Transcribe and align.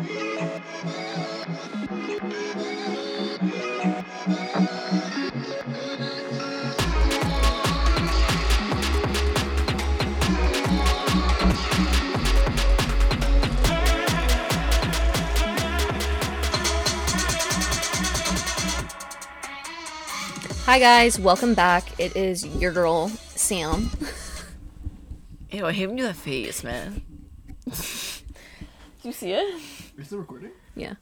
Hi 0.00 0.06
guys, 20.78 21.20
welcome 21.20 21.52
back. 21.52 22.00
It 22.00 22.16
is 22.16 22.46
your 22.46 22.72
girl 22.72 23.08
Sam. 23.10 23.90
Ew, 25.50 25.66
I 25.66 25.72
hate 25.72 25.88
when 25.88 25.98
you 25.98 26.04
do 26.04 26.08
that 26.08 26.16
face, 26.16 26.64
man. 26.64 27.02
Do 27.66 27.72
you 29.02 29.12
see 29.12 29.32
it? 29.32 29.79
Are 30.00 30.02
you 30.02 30.06
still 30.06 30.18
recording? 30.20 30.52
Yeah. 30.74 30.94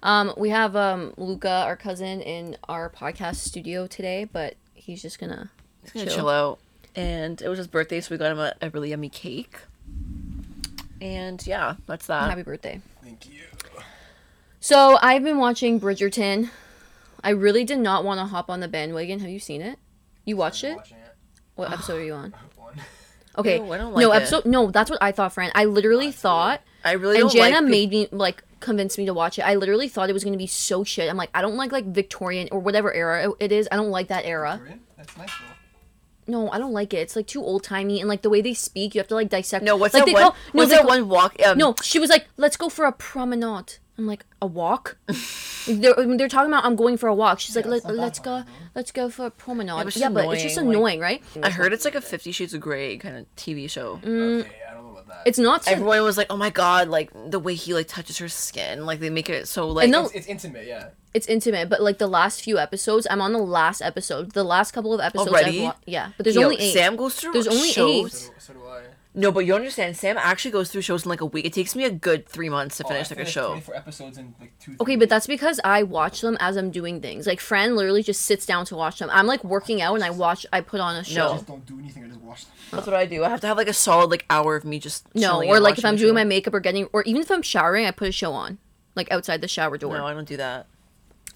Um, 0.00 0.32
we 0.36 0.50
have 0.50 0.76
um 0.76 1.12
Luca, 1.16 1.50
our 1.50 1.74
cousin, 1.74 2.20
in 2.20 2.56
our 2.68 2.88
podcast 2.88 3.38
studio 3.38 3.88
today, 3.88 4.28
but 4.32 4.54
he's 4.74 5.02
just 5.02 5.18
gonna 5.18 5.50
He's 5.82 6.04
gonna 6.04 6.14
chill. 6.14 6.28
out. 6.28 6.60
And 6.94 7.42
it 7.42 7.48
was 7.48 7.58
his 7.58 7.66
birthday, 7.66 8.00
so 8.00 8.14
we 8.14 8.16
got 8.16 8.30
him 8.30 8.38
a, 8.38 8.54
a 8.62 8.70
really 8.70 8.90
yummy 8.90 9.08
cake. 9.08 9.58
And 11.00 11.44
yeah, 11.48 11.74
that's 11.86 12.06
that. 12.06 12.30
happy 12.30 12.44
birthday. 12.44 12.80
Thank 13.02 13.28
you. 13.28 13.42
So 14.60 14.96
I've 15.02 15.24
been 15.24 15.38
watching 15.38 15.80
Bridgerton. 15.80 16.50
I 17.24 17.30
really 17.30 17.64
did 17.64 17.80
not 17.80 18.04
want 18.04 18.20
to 18.20 18.26
hop 18.26 18.48
on 18.50 18.60
the 18.60 18.68
bandwagon. 18.68 19.18
Have 19.18 19.30
you 19.30 19.40
seen 19.40 19.62
it? 19.62 19.80
You 20.24 20.36
watched 20.36 20.62
it? 20.62 20.78
It. 20.78 20.94
What 21.56 21.72
episode 21.72 21.96
are 22.02 22.04
you 22.04 22.12
on? 22.12 22.34
One. 22.56 22.80
Okay. 23.36 23.56
Ew, 23.56 23.72
I 23.72 23.78
don't 23.78 23.94
no 23.94 24.08
like 24.10 24.16
it. 24.16 24.22
episode. 24.22 24.44
No, 24.44 24.70
that's 24.70 24.90
what 24.90 25.02
I 25.02 25.10
thought, 25.10 25.32
friend. 25.32 25.50
I 25.56 25.64
literally 25.64 26.12
thought, 26.12 26.60
I 26.84 26.92
really 26.92 27.16
and 27.16 27.22
don't 27.22 27.32
Jana 27.32 27.50
like 27.56 27.60
peop- 27.64 27.70
made 27.70 27.90
me 27.90 28.08
like 28.12 28.42
convince 28.60 28.98
me 28.98 29.06
to 29.06 29.14
watch 29.14 29.38
it. 29.38 29.42
I 29.42 29.54
literally 29.54 29.88
thought 29.88 30.10
it 30.10 30.12
was 30.12 30.24
gonna 30.24 30.36
be 30.36 30.46
so 30.46 30.84
shit. 30.84 31.08
I'm 31.10 31.16
like, 31.16 31.30
I 31.34 31.42
don't 31.42 31.56
like 31.56 31.72
like 31.72 31.86
Victorian 31.86 32.48
or 32.52 32.60
whatever 32.60 32.92
era 32.92 33.28
it- 33.30 33.36
it 33.40 33.52
is. 33.52 33.68
I 33.72 33.76
don't 33.76 33.90
like 33.90 34.08
that 34.08 34.24
era. 34.24 34.58
Korean? 34.62 34.80
That's 34.96 35.16
nice 35.16 35.28
though. 35.30 35.54
No, 36.30 36.50
I 36.50 36.58
don't 36.58 36.72
like 36.74 36.92
it. 36.92 36.98
It's 36.98 37.16
like 37.16 37.26
too 37.26 37.42
old 37.42 37.62
timey 37.64 38.00
and 38.00 38.08
like 38.08 38.20
the 38.22 38.28
way 38.30 38.42
they 38.42 38.52
speak, 38.54 38.94
you 38.94 39.00
have 39.00 39.08
to 39.08 39.14
like 39.14 39.30
dissect. 39.30 39.64
No, 39.64 39.76
what's 39.76 39.94
like, 39.94 40.02
that 40.02 40.06
they 40.06 40.12
one? 40.12 40.22
call- 40.22 40.32
no, 40.32 40.36
what's 40.52 40.70
they 40.70 40.76
that 40.76 40.82
call- 40.82 40.90
one 40.90 41.08
walk? 41.08 41.36
Um, 41.44 41.56
No, 41.56 41.74
she 41.82 41.98
was 41.98 42.10
like, 42.10 42.28
"Let's 42.36 42.56
go 42.56 42.68
for 42.68 42.84
a 42.84 42.92
promenade." 42.92 43.76
I'm 43.98 44.06
like, 44.06 44.24
"A 44.40 44.46
walk?" 44.46 44.96
they're, 45.66 45.94
they're 46.16 46.28
talking 46.28 46.50
about 46.50 46.64
I'm 46.64 46.76
going 46.76 46.96
for 46.96 47.08
a 47.08 47.14
walk. 47.14 47.40
She's 47.40 47.56
like, 47.56 47.64
Yeah, 47.64 47.70
Let, 47.72 47.76
it's 47.78 47.86
not 47.86 47.94
that 47.96 48.00
"Let's 48.00 48.18
go, 48.20 48.30
hard, 48.30 48.46
let's 48.74 48.92
go 48.92 49.10
for 49.10 49.26
a 49.26 49.30
promenade." 49.30 49.74
but 49.76 49.86
it's 49.88 49.96
Yeah, 49.96 50.06
just 50.06 50.14
but 50.14 50.30
it's 50.34 50.42
just 50.42 50.56
annoying, 50.56 51.00
like- 51.00 51.22
right? 51.36 51.44
I 51.44 51.50
heard 51.50 51.72
it's 51.72 51.84
like 51.84 51.94
a 51.96 52.00
Fifty 52.00 52.32
Shades 52.32 52.54
of 52.54 52.60
Grey 52.60 52.96
kind 52.96 53.16
of 53.16 53.26
TV 53.36 53.68
show. 53.68 53.96
Mm. 54.02 54.40
Okay, 54.42 54.50
I 54.70 54.74
don't 54.74 54.84
know 54.84 54.90
about 54.92 55.08
that. 55.08 55.22
It's 55.26 55.38
not. 55.38 55.64
so- 55.64 55.72
Everyone 55.72 56.02
was 56.02 56.16
like, 56.16 56.28
"Oh 56.30 56.36
my 56.36 56.50
god!" 56.50 56.88
Like 56.88 57.10
the 57.30 57.38
way 57.40 57.54
he 57.54 57.74
like 57.74 57.88
touches 57.88 58.18
her 58.18 58.28
skin, 58.28 58.86
like 58.86 59.00
they 59.00 59.10
make 59.10 59.28
it 59.28 59.48
so 59.48 59.68
like. 59.68 59.90
no- 59.90 60.04
it's, 60.04 60.14
it's 60.14 60.26
intimate, 60.28 60.66
yeah. 60.66 60.90
it's 61.12 61.26
intimate, 61.26 61.68
but 61.68 61.82
like 61.82 61.98
the 61.98 62.06
last 62.06 62.40
few 62.42 62.56
episodes, 62.58 63.06
I'm 63.10 63.20
on 63.20 63.32
the 63.32 63.38
last 63.38 63.82
episode. 63.82 64.32
The 64.32 64.44
last 64.44 64.70
couple 64.72 64.94
of 64.94 65.00
episodes, 65.00 65.28
Already? 65.30 65.58
I've 65.58 65.64
wa- 65.64 65.74
yeah, 65.86 66.10
but 66.16 66.22
there's 66.24 66.36
Yo, 66.36 66.44
only 66.44 66.58
eight. 66.60 66.72
Sam 66.72 66.94
goes 66.96 67.16
through. 67.16 67.32
There's 67.32 67.48
only 67.48 67.68
shows. 67.72 68.06
eight. 68.06 68.12
So, 68.12 68.32
so 68.38 68.52
do 68.54 68.60
I. 68.68 68.82
No, 69.14 69.32
but 69.32 69.40
you 69.46 69.54
understand. 69.54 69.96
Sam 69.96 70.16
actually 70.18 70.50
goes 70.52 70.70
through 70.70 70.82
shows 70.82 71.04
in 71.04 71.08
like 71.08 71.20
a 71.20 71.26
week. 71.26 71.44
It 71.44 71.52
takes 71.52 71.74
me 71.74 71.84
a 71.84 71.90
good 71.90 72.28
three 72.28 72.48
months 72.48 72.76
to 72.76 72.84
Oh, 72.84 72.88
finish 72.88 73.10
I 73.10 73.14
like 73.16 73.26
a 73.26 73.30
show. 73.30 73.48
24 73.48 73.74
episodes 73.76 74.18
in 74.18 74.34
like 74.38 74.56
two. 74.60 74.72
Okay, 74.80 74.84
three 74.92 74.96
but 74.96 75.08
that's 75.08 75.26
because 75.26 75.58
I 75.64 75.82
watch 75.82 76.20
them 76.20 76.36
as 76.40 76.56
I'm 76.56 76.70
doing 76.70 77.00
things. 77.00 77.26
Like, 77.26 77.40
Fran 77.40 77.74
literally 77.74 78.02
just 78.02 78.22
sits 78.22 78.46
down 78.46 78.64
to 78.66 78.76
watch 78.76 78.98
them. 79.00 79.08
I'm 79.12 79.26
like 79.26 79.42
working 79.42 79.82
out 79.82 79.94
and 79.94 80.04
I 80.04 80.10
watch. 80.10 80.46
I 80.52 80.60
put 80.60 80.78
on 80.80 80.94
a 80.94 81.02
show. 81.04 81.32
just 81.32 81.46
don't 81.46 81.66
do 81.66 81.78
anything. 81.78 82.04
I 82.04 82.08
just 82.08 82.20
watch 82.20 82.44
them. 82.44 82.52
That's 82.70 82.86
what 82.86 82.94
I 82.94 83.06
do. 83.06 83.24
I 83.24 83.28
have 83.28 83.40
to 83.40 83.46
have 83.48 83.56
like 83.56 83.66
a 83.68 83.72
solid 83.72 84.10
like 84.10 84.24
hour 84.30 84.54
of 84.54 84.64
me 84.64 84.78
just. 84.78 85.12
No, 85.16 85.42
or 85.42 85.58
like 85.58 85.78
if 85.78 85.84
I'm 85.84 85.96
doing 85.96 86.10
show. 86.10 86.14
my 86.14 86.24
makeup 86.24 86.54
or 86.54 86.60
getting, 86.60 86.84
or 86.92 87.02
even 87.04 87.22
if 87.22 87.30
I'm 87.30 87.42
showering, 87.42 87.86
I 87.86 87.90
put 87.90 88.08
a 88.08 88.12
show 88.12 88.32
on, 88.32 88.58
like 88.94 89.10
outside 89.10 89.40
the 89.40 89.48
shower 89.48 89.78
door. 89.78 89.96
No, 89.96 90.06
I 90.06 90.12
don't 90.14 90.28
do 90.28 90.36
that. 90.36 90.66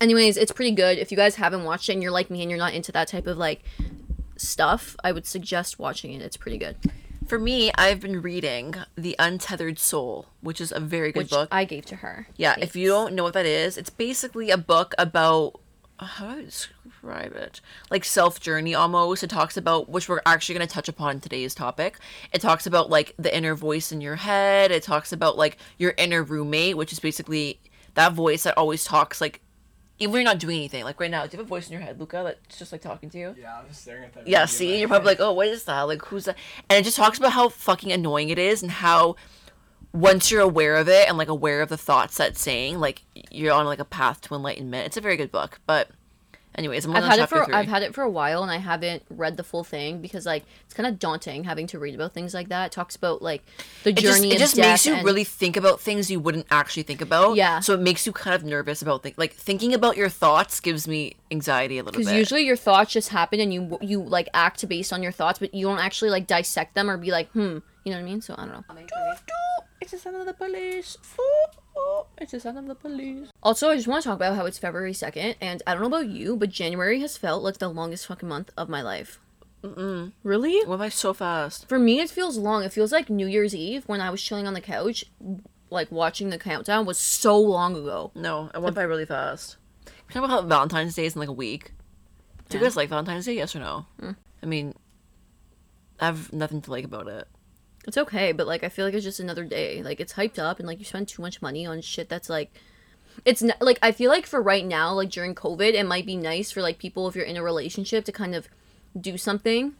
Anyways, 0.01 0.37
it's 0.37 0.53
pretty 0.53 0.73
good. 0.73 0.99
If 0.99 1.11
you 1.11 1.17
guys 1.17 1.37
haven't 1.37 1.65
watched 1.65 1.89
it 1.89 1.95
and 1.95 2.03
you're 2.03 2.13
like 2.13 2.31
me 2.31 2.43
and 2.43 2.51
you're 2.51 2.59
not 2.59 2.75
into 2.75 2.93
that 2.93 3.09
type 3.09 3.27
of 3.27 3.39
like 3.39 3.63
stuff, 4.37 4.97
I 5.03 5.11
would 5.13 5.27
suggest 5.27 5.79
watching 5.79 6.13
it. 6.13 6.23
It's 6.23 6.37
pretty 6.37 6.59
good. 6.59 6.77
For 7.33 7.39
me, 7.39 7.73
I've 7.79 8.01
been 8.01 8.21
reading 8.21 8.75
The 8.95 9.17
Untethered 9.19 9.79
Soul, 9.79 10.27
which 10.43 10.61
is 10.61 10.71
a 10.71 10.79
very 10.79 11.13
good 11.13 11.21
Which 11.21 11.31
book. 11.31 11.49
I 11.51 11.65
gave 11.65 11.87
to 11.87 11.97
her. 11.97 12.27
yeah, 12.37 12.57
if 12.59 12.77
you 12.77 12.89
don't 12.89 13.15
know 13.15 13.23
what 13.23 13.33
that 13.33 13.47
is, 13.47 13.79
it's 13.79 13.89
basically 13.89 14.51
a 14.51 14.59
book 14.59 14.95
about 14.99 15.59
how 15.99 16.35
do 16.35 16.41
I 16.41 16.43
describe 16.43 17.35
it? 17.35 17.63
Like 17.91 18.05
self 18.05 18.39
journey 18.39 18.75
almost. 18.75 19.25
It 19.25 19.31
talks 19.31 19.57
about 19.57 19.89
which 19.89 20.11
we're 20.11 20.21
actually 20.27 20.57
going 20.57 20.69
to 20.69 20.75
touch 20.75 20.91
upon 20.91 21.21
today's 21.21 21.55
topic. 21.55 21.97
It 22.35 22.43
talks 22.43 22.67
about 22.67 22.91
like 22.91 23.15
the 23.19 23.35
inner 23.35 23.55
voice 23.55 23.93
in 23.93 24.03
your 24.03 24.17
head. 24.17 24.71
It 24.71 24.83
talks 24.83 25.11
about 25.11 25.39
like 25.39 25.57
your 25.79 25.95
inner 25.97 26.23
roommate, 26.23 26.77
which 26.77 26.93
is 26.93 27.01
basically 27.01 27.61
that 27.95 28.13
voice 28.13 28.43
that 28.43 28.59
always 28.59 28.85
talks 28.85 29.23
like 29.23 29.41
even 29.99 30.13
when 30.13 30.23
you're 30.23 30.31
not 30.31 30.39
doing 30.39 30.57
anything. 30.57 30.85
Like 30.85 30.99
right 31.01 31.11
now, 31.11 31.27
do 31.27 31.37
you 31.37 31.39
have 31.39 31.47
a 31.47 31.49
voice 31.49 31.67
in 31.69 31.73
your 31.73 31.83
head, 31.83 32.01
Luca, 32.01 32.23
that's 32.25 32.59
just 32.59 32.73
like 32.73 32.81
talking 32.81 33.11
to 33.11 33.19
you? 33.19 33.35
Yeah, 33.39 33.59
I'm 33.59 33.69
just 33.69 33.83
staring 33.83 34.05
at 34.05 34.15
that. 34.15 34.27
Yeah, 34.27 34.47
see, 34.47 34.79
you're 34.79 34.89
probably 34.89 35.09
like, 35.09 35.21
oh, 35.21 35.33
what 35.33 35.49
is 35.49 35.65
that? 35.65 35.83
Like, 35.83 36.03
who's 36.03 36.25
that? 36.25 36.37
And 36.69 36.79
it 36.79 36.85
just 36.85 36.97
talks 36.97 37.19
about 37.19 37.33
how 37.33 37.49
fucking 37.49 37.93
annoying 37.93 38.31
it 38.31 38.39
is 38.39 38.63
and 38.63 38.71
how 38.71 39.17
once 39.93 40.31
you're 40.31 40.41
aware 40.41 40.77
of 40.77 40.89
it 40.89 41.09
and 41.09 41.19
like 41.19 41.29
aware 41.29 41.61
of 41.61 41.69
the 41.69 41.77
thoughts 41.77 42.17
that's 42.17 42.41
saying, 42.41 42.81
like 42.81 43.03
you're 43.31 43.53
on 43.53 43.67
like 43.67 43.79
a 43.79 43.85
path 43.85 44.21
to 44.23 44.35
enlightenment. 44.35 44.87
It's 44.87 44.97
a 44.97 45.03
very 45.03 45.17
good 45.17 45.31
book. 45.31 45.61
But 45.67 45.91
anyways, 46.55 46.85
I'm 46.85 46.95
I've 46.97 47.05
had 47.05 47.19
it 47.21 47.29
for 47.29 47.45
three. 47.45 47.55
I've 47.55 47.69
had 47.69 47.83
it 47.83 47.95
for 47.95 48.03
a 48.03 48.11
while 48.11 48.43
and 48.43 48.51
I 48.51 48.57
haven't 48.59 49.03
read 49.11 49.37
the 49.37 49.45
full 49.45 49.65
thing 49.65 50.01
because 50.01 50.27
like 50.27 50.45
it's 50.65 50.75
kind 50.75 50.87
of 50.87 50.99
daunting 50.99 51.45
having 51.45 51.67
to 51.69 51.79
read 51.79 51.95
about 51.95 52.13
things 52.13 52.35
like 52.35 52.49
that. 52.49 52.67
It 52.67 52.73
talks 52.73 52.97
about 52.97 53.23
like 53.23 53.43
the 53.85 53.91
it 53.91 53.97
just, 53.99 54.17
journey 54.23 54.35
it 54.35 54.39
just 54.39 54.57
death 54.57 54.71
makes 54.73 54.87
you 54.87 54.95
and- 54.95 55.05
really 55.05 55.25
think 55.25 55.57
about 55.57 55.81
things 55.81 56.11
you 56.11 56.21
wouldn't 56.21 56.47
actually 56.51 56.83
think 56.83 57.01
about. 57.01 57.37
Yeah. 57.37 57.61
So 57.61 57.75
it 57.75 57.81
makes 57.81 58.07
you 58.07 58.13
kind 58.13 58.35
of 58.35 58.45
nervous 58.45 58.83
about 58.83 59.03
things. 59.03 59.17
Like 59.19 59.33
thinking 59.33 59.75
about 59.75 59.97
your 59.97 60.09
thoughts 60.09 60.61
gives 60.61 60.87
me 60.87 61.15
anxiety 61.31 61.79
a 61.79 61.83
little 61.83 61.99
bit. 61.99 62.07
because 62.07 62.19
usually 62.19 62.43
your 62.45 62.57
thoughts 62.57 62.93
just 62.93 63.09
happen 63.11 63.41
and 63.41 63.53
you 63.53 63.79
you 63.81 64.03
like 64.03 64.29
act 64.35 64.67
based 64.69 64.93
on 64.93 65.03
your 65.03 65.13
thoughts, 65.13 65.39
but 65.39 65.55
you 65.55 65.67
don't 65.67 65.79
actually 65.79 66.11
like 66.11 66.27
dissect 66.27 66.75
them 66.75 66.91
or 66.91 66.97
be 66.97 67.11
like, 67.11 67.31
hmm, 67.31 67.59
you 67.85 67.91
know 67.91 67.93
what 67.93 67.99
I 67.99 68.03
mean? 68.03 68.21
So 68.21 68.35
I 68.37 68.47
don't 68.47 68.53
know. 68.53 68.65
it's 69.81 69.93
the 69.93 69.99
sound 69.99 70.17
of 70.17 70.27
the 70.27 70.35
police. 70.35 70.97
Oh, 71.77 72.07
it's 72.19 72.33
the 72.33 72.41
sound 72.41 72.59
of 72.59 72.67
the 72.67 72.75
police. 72.75 73.29
Also, 73.43 73.71
I 73.71 73.77
just 73.77 73.89
want 73.89 74.03
to 74.03 74.09
talk 74.09 74.17
about 74.17 74.37
how 74.37 74.47
it's 74.47 74.59
February 74.59 74.93
2nd, 74.93 75.37
and 75.41 75.63
I 75.67 75.73
don't 75.73 75.83
know 75.83 75.89
about 75.89 76.09
you, 76.09 76.37
but 76.37 76.51
January 76.51 77.01
has 77.01 77.17
felt 77.17 77.43
like 77.43 77.59
the 77.59 77.69
longest 77.69 78.07
fucking 78.07 78.29
month 78.29 78.51
of 78.57 78.69
my 78.69 78.83
life. 78.83 79.19
Mm-mm. 79.63 80.13
Really? 80.25 80.61
Am 80.67 80.81
I 80.81 80.89
so 80.89 81.15
fast? 81.15 81.69
For 81.69 81.79
me, 81.79 82.01
it 82.01 82.11
feels 82.11 82.37
long. 82.37 82.65
It 82.65 82.73
feels 82.73 82.93
like 82.93 83.09
New 83.09 83.27
Year's 83.27 83.55
Eve 83.55 83.85
when 83.87 84.01
I 84.01 84.11
was 84.11 84.23
chilling 84.23 84.47
on 84.47 84.55
the 84.55 84.61
couch, 84.61 85.05
like 85.71 85.91
watching 85.91 86.31
the 86.31 86.39
countdown 86.39 86.85
was 86.85 86.99
so 86.99 87.39
long 87.39 87.77
ago. 87.77 88.11
No, 88.15 88.51
it 88.55 88.61
went 88.61 88.75
by 88.75 88.83
really 88.83 89.07
fast. 89.07 89.57
Can 89.85 89.95
I 90.09 90.13
talk 90.15 90.25
about 90.25 90.43
how 90.43 90.49
Valentine's 90.49 90.95
Day 90.95 91.07
is 91.07 91.15
in 91.15 91.21
like 91.21 91.29
a 91.29 91.33
week? 91.33 91.73
Do 92.49 92.59
you 92.59 92.65
guys 92.65 92.77
like 92.77 92.91
Valentine's 92.91 93.25
Day? 93.25 93.35
Yes 93.35 93.57
or 93.57 93.61
no? 93.61 93.87
Mm. 94.01 94.17
I 94.43 94.47
mean, 94.47 94.75
I 96.01 96.07
have 96.07 96.33
nothing 96.33 96.61
to 96.63 96.71
like 96.71 96.85
about 96.85 97.09
it. 97.09 97.29
It's 97.87 97.99
okay, 97.99 98.33
but 98.33 98.47
like 98.47 98.63
I 98.63 98.69
feel 98.69 98.85
like 98.85 98.95
it's 98.95 99.05
just 99.05 99.21
another 99.21 99.45
day. 99.45 99.83
Like 99.83 100.01
it's 100.01 100.13
hyped 100.15 100.39
up 100.39 100.59
and 100.59 100.69
like 100.69 100.79
you 100.79 100.85
spend 100.85 101.09
too 101.09 101.23
much 101.23 101.43
money 101.43 101.67
on 101.67 101.81
shit 101.81 102.09
that's 102.09 102.29
like 102.29 102.53
it's 103.25 103.43
n- 103.43 103.55
like 103.61 103.79
I 103.83 103.93
feel 103.93 104.11
like 104.11 104.27
for 104.27 104.41
right 104.41 104.65
now, 104.65 104.93
like 104.95 105.11
during 105.11 105.35
COVID, 105.35 105.75
it 105.75 105.87
might 105.87 106.07
be 106.07 106.17
nice 106.17 106.51
for 106.51 106.63
like 106.63 106.79
people 106.79 107.09
if 107.09 107.17
you're 107.17 107.25
in 107.25 107.37
a 107.37 107.43
relationship 107.43 108.05
to 108.07 108.13
kind 108.13 108.35
of 108.35 108.49
do 108.99 109.17
something 109.17 109.75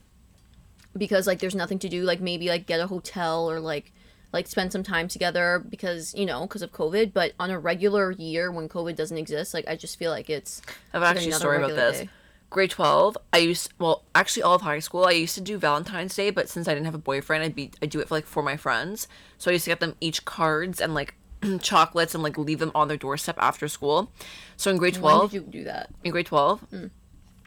because 0.97 1.27
like 1.27 1.39
there's 1.39 1.55
nothing 1.55 1.79
to 1.81 1.89
do, 1.89 2.03
like 2.03 2.21
maybe 2.21 2.49
like 2.49 2.67
get 2.67 2.81
a 2.81 2.87
hotel 2.87 3.51
or 3.51 3.61
like 3.61 3.93
like 4.33 4.47
spend 4.47 4.73
some 4.73 4.83
time 4.83 5.09
together 5.09 5.63
because 5.69 6.15
you 6.15 6.27
know 6.27 6.43
because 6.43 6.63
of 6.63 6.73
COVID. 6.73 7.13
But 7.13 7.33
on 7.39 7.51
a 7.51 7.59
regular 7.59 8.11
year 8.11 8.51
when 8.51 8.69
COVID 8.69 8.97
doesn't 8.97 9.19
exist, 9.19 9.55
like 9.55 9.67
I 9.69 9.77
just 9.77 9.99
feel 9.99 10.11
like 10.11 10.29
it's 10.29 10.61
I 10.93 10.99
have 10.99 11.03
actually 11.03 11.31
a 11.31 11.35
story 11.35 11.59
about 11.59 11.75
this. 11.77 12.01
day. 12.01 12.09
Grade 12.53 12.71
twelve, 12.71 13.17
I 13.33 13.39
used 13.39 13.73
well, 13.79 14.05
actually 14.15 14.43
all 14.43 14.55
of 14.55 14.61
high 14.63 14.79
school, 14.79 15.07
I 15.07 15.13
used 15.13 15.35
to 15.37 15.41
do 15.41 15.57
Valentine's 15.57 16.15
Day, 16.15 16.31
but 16.31 16.51
since 16.51 16.69
I 16.69 16.75
didn't 16.75 16.85
have 16.85 16.95
a 16.95 16.99
boyfriend, 16.99 17.43
I'd 17.43 17.55
be 17.55 17.71
I 17.81 17.87
do 17.87 17.99
it 18.01 18.09
for 18.09 18.15
like 18.15 18.27
for 18.27 18.43
my 18.43 18.59
friends. 18.59 19.09
So 19.39 19.51
I 19.51 19.55
used 19.55 19.65
to 19.65 19.71
get 19.71 19.81
them 19.81 19.97
each 20.01 20.25
cards 20.27 20.79
and 20.81 20.95
like 20.95 21.15
chocolates 21.63 22.15
and 22.15 22.23
like 22.23 22.37
leave 22.37 22.59
them 22.59 22.71
on 22.75 22.89
their 22.89 22.99
doorstep 22.99 23.37
after 23.39 23.69
school. 23.69 24.13
So 24.59 24.71
in 24.71 24.77
grade 24.77 24.95
When 24.95 25.01
twelve, 25.01 25.31
did 25.31 25.47
you 25.47 25.51
do 25.51 25.65
that? 25.65 25.91
in 26.05 26.11
grade 26.13 26.27
12 26.27 26.67
mm. 26.71 26.91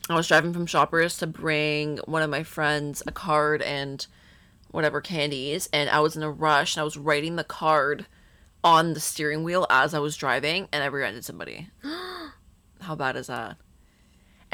i 0.10 0.16
was 0.16 0.28
driving 0.28 0.54
from 0.54 0.66
shoppers 0.66 1.18
to 1.18 1.28
bring 1.28 1.98
one 2.06 2.22
of 2.24 2.30
my 2.30 2.42
friends 2.44 3.04
a 3.08 3.12
card 3.12 3.62
and 3.62 4.08
whatever 4.72 5.02
candies 5.02 5.70
and 5.72 5.90
i 5.90 6.00
was 6.00 6.16
in 6.18 6.24
a 6.24 6.32
rush 6.32 6.76
and 6.76 6.82
i 6.82 6.84
was 6.84 6.98
writing 6.98 7.36
the 7.36 7.44
card 7.44 8.06
on 8.64 8.94
the 8.94 9.00
steering 9.00 9.44
wheel 9.44 9.66
as 9.70 9.94
i 9.94 10.00
was 10.00 10.18
driving 10.18 10.68
and 10.72 10.84
i 10.84 10.88
rear-ended 10.88 11.24
somebody 11.24 11.70
how 12.82 12.96
bad 12.96 13.16
is 13.16 13.28
that 13.28 13.56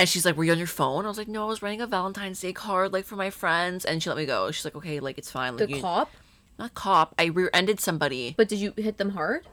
and 0.01 0.09
she's 0.09 0.25
like 0.25 0.35
were 0.35 0.43
you 0.43 0.51
on 0.51 0.57
your 0.57 0.67
phone 0.67 1.05
i 1.05 1.07
was 1.07 1.17
like 1.17 1.27
no 1.27 1.43
i 1.43 1.47
was 1.47 1.61
writing 1.61 1.79
a 1.79 1.87
valentine's 1.87 2.39
day 2.41 2.51
card 2.51 2.91
like 2.91 3.05
for 3.05 3.15
my 3.15 3.29
friends 3.29 3.85
and 3.85 4.01
she 4.01 4.09
let 4.09 4.17
me 4.17 4.25
go 4.25 4.49
she's 4.51 4.65
like 4.65 4.75
okay 4.75 4.99
like 4.99 5.17
it's 5.17 5.29
fine 5.31 5.55
The 5.55 5.65
like 5.67 5.75
you 5.75 5.81
cop? 5.81 6.09
not 6.59 6.73
cop 6.73 7.13
i 7.19 7.25
rear-ended 7.25 7.79
somebody 7.79 8.33
But 8.35 8.49
did 8.49 8.59
you 8.59 8.73
hit 8.75 8.97
them 8.97 9.11
hard? 9.11 9.47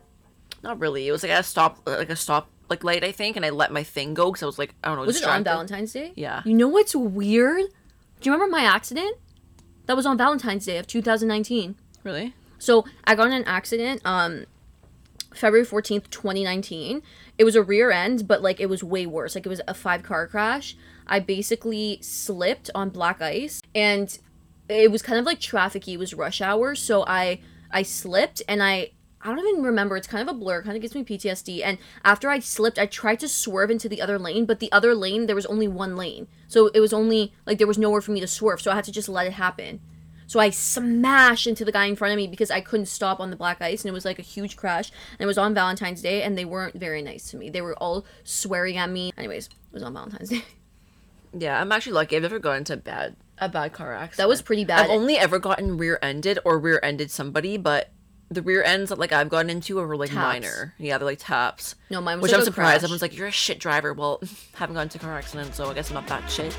not 0.63 0.81
really 0.81 1.07
it 1.07 1.13
was 1.13 1.23
like 1.23 1.33
a 1.33 1.43
stop 1.43 1.79
like 1.87 2.11
a 2.11 2.17
stop 2.17 2.49
like 2.71 2.83
light 2.83 3.05
i 3.05 3.13
think 3.13 3.37
and 3.37 3.45
i 3.47 3.51
let 3.51 3.71
my 3.73 3.83
thing 3.85 4.15
go 4.15 4.31
because 4.33 4.43
i 4.43 4.47
was 4.47 4.59
like 4.59 4.75
i 4.83 4.89
don't 4.89 4.97
know 4.99 5.05
Was 5.05 5.21
it 5.21 5.25
on. 5.27 5.45
Valentine's 5.45 5.93
Day? 5.93 6.13
Yeah. 6.17 6.43
You 6.45 6.55
know 6.55 6.69
what's 6.69 6.95
weird? 6.97 7.63
Do 8.21 8.29
you 8.29 8.33
remember 8.33 8.51
my 8.57 8.65
accident? 8.65 9.17
That 9.87 9.97
was 9.97 10.05
on 10.07 10.19
Valentine's 10.19 10.65
Day 10.67 10.77
of 10.79 10.87
2019. 10.87 11.77
really 12.05 12.35
So 12.59 12.85
I 13.05 13.15
got 13.15 13.29
in 13.29 13.33
an 13.35 13.45
accident 13.45 14.03
um 14.05 14.45
February 15.39 15.67
14th, 15.67 16.11
2019. 16.11 17.03
It 17.39 17.45
was 17.45 17.57
a 17.57 17.63
rear 17.63 17.91
end, 17.91 18.27
but 18.27 18.43
like 18.43 18.61
it 18.61 18.69
was 18.69 18.83
way 18.83 19.07
worse. 19.07 19.35
Like 19.35 19.47
it 19.47 19.49
was 19.49 19.61
a 19.67 19.75
five 19.75 20.03
car 20.03 20.27
crash. 20.27 20.77
I 21.07 21.21
basically 21.21 21.99
slipped 22.03 22.71
on 22.75 22.91
black 22.91 23.23
ice 23.23 23.61
and 23.75 24.19
it 24.69 24.91
was 24.91 25.03
kind 25.03 25.19
of 25.19 25.25
like 25.25 25.41
trafficy. 25.41 25.95
It 25.95 25.99
was 25.99 26.15
rush 26.15 26.41
hour, 26.41 26.75
so 26.75 27.05
I 27.07 27.41
I 27.71 27.83
slipped 27.83 28.43
and 28.49 28.63
I 28.63 28.91
I 29.21 29.35
don't 29.35 29.47
even 29.49 29.63
remember. 29.63 29.97
It's 29.97 30.07
kind 30.07 30.29
of 30.29 30.35
a 30.35 30.39
blur. 30.39 30.63
Kind 30.63 30.77
of 30.77 30.83
gives 30.83 30.95
me 30.95 31.03
PTSD. 31.03 31.63
And 31.65 31.79
after 32.05 32.29
I 32.29 32.39
slipped, 32.39 32.79
I 32.79 32.87
tried 32.87 33.21
to 33.21 33.29
swerve 33.29 33.71
into 33.71 33.89
the 33.89 34.01
other 34.01 34.19
lane, 34.19 34.45
but 34.47 34.61
the 34.61 34.71
other 34.71 34.95
lane 34.95 35.27
there 35.27 35.35
was 35.35 35.47
only 35.47 35.67
one 35.67 35.97
lane, 35.97 36.29
so 36.47 36.69
it 36.69 36.81
was 36.81 36.93
only 36.93 37.33
like 37.47 37.59
there 37.59 37.67
was 37.67 37.79
nowhere 37.79 38.01
for 38.01 38.13
me 38.13 38.21
to 38.21 38.27
swerve. 38.27 38.61
So 38.61 38.71
I 38.71 38.75
had 38.77 38.85
to 38.85 38.93
just 38.93 39.09
let 39.09 39.27
it 39.27 39.35
happen. 39.35 39.81
So 40.29 40.39
I 40.41 40.51
smashed 40.51 41.47
into 41.47 41.65
the 41.65 41.73
guy 41.73 41.87
in 41.87 41.97
front 41.97 42.13
of 42.13 42.17
me 42.19 42.27
because 42.29 42.51
I 42.51 42.61
couldn't 42.61 42.87
stop 42.87 43.19
on 43.19 43.31
the 43.31 43.37
black 43.37 43.63
ice, 43.63 43.83
and 43.83 43.89
it 43.89 43.95
was 43.95 44.05
like 44.05 44.19
a 44.19 44.23
huge 44.23 44.57
crash. 44.57 44.91
And 45.19 45.21
it 45.25 45.27
was 45.27 45.39
on 45.39 45.55
Valentine's 45.55 46.03
Day, 46.03 46.23
and 46.23 46.37
they 46.37 46.45
weren't 46.45 46.75
very 46.75 47.01
nice 47.01 47.31
to 47.31 47.39
me. 47.39 47.49
They 47.49 47.63
were 47.63 47.75
all 47.79 48.05
swearing 48.25 48.77
at 48.77 48.91
me. 48.91 49.11
Anyways, 49.17 49.47
it 49.47 49.53
was 49.73 49.83
on 49.83 49.95
Valentine's 49.95 50.29
Day. 50.31 50.43
Yeah, 51.37 51.59
I'm 51.59 51.73
actually 51.73 51.93
lucky. 51.95 52.15
I've 52.17 52.23
never 52.23 52.39
gotten 52.39 52.59
into 52.59 52.75
a 52.75 52.77
bad 52.77 53.17
a 53.39 53.49
bad 53.49 53.73
car 53.73 53.95
accident. 53.95 54.19
That 54.19 54.29
was 54.29 54.43
pretty 54.43 54.65
bad. 54.67 54.85
I've 54.85 54.91
only 54.91 55.17
ever 55.17 55.39
gotten 55.39 55.79
rear-ended 55.79 56.41
or 56.45 56.59
rear-ended 56.59 57.11
somebody, 57.11 57.57
but 57.57 57.91
the 58.31 58.43
rear 58.43 58.63
ends 58.63 58.91
that 58.91 58.99
like 58.99 59.13
I've 59.13 59.31
gotten 59.31 59.49
into 59.49 59.77
were 59.77 59.97
like 59.97 60.11
Taps. 60.11 60.19
minor. 60.45 60.75
Yeah, 60.77 60.99
they're 60.99 61.07
like 61.07 61.21
taps. 61.21 61.75
No, 61.89 62.03
mine 62.03 62.19
was 62.19 62.25
Which 62.25 62.33
like 62.33 62.41
I'm 62.41 62.45
surprised. 62.45 62.71
crash. 62.81 62.83
Everyone's 62.85 63.01
like, 63.03 63.17
"You're 63.17 63.29
a 63.29 63.31
shit 63.31 63.59
driver." 63.61 63.95
Well, 63.95 64.21
haven't 64.57 64.75
gotten 64.75 64.89
into 64.89 64.99
a 64.99 65.01
car 65.01 65.17
accident, 65.17 65.55
so 65.55 65.71
I 65.71 65.75
guess 65.75 65.89
I'm 65.89 65.95
not 65.95 66.07
that 66.09 66.31
shit. 66.31 66.55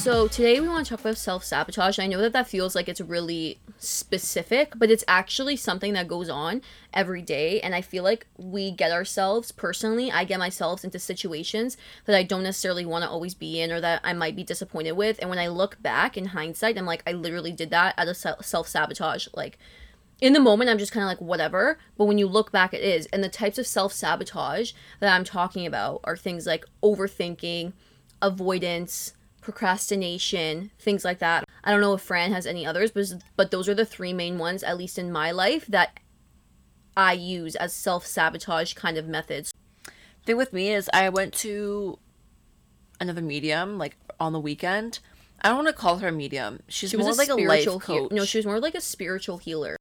So 0.00 0.28
today 0.28 0.58
we 0.60 0.66
want 0.66 0.86
to 0.86 0.90
talk 0.90 1.00
about 1.00 1.18
self 1.18 1.44
sabotage. 1.44 1.98
I 1.98 2.06
know 2.06 2.22
that 2.22 2.32
that 2.32 2.48
feels 2.48 2.74
like 2.74 2.88
it's 2.88 3.02
really 3.02 3.60
specific, 3.76 4.72
but 4.74 4.90
it's 4.90 5.04
actually 5.06 5.56
something 5.56 5.92
that 5.92 6.08
goes 6.08 6.30
on 6.30 6.62
every 6.94 7.20
day. 7.20 7.60
And 7.60 7.74
I 7.74 7.82
feel 7.82 8.02
like 8.02 8.26
we 8.38 8.70
get 8.70 8.92
ourselves 8.92 9.52
personally. 9.52 10.10
I 10.10 10.24
get 10.24 10.38
myself 10.38 10.84
into 10.84 10.98
situations 10.98 11.76
that 12.06 12.16
I 12.16 12.22
don't 12.22 12.44
necessarily 12.44 12.86
want 12.86 13.04
to 13.04 13.10
always 13.10 13.34
be 13.34 13.60
in, 13.60 13.70
or 13.70 13.78
that 13.82 14.00
I 14.02 14.14
might 14.14 14.34
be 14.34 14.42
disappointed 14.42 14.92
with. 14.92 15.18
And 15.20 15.28
when 15.28 15.38
I 15.38 15.48
look 15.48 15.82
back 15.82 16.16
in 16.16 16.28
hindsight, 16.28 16.78
I'm 16.78 16.86
like, 16.86 17.02
I 17.06 17.12
literally 17.12 17.52
did 17.52 17.68
that 17.68 17.94
out 17.98 18.08
of 18.08 18.16
self 18.16 18.68
sabotage. 18.68 19.28
Like 19.34 19.58
in 20.22 20.34
the 20.34 20.40
moment 20.40 20.68
i'm 20.68 20.76
just 20.76 20.92
kind 20.92 21.02
of 21.02 21.08
like 21.08 21.20
whatever 21.20 21.78
but 21.96 22.04
when 22.04 22.18
you 22.18 22.26
look 22.26 22.52
back 22.52 22.74
it 22.74 22.82
is 22.82 23.06
and 23.06 23.24
the 23.24 23.28
types 23.30 23.56
of 23.56 23.66
self-sabotage 23.66 24.72
that 24.98 25.14
i'm 25.14 25.24
talking 25.24 25.64
about 25.64 25.98
are 26.04 26.14
things 26.14 26.46
like 26.46 26.66
overthinking 26.82 27.72
avoidance 28.20 29.14
procrastination 29.50 30.70
things 30.78 31.04
like 31.04 31.18
that 31.18 31.44
i 31.64 31.70
don't 31.70 31.80
know 31.80 31.94
if 31.94 32.00
fran 32.00 32.32
has 32.32 32.46
any 32.46 32.64
others 32.64 32.90
but, 32.90 33.06
but 33.36 33.50
those 33.50 33.68
are 33.68 33.74
the 33.74 33.84
three 33.84 34.12
main 34.12 34.38
ones 34.38 34.62
at 34.62 34.78
least 34.78 34.98
in 34.98 35.10
my 35.10 35.30
life 35.30 35.66
that 35.66 35.98
i 36.96 37.12
use 37.12 37.56
as 37.56 37.72
self-sabotage 37.72 38.74
kind 38.74 38.96
of 38.96 39.06
methods 39.06 39.52
thing 40.24 40.36
with 40.36 40.52
me 40.52 40.72
is 40.72 40.88
I 40.92 41.08
went 41.08 41.34
to 41.34 41.98
another 43.00 43.22
medium 43.22 43.78
like 43.78 43.96
on 44.18 44.32
the 44.32 44.40
weekend. 44.40 45.00
I 45.42 45.48
don't 45.48 45.64
want 45.64 45.68
to 45.68 45.74
call 45.74 45.98
her 45.98 46.08
a 46.08 46.12
medium. 46.12 46.60
She's 46.68 46.90
she 46.90 46.96
was 46.96 47.06
more 47.06 47.14
a 47.14 47.16
like 47.16 47.28
a 47.28 47.34
life 47.34 47.62
spiritual 47.62 47.78
heal- 47.80 48.08
coach. 48.08 48.12
no 48.12 48.24
she 48.24 48.38
was 48.38 48.46
more 48.46 48.60
like 48.60 48.74
a 48.74 48.80
spiritual 48.80 49.38
healer 49.38 49.76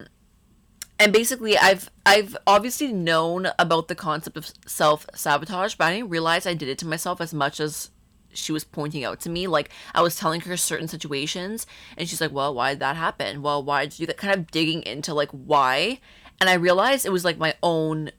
and 0.98 1.12
basically 1.12 1.57
I've 1.57 1.89
I've 2.06 2.38
obviously 2.48 2.94
known 2.94 3.50
about 3.57 3.88
the 3.88 3.95
concept 3.95 4.38
of 4.38 4.51
self 4.65 5.06
sabotage, 5.13 5.75
but 5.75 5.86
I 5.86 5.95
didn't 5.95 6.10
realize 6.10 6.45
I 6.45 6.54
did 6.54 6.69
it 6.69 6.77
to 6.80 6.88
myself 6.88 7.22
as 7.22 7.33
much 7.33 7.60
as 7.60 7.92
she 8.34 8.52
was 8.52 8.64
pointing 8.64 9.04
out 9.04 9.20
to 9.22 9.30
me. 9.30 9.48
Like 9.48 9.70
I 9.94 10.02
was 10.02 10.16
telling 10.16 10.42
her 10.42 10.58
certain 10.58 10.88
situations, 10.88 11.66
and 11.98 12.08
she's 12.08 12.22
like, 12.22 12.31
"Well, 12.31 12.54
why 12.54 12.72
did 12.74 12.80
that 12.80 12.96
happen? 12.96 13.42
Well, 13.42 13.64
why 13.64 13.86
did 13.86 14.00
you 14.00 14.06
do 14.06 14.08
that?" 14.12 14.18
Kind 14.18 14.34
of 14.36 14.52
digging 14.52 14.84
into 14.84 15.14
like 15.14 15.30
why, 15.31 16.00
and 16.40 16.50
I 16.50 16.54
realized 16.54 17.06
it 17.06 17.12
was 17.12 17.26
like 17.26 17.38
my 17.38 17.56
own 17.64 18.12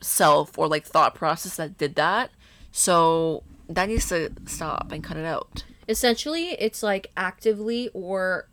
self 0.00 0.58
or 0.58 0.68
like 0.68 0.84
thought 0.84 1.14
process 1.14 1.56
that 1.56 1.78
did 1.78 1.94
that. 1.96 2.30
So 2.72 3.42
that 3.68 3.88
needs 3.88 4.08
to 4.08 4.30
stop 4.46 4.92
and 4.92 5.02
cut 5.02 5.16
it 5.16 5.24
out. 5.24 5.64
essentially 5.88 6.50
it's 6.52 6.82
like 6.82 7.10
actively 7.16 7.88
or 7.94 8.48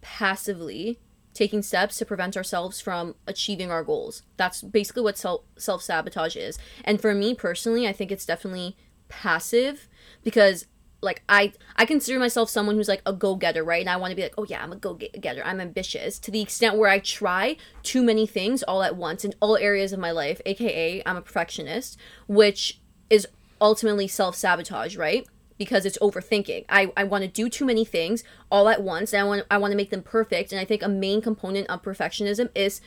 passively 0.00 0.98
taking 1.34 1.62
steps 1.62 1.96
to 1.98 2.04
prevent 2.04 2.36
ourselves 2.36 2.80
from 2.80 3.14
achieving 3.26 3.70
our 3.70 3.84
goals 3.84 4.22
that's 4.36 4.62
basically 4.62 5.02
what 5.02 5.18
self 5.18 5.42
self 5.56 5.82
sabotage 5.82 6.36
is 6.36 6.58
and 6.84 7.00
for 7.00 7.14
me 7.14 7.34
personally 7.34 7.86
i 7.86 7.92
think 7.92 8.10
it's 8.10 8.24
definitely 8.26 8.76
passive 9.08 9.88
because 10.24 10.66
like 11.00 11.22
i 11.28 11.52
i 11.76 11.84
consider 11.84 12.18
myself 12.18 12.50
someone 12.50 12.74
who's 12.74 12.88
like 12.88 13.02
a 13.06 13.12
go-getter 13.12 13.62
right? 13.62 13.80
And 13.80 13.90
i 13.90 13.96
want 13.96 14.10
to 14.10 14.16
be 14.16 14.22
like 14.22 14.34
oh 14.36 14.44
yeah 14.44 14.62
i'm 14.62 14.72
a 14.72 14.76
go-getter 14.76 15.42
i'm 15.44 15.60
ambitious. 15.60 16.18
To 16.18 16.30
the 16.30 16.40
extent 16.40 16.76
where 16.76 16.90
i 16.90 16.98
try 16.98 17.56
too 17.82 18.02
many 18.02 18.26
things 18.26 18.62
all 18.62 18.82
at 18.82 18.96
once 18.96 19.24
in 19.24 19.34
all 19.40 19.56
areas 19.56 19.92
of 19.92 20.00
my 20.00 20.10
life 20.10 20.40
aka 20.44 21.02
i'm 21.06 21.16
a 21.16 21.22
perfectionist 21.22 21.96
which 22.26 22.80
is 23.10 23.26
ultimately 23.60 24.08
self-sabotage 24.08 24.96
right? 24.96 25.26
Because 25.56 25.84
it's 25.84 25.98
overthinking. 25.98 26.64
I, 26.68 26.92
I 26.96 27.04
want 27.04 27.22
to 27.22 27.28
do 27.28 27.48
too 27.48 27.64
many 27.64 27.84
things 27.84 28.22
all 28.50 28.68
at 28.68 28.82
once 28.82 29.12
and 29.12 29.22
I 29.22 29.24
want 29.24 29.46
I 29.50 29.58
want 29.58 29.72
to 29.72 29.76
make 29.76 29.90
them 29.90 30.02
perfect 30.02 30.52
and 30.52 30.60
I 30.60 30.64
think 30.64 30.82
a 30.82 30.88
main 30.88 31.20
component 31.20 31.68
of 31.68 31.82
perfectionism 31.82 32.48
is 32.54 32.80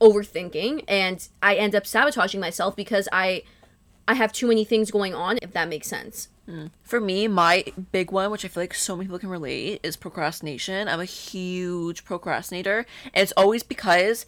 overthinking 0.00 0.84
and 0.88 1.28
I 1.42 1.54
end 1.56 1.74
up 1.74 1.86
sabotaging 1.86 2.40
myself 2.40 2.74
because 2.76 3.08
I 3.12 3.42
I 4.06 4.14
have 4.14 4.32
too 4.32 4.46
many 4.46 4.64
things 4.64 4.90
going 4.90 5.14
on 5.14 5.38
if 5.42 5.52
that 5.52 5.68
makes 5.68 5.88
sense. 5.88 6.28
Mm. 6.48 6.70
For 6.82 7.00
me, 7.00 7.26
my 7.26 7.64
big 7.92 8.10
one, 8.10 8.30
which 8.30 8.44
I 8.44 8.48
feel 8.48 8.62
like 8.62 8.74
so 8.74 8.96
many 8.96 9.06
people 9.06 9.18
can 9.18 9.30
relate, 9.30 9.80
is 9.82 9.96
procrastination. 9.96 10.88
I'm 10.88 11.00
a 11.00 11.06
huge 11.06 12.04
procrastinator. 12.04 12.84
And 13.14 13.22
it's 13.22 13.32
always 13.36 13.62
because 13.62 14.26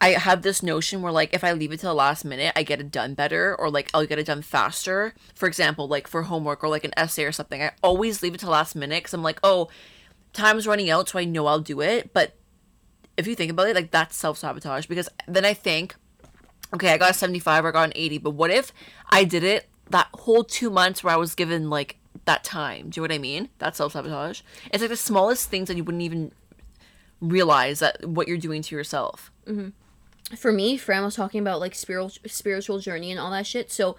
I 0.00 0.10
have 0.10 0.42
this 0.42 0.62
notion 0.62 1.00
where, 1.00 1.12
like, 1.12 1.32
if 1.32 1.42
I 1.42 1.52
leave 1.52 1.72
it 1.72 1.80
to 1.80 1.86
the 1.86 1.94
last 1.94 2.24
minute, 2.24 2.52
I 2.54 2.62
get 2.64 2.80
it 2.80 2.90
done 2.90 3.14
better 3.14 3.56
or, 3.58 3.70
like, 3.70 3.90
I'll 3.94 4.06
get 4.06 4.18
it 4.18 4.26
done 4.26 4.42
faster. 4.42 5.14
For 5.34 5.46
example, 5.46 5.88
like 5.88 6.06
for 6.06 6.24
homework 6.24 6.62
or 6.62 6.68
like 6.68 6.84
an 6.84 6.92
essay 6.96 7.24
or 7.24 7.32
something, 7.32 7.62
I 7.62 7.70
always 7.82 8.22
leave 8.22 8.34
it 8.34 8.40
to 8.40 8.50
last 8.50 8.74
minute 8.74 9.04
because 9.04 9.14
I'm 9.14 9.22
like, 9.22 9.40
oh, 9.42 9.68
time's 10.34 10.66
running 10.66 10.90
out, 10.90 11.08
so 11.08 11.18
I 11.18 11.24
know 11.24 11.46
I'll 11.46 11.60
do 11.60 11.80
it. 11.80 12.12
But 12.12 12.34
if 13.16 13.26
you 13.26 13.34
think 13.34 13.50
about 13.52 13.68
it, 13.68 13.76
like, 13.76 13.90
that's 13.90 14.16
self 14.16 14.36
sabotage 14.36 14.86
because 14.86 15.08
then 15.26 15.46
I 15.46 15.54
think, 15.54 15.94
okay, 16.74 16.92
I 16.92 16.98
got 16.98 17.10
a 17.10 17.14
75 17.14 17.64
or 17.64 17.68
I 17.68 17.72
got 17.72 17.84
an 17.84 17.92
80, 17.94 18.18
but 18.18 18.30
what 18.30 18.50
if 18.50 18.72
I 19.10 19.24
did 19.24 19.44
it 19.44 19.68
that 19.90 20.08
whole 20.14 20.44
two 20.44 20.70
months 20.70 21.04
where 21.04 21.14
I 21.14 21.16
was 21.16 21.34
given 21.34 21.70
like 21.70 21.96
that 22.24 22.44
time? 22.44 22.90
Do 22.90 23.00
you 23.00 23.02
know 23.02 23.12
what 23.12 23.16
I 23.16 23.18
mean? 23.18 23.48
That's 23.58 23.78
self 23.78 23.92
sabotage. 23.92 24.42
It's 24.72 24.82
like 24.82 24.90
the 24.90 24.96
smallest 24.96 25.48
things 25.48 25.68
that 25.68 25.76
you 25.76 25.84
wouldn't 25.84 26.02
even 26.02 26.32
realize 27.20 27.78
that 27.78 28.04
what 28.06 28.28
you're 28.28 28.36
doing 28.36 28.62
to 28.62 28.76
yourself. 28.76 29.30
Mm-hmm. 29.46 30.36
for 30.36 30.52
me, 30.52 30.76
Fran 30.76 31.04
was 31.04 31.14
talking 31.16 31.40
about 31.40 31.60
like 31.60 31.74
spiritual 31.74 32.10
spiritual 32.26 32.78
journey 32.78 33.10
and 33.10 33.20
all 33.20 33.30
that 33.30 33.46
shit. 33.46 33.70
So 33.70 33.96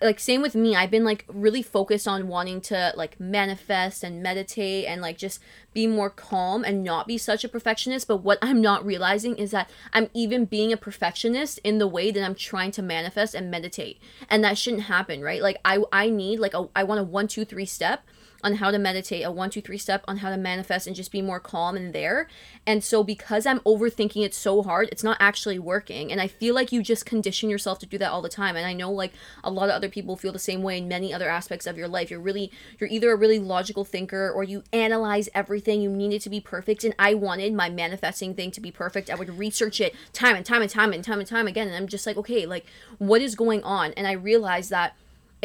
like 0.00 0.18
same 0.18 0.40
with 0.40 0.54
me, 0.54 0.74
I've 0.74 0.90
been 0.90 1.04
like 1.04 1.26
really 1.28 1.62
focused 1.62 2.08
on 2.08 2.28
wanting 2.28 2.60
to 2.62 2.92
like 2.96 3.20
manifest 3.20 4.02
and 4.02 4.22
meditate 4.22 4.86
and 4.86 5.02
like 5.02 5.18
just 5.18 5.40
be 5.74 5.86
more 5.86 6.08
calm 6.08 6.64
and 6.64 6.82
not 6.82 7.06
be 7.06 7.18
such 7.18 7.44
a 7.44 7.48
perfectionist. 7.48 8.08
But 8.08 8.18
what 8.18 8.38
I'm 8.40 8.62
not 8.62 8.84
realizing 8.84 9.36
is 9.36 9.50
that 9.50 9.68
I'm 9.92 10.08
even 10.14 10.46
being 10.46 10.72
a 10.72 10.78
perfectionist 10.78 11.58
in 11.62 11.78
the 11.78 11.86
way 11.86 12.10
that 12.10 12.24
I'm 12.24 12.34
trying 12.34 12.70
to 12.72 12.82
manifest 12.82 13.34
and 13.34 13.50
meditate. 13.50 14.00
And 14.30 14.42
that 14.42 14.56
shouldn't 14.56 14.84
happen, 14.84 15.20
right? 15.20 15.42
Like 15.42 15.58
I 15.64 15.82
I 15.92 16.08
need 16.08 16.38
like 16.38 16.54
a 16.54 16.68
I 16.74 16.84
want 16.84 17.00
a 17.00 17.04
one, 17.04 17.28
two, 17.28 17.44
three 17.44 17.66
step 17.66 18.04
on 18.44 18.56
how 18.56 18.70
to 18.70 18.78
meditate, 18.78 19.24
a 19.24 19.30
one, 19.30 19.50
two, 19.50 19.62
three 19.62 19.78
step 19.78 20.04
on 20.06 20.18
how 20.18 20.30
to 20.30 20.36
manifest 20.36 20.86
and 20.86 20.94
just 20.94 21.10
be 21.10 21.22
more 21.22 21.40
calm 21.40 21.76
and 21.76 21.94
there. 21.94 22.28
And 22.66 22.84
so 22.84 23.02
because 23.02 23.46
I'm 23.46 23.60
overthinking 23.60 24.22
it 24.22 24.34
so 24.34 24.62
hard, 24.62 24.88
it's 24.92 25.02
not 25.02 25.16
actually 25.18 25.58
working. 25.58 26.12
And 26.12 26.20
I 26.20 26.28
feel 26.28 26.54
like 26.54 26.70
you 26.70 26.82
just 26.82 27.06
condition 27.06 27.48
yourself 27.48 27.78
to 27.80 27.86
do 27.86 27.96
that 27.98 28.10
all 28.10 28.20
the 28.20 28.28
time. 28.28 28.54
And 28.54 28.66
I 28.66 28.74
know 28.74 28.92
like 28.92 29.14
a 29.42 29.50
lot 29.50 29.70
of 29.70 29.74
other 29.74 29.88
people 29.88 30.16
feel 30.16 30.32
the 30.32 30.38
same 30.38 30.62
way 30.62 30.76
in 30.76 30.86
many 30.86 31.12
other 31.12 31.28
aspects 31.28 31.66
of 31.66 31.78
your 31.78 31.88
life. 31.88 32.10
You're 32.10 32.20
really 32.20 32.52
you're 32.78 32.90
either 32.90 33.10
a 33.10 33.16
really 33.16 33.38
logical 33.38 33.84
thinker 33.84 34.30
or 34.30 34.44
you 34.44 34.62
analyze 34.72 35.28
everything. 35.34 35.80
You 35.80 35.90
need 35.90 36.12
it 36.12 36.22
to 36.22 36.30
be 36.30 36.40
perfect. 36.40 36.84
And 36.84 36.94
I 36.98 37.14
wanted 37.14 37.54
my 37.54 37.70
manifesting 37.70 38.34
thing 38.34 38.50
to 38.52 38.60
be 38.60 38.70
perfect. 38.70 39.08
I 39.08 39.14
would 39.14 39.38
research 39.38 39.80
it 39.80 39.94
time 40.12 40.36
and 40.36 40.44
time 40.44 40.60
and 40.60 40.70
time 40.70 40.92
and 40.92 41.02
time 41.02 41.18
and 41.18 41.28
time 41.28 41.46
again. 41.46 41.66
And 41.66 41.76
I'm 41.76 41.88
just 41.88 42.06
like, 42.06 42.18
okay, 42.18 42.44
like 42.44 42.66
what 42.98 43.22
is 43.22 43.34
going 43.34 43.62
on? 43.64 43.92
And 43.94 44.06
I 44.06 44.12
realized 44.12 44.68
that 44.68 44.96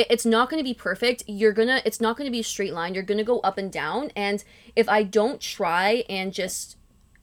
it's 0.09 0.25
not 0.25 0.49
going 0.49 0.59
to 0.59 0.63
be 0.63 0.73
perfect. 0.73 1.23
You're 1.27 1.53
gonna 1.53 1.81
it's 1.85 1.99
not 1.99 2.17
going 2.17 2.25
to 2.27 2.31
be 2.31 2.39
a 2.39 2.43
straight 2.43 2.73
line. 2.73 2.93
You're 2.93 3.03
going 3.03 3.17
to 3.17 3.23
go 3.23 3.39
up 3.39 3.57
and 3.57 3.71
down. 3.71 4.11
And 4.15 4.43
if 4.75 4.87
i 4.87 5.03
don't 5.03 5.41
try 5.41 6.03
and 6.09 6.33
just 6.33 6.77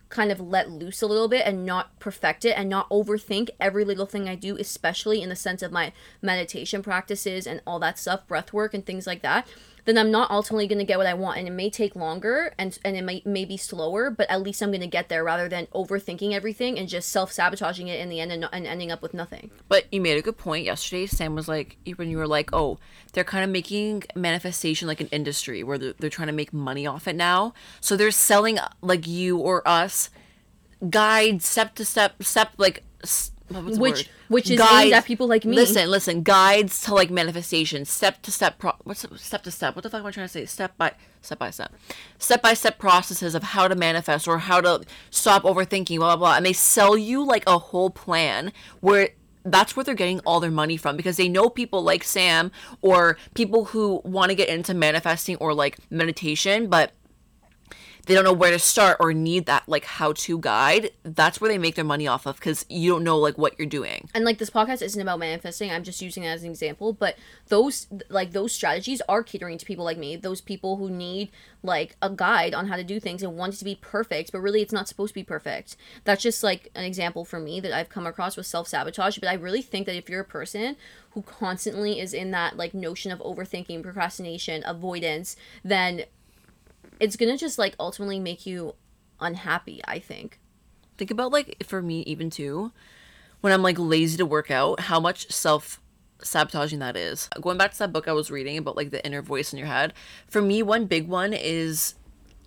kind 0.09 0.31
of 0.31 0.41
let 0.41 0.71
loose 0.71 1.03
a 1.03 1.07
little 1.07 1.29
bit 1.29 1.43
and 1.45 1.67
not 1.67 1.99
perfect 1.99 2.45
it 2.45 2.57
and 2.57 2.69
not 2.69 2.89
overthink 2.91 3.49
every 3.59 3.85
little 3.85 4.07
thing 4.07 4.29
i 4.29 4.37
do 4.37 4.57
especially 4.57 5.21
in 5.21 5.29
the 5.29 5.37
sense 5.37 5.63
of 5.63 5.73
my 5.73 5.93
meditation 6.23 6.83
practices 6.83 7.47
and 7.47 7.61
all 7.67 7.81
that 7.81 7.99
stuff 7.99 8.27
breath 8.29 8.53
work 8.53 8.73
and 8.73 8.87
things 8.87 9.07
like 9.07 9.23
that 9.23 9.49
then 9.87 9.97
i'm 9.97 10.11
not 10.11 10.31
ultimately 10.31 10.67
going 10.67 10.79
to 10.79 10.85
get 10.85 10.99
what 10.99 11.07
i 11.07 11.15
want 11.15 11.39
and 11.39 11.49
it 11.49 11.53
may 11.53 11.71
take 11.71 11.97
longer 11.97 12.53
and 12.59 12.79
and 12.85 12.97
it 12.97 13.03
may, 13.03 13.23
may 13.25 13.45
be 13.45 13.57
slower 13.57 14.11
but 14.11 14.29
at 14.31 14.43
least 14.43 14.61
i'm 14.63 14.71
going 14.71 14.81
to 14.81 14.87
get 14.87 15.09
there 15.09 15.25
rather 15.25 15.49
than 15.49 15.67
overthinking 15.69 16.33
everything 16.33 16.79
and 16.79 16.89
just 16.89 17.09
self-sabotaging 17.09 17.89
it 17.89 17.99
in 17.99 18.09
the 18.09 18.21
end 18.21 18.31
and, 18.31 18.47
and 18.53 18.67
ending 18.67 18.93
up 18.93 19.01
with 19.01 19.15
nothing 19.15 19.51
But 19.69 19.85
you 19.91 20.01
made 20.01 20.19
a 20.19 20.23
good 20.23 20.37
point 20.37 20.65
yesterday. 20.65 21.07
Sam 21.07 21.35
was 21.35 21.49
like, 21.49 21.77
when 21.97 22.11
you 22.11 22.19
were 22.19 22.27
like, 22.27 22.51
oh, 22.53 22.79
they're 23.13 23.25
kind 23.25 23.45
of 23.45 23.51
making 23.51 24.05
manifestation 24.15 24.87
like 24.89 25.01
an 25.01 25.09
industry 25.09 25.63
where 25.63 25.79
they're, 25.79 25.95
they're 25.99 26.11
trying 26.11 26.29
to 26.29 26.33
make 26.33 26.53
money 26.53 26.87
off 26.87 27.09
it 27.09 27.17
now. 27.17 27.55
So 27.81 27.97
they're 27.97 28.11
selling 28.11 28.59
like 28.83 29.07
you 29.07 29.39
or 29.39 29.67
us 29.67 30.11
guide 30.91 31.43
step 31.43 31.75
to 31.75 31.85
step 31.85 32.23
step 32.23 32.53
like 32.59 32.85
s- 33.03 33.31
what's 33.31 33.36
the 33.36 33.36
which 33.51 34.09
which 34.29 34.51
is 34.51 34.59
Guides- 34.59 34.85
aimed 34.87 34.93
at 34.95 35.05
people 35.05 35.27
like 35.29 35.45
me. 35.45 35.55
Listen, 35.55 35.89
listen, 35.91 36.23
guides 36.23 36.81
to 36.83 36.95
like 36.95 37.11
manifestation, 37.11 37.85
step 37.85 38.23
to 38.23 38.31
step. 38.31 38.59
Pro- 38.59 38.75
what's 38.85 39.07
step 39.23 39.43
to 39.45 39.51
step? 39.51 39.77
What 39.77 39.83
the 39.83 39.91
fuck 39.91 40.01
am 40.01 40.07
I 40.07 40.11
trying 40.11 40.27
to 40.27 40.33
say? 40.33 40.45
Step 40.47 40.77
by 40.77 40.93
step 41.23 41.39
by 41.39 41.51
step, 41.51 41.73
step 42.19 42.43
by 42.43 42.55
step 42.55 42.79
processes 42.79 43.35
of 43.35 43.43
how 43.43 43.69
to 43.69 43.75
manifest 43.75 44.27
or 44.27 44.39
how 44.39 44.61
to 44.61 44.83
stop 45.11 45.43
overthinking, 45.45 45.99
blah 45.99 46.17
blah 46.17 46.17
blah. 46.17 46.37
And 46.37 46.47
they 46.47 46.53
sell 46.53 46.97
you 46.97 47.25
like 47.25 47.45
a 47.47 47.59
whole 47.59 47.91
plan 47.91 48.53
where 48.81 49.11
that's 49.45 49.77
where 49.77 49.85
they're 49.85 49.95
getting 49.95 50.19
all 50.21 50.41
their 50.41 50.51
money 50.51 50.77
from 50.77 50.97
because 50.97 51.17
they 51.17 51.29
know 51.29 51.49
people 51.49 51.83
like 51.83 52.03
Sam 52.03 52.51
or 52.83 53.17
people 53.35 53.67
who 53.67 54.01
want 54.05 54.31
to 54.31 54.35
get 54.35 54.49
into 54.49 54.75
manifesting 54.75 55.37
or 55.37 55.55
like 55.55 55.79
meditation, 55.89 56.67
but 56.67 56.93
they 58.07 58.15
don't 58.15 58.25
know 58.25 58.33
where 58.33 58.51
to 58.53 58.59
start 58.59 58.97
or 59.01 59.13
need 59.13 59.47
that 59.47 59.65
like 59.69 59.85
how 59.85 60.13
to 60.13 60.39
guide. 60.39 60.91
That's 61.03 61.41
where 61.41 61.51
they 61.51 61.59
make 61.59 61.75
their 61.75 61.85
money 61.85 62.07
off 62.07 62.27
of 62.27 62.37
because 62.37 62.65
you 62.69 62.91
don't 62.91 63.05
know 63.05 63.19
like 63.19 63.37
what 63.37 63.59
you're 63.59 63.67
doing. 63.69 64.09
and 64.15 64.25
like 64.25 64.39
this 64.39 64.51
podcast 64.51 64.83
isn't 64.83 65.01
about 65.01 65.19
manifesting 65.19 65.71
i'm 65.71 65.83
just 65.85 66.01
using 66.01 66.23
it 66.23 66.29
as 66.29 66.43
an 66.43 66.51
example 66.51 66.93
but 66.93 67.17
those 67.49 67.87
like 68.09 68.33
those 68.33 68.53
strategies 68.53 69.03
are 69.09 69.23
catering 69.23 69.59
to 69.59 69.67
people 69.67 69.85
like 69.85 69.99
me 69.99 70.17
those 70.17 70.41
people 70.41 70.77
who 70.77 70.89
need 70.89 71.31
like 71.63 71.97
a 72.01 72.09
guide 72.11 72.55
on 72.55 72.69
how 72.69 72.77
to 72.77 72.85
do 72.85 72.99
things 73.01 73.23
and 73.23 73.37
want 73.37 73.55
it 73.55 73.57
to 73.57 73.65
be 73.65 73.75
perfect 73.81 74.33
but 74.33 74.41
really 74.41 74.63
it's 74.63 74.73
not 74.73 74.89
supposed 74.89 75.11
to 75.11 75.15
be 75.15 75.25
perfect 75.25 75.77
that's 76.05 76.23
just 76.23 76.43
like 76.43 76.71
an 76.75 76.85
example 76.85 77.25
for 77.25 77.39
me 77.41 77.61
that 77.61 77.73
i've 77.73 77.89
come 77.89 78.07
across 78.07 78.37
with 78.37 78.47
self-sabotage 78.47 79.19
but 79.19 79.29
i 79.29 79.35
really 79.35 79.63
think 79.63 79.87
that 79.87 79.97
if 79.97 80.09
you're 80.09 80.21
a 80.21 80.25
person 80.25 80.77
who 81.11 81.23
constantly 81.23 81.99
is 82.01 82.13
in 82.15 82.31
that 82.31 82.57
like 82.57 82.75
notion 82.75 83.11
of 83.11 83.19
overthinking 83.21 83.83
procrastination 83.83 84.63
avoidance 84.67 85.37
then 85.65 86.05
it's 87.01 87.17
gonna 87.17 87.37
just 87.37 87.59
like 87.59 87.75
ultimately 87.79 88.19
make 88.21 88.47
you 88.47 88.75
unhappy 89.21 89.81
i 89.87 89.99
think. 89.99 90.39
Think 90.97 91.11
about 91.11 91.33
like 91.33 91.65
for 91.67 91.83
me 91.83 92.01
even 92.03 92.31
too 92.31 92.73
when 93.41 93.53
i'm 93.53 93.63
like 93.63 93.79
lazy 93.79 94.17
to 94.17 94.27
work 94.27 94.51
out 94.51 94.81
how 94.81 95.01
much 95.01 95.31
self 95.31 95.81
sabotaging 96.23 96.79
that 96.79 96.97
is. 96.97 97.29
Going 97.41 97.59
back 97.59 97.73
to 97.73 97.79
that 97.81 97.93
book 97.93 98.09
i 98.09 98.13
was 98.13 98.31
reading 98.31 98.59
about 98.59 98.77
like 98.77 98.91
the 98.91 99.05
inner 99.05 99.23
voice 99.23 99.53
in 99.53 99.59
your 99.59 99.69
head 99.69 99.93
for 100.27 100.41
me 100.41 100.63
one 100.63 100.87
big 100.87 101.09
one 101.09 101.33
is 101.33 101.95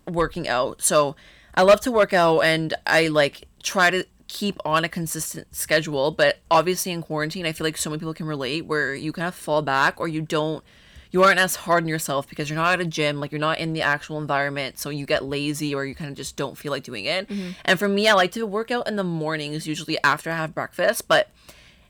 working 0.07 0.47
out. 0.47 0.81
So 0.81 1.15
i 1.55 1.61
love 1.61 1.81
to 1.81 1.91
work 1.91 2.13
out 2.13 2.39
and 2.41 2.73
i 2.85 3.07
like 3.07 3.47
try 3.63 3.89
to 3.89 4.05
keep 4.27 4.59
on 4.63 4.85
a 4.85 4.89
consistent 4.89 5.53
schedule 5.55 6.11
but 6.11 6.37
obviously 6.51 6.91
in 6.91 7.01
quarantine 7.01 7.47
i 7.47 7.51
feel 7.51 7.65
like 7.65 7.75
so 7.75 7.89
many 7.89 7.99
people 7.99 8.13
can 8.13 8.27
relate 8.27 8.65
where 8.67 8.93
you 8.93 9.11
kind 9.11 9.27
of 9.27 9.33
fall 9.33 9.63
back 9.63 9.99
or 9.99 10.07
you 10.07 10.21
don't 10.21 10.63
you 11.11 11.23
aren't 11.23 11.39
as 11.39 11.55
hard 11.55 11.83
on 11.83 11.89
yourself 11.89 12.27
because 12.29 12.49
you're 12.49 12.57
not 12.57 12.73
at 12.73 12.81
a 12.81 12.85
gym, 12.85 13.19
like 13.19 13.31
you're 13.31 13.39
not 13.39 13.57
in 13.59 13.73
the 13.73 13.81
actual 13.81 14.19
environment, 14.19 14.77
so 14.77 14.89
you 14.89 15.05
get 15.05 15.23
lazy 15.23 15.73
or 15.73 15.85
you 15.85 15.95
kind 15.95 16.11
of 16.11 16.15
just 16.15 16.35
don't 16.35 16.57
feel 16.57 16.71
like 16.71 16.83
doing 16.83 17.05
it. 17.05 17.27
Mm-hmm. 17.27 17.51
And 17.65 17.79
for 17.79 17.87
me, 17.87 18.07
I 18.07 18.13
like 18.13 18.31
to 18.33 18.45
work 18.45 18.69
out 18.71 18.87
in 18.87 18.95
the 18.95 19.03
mornings, 19.03 19.65
usually 19.65 19.97
after 20.03 20.29
I 20.29 20.35
have 20.35 20.53
breakfast, 20.53 21.07
but 21.07 21.29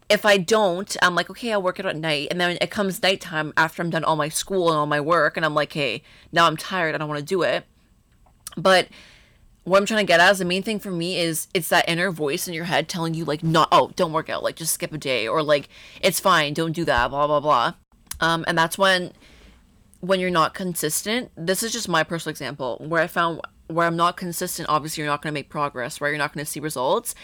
if 0.10 0.26
I 0.26 0.38
don't, 0.38 0.96
I'm 1.02 1.16
like, 1.16 1.30
okay, 1.30 1.52
I'll 1.54 1.62
work 1.62 1.80
out 1.80 1.86
at 1.86 1.96
night. 1.96 2.30
And 2.32 2.42
then 2.42 2.58
it 2.60 2.72
comes 2.72 3.04
nighttime 3.04 3.54
after 3.56 3.84
I'm 3.84 3.92
done 3.92 4.04
all 4.04 4.16
my 4.16 4.30
school 4.30 4.70
and 4.70 4.78
all 4.78 4.86
my 4.86 5.02
work, 5.02 5.38
and 5.38 5.46
I'm 5.46 5.54
like, 5.54 5.74
hey, 5.74 6.02
now 6.32 6.48
I'm 6.48 6.58
tired, 6.58 6.96
I 6.96 6.98
don't 6.98 7.10
want 7.10 7.20
to 7.20 7.26
do 7.26 7.44
it. 7.44 7.66
But 8.58 8.88
what 9.66 9.78
I'm 9.78 9.86
trying 9.86 10.06
to 10.06 10.08
get 10.08 10.20
at 10.20 10.32
is 10.32 10.40
the 10.40 10.46
main 10.46 10.64
thing 10.64 10.80
for 10.80 10.92
me 10.92 11.20
is 11.20 11.48
it's 11.54 11.68
that 11.70 11.88
inner 11.88 12.12
voice 12.12 12.48
in 12.48 12.54
your 12.54 12.66
head 12.66 12.90
telling 12.90 13.14
you 13.14 13.24
like 13.24 13.44
not 13.44 13.68
oh 13.72 13.92
don't 13.96 14.14
work 14.14 14.30
out 14.30 14.42
like 14.42 14.56
just 14.56 14.74
skip 14.74 14.92
a 14.94 14.98
day 14.98 15.28
or 15.28 15.44
like 15.44 15.70
it's 16.02 16.20
fine 16.20 16.54
don't 16.54 16.72
do 16.72 16.84
that 16.86 17.10
blah 17.10 17.28
blah 17.28 17.40
blah 17.40 17.74
um, 18.22 18.44
and 18.48 18.58
that's 18.58 18.78
when 18.78 19.12
when 20.02 20.20
you're 20.20 20.30
not 20.30 20.54
consistent 20.54 21.32
this 21.36 21.64
is 21.64 21.72
just 21.74 21.90
my 21.90 22.04
personal 22.04 22.32
example 22.32 22.78
where 22.88 23.02
i 23.02 23.08
found 23.08 23.42
where 23.68 23.86
i'm 23.86 23.96
not 23.96 24.18
consistent 24.18 24.68
obviously 24.70 25.02
you're 25.02 25.12
not 25.12 25.22
going 25.22 25.32
to 25.32 25.34
make 25.34 25.50
progress 25.50 26.02
right? 26.02 26.10
You're 26.10 26.18
not 26.18 26.34
going 26.34 26.46
to 26.46 26.52
see 26.52 26.60
results. 26.60 27.16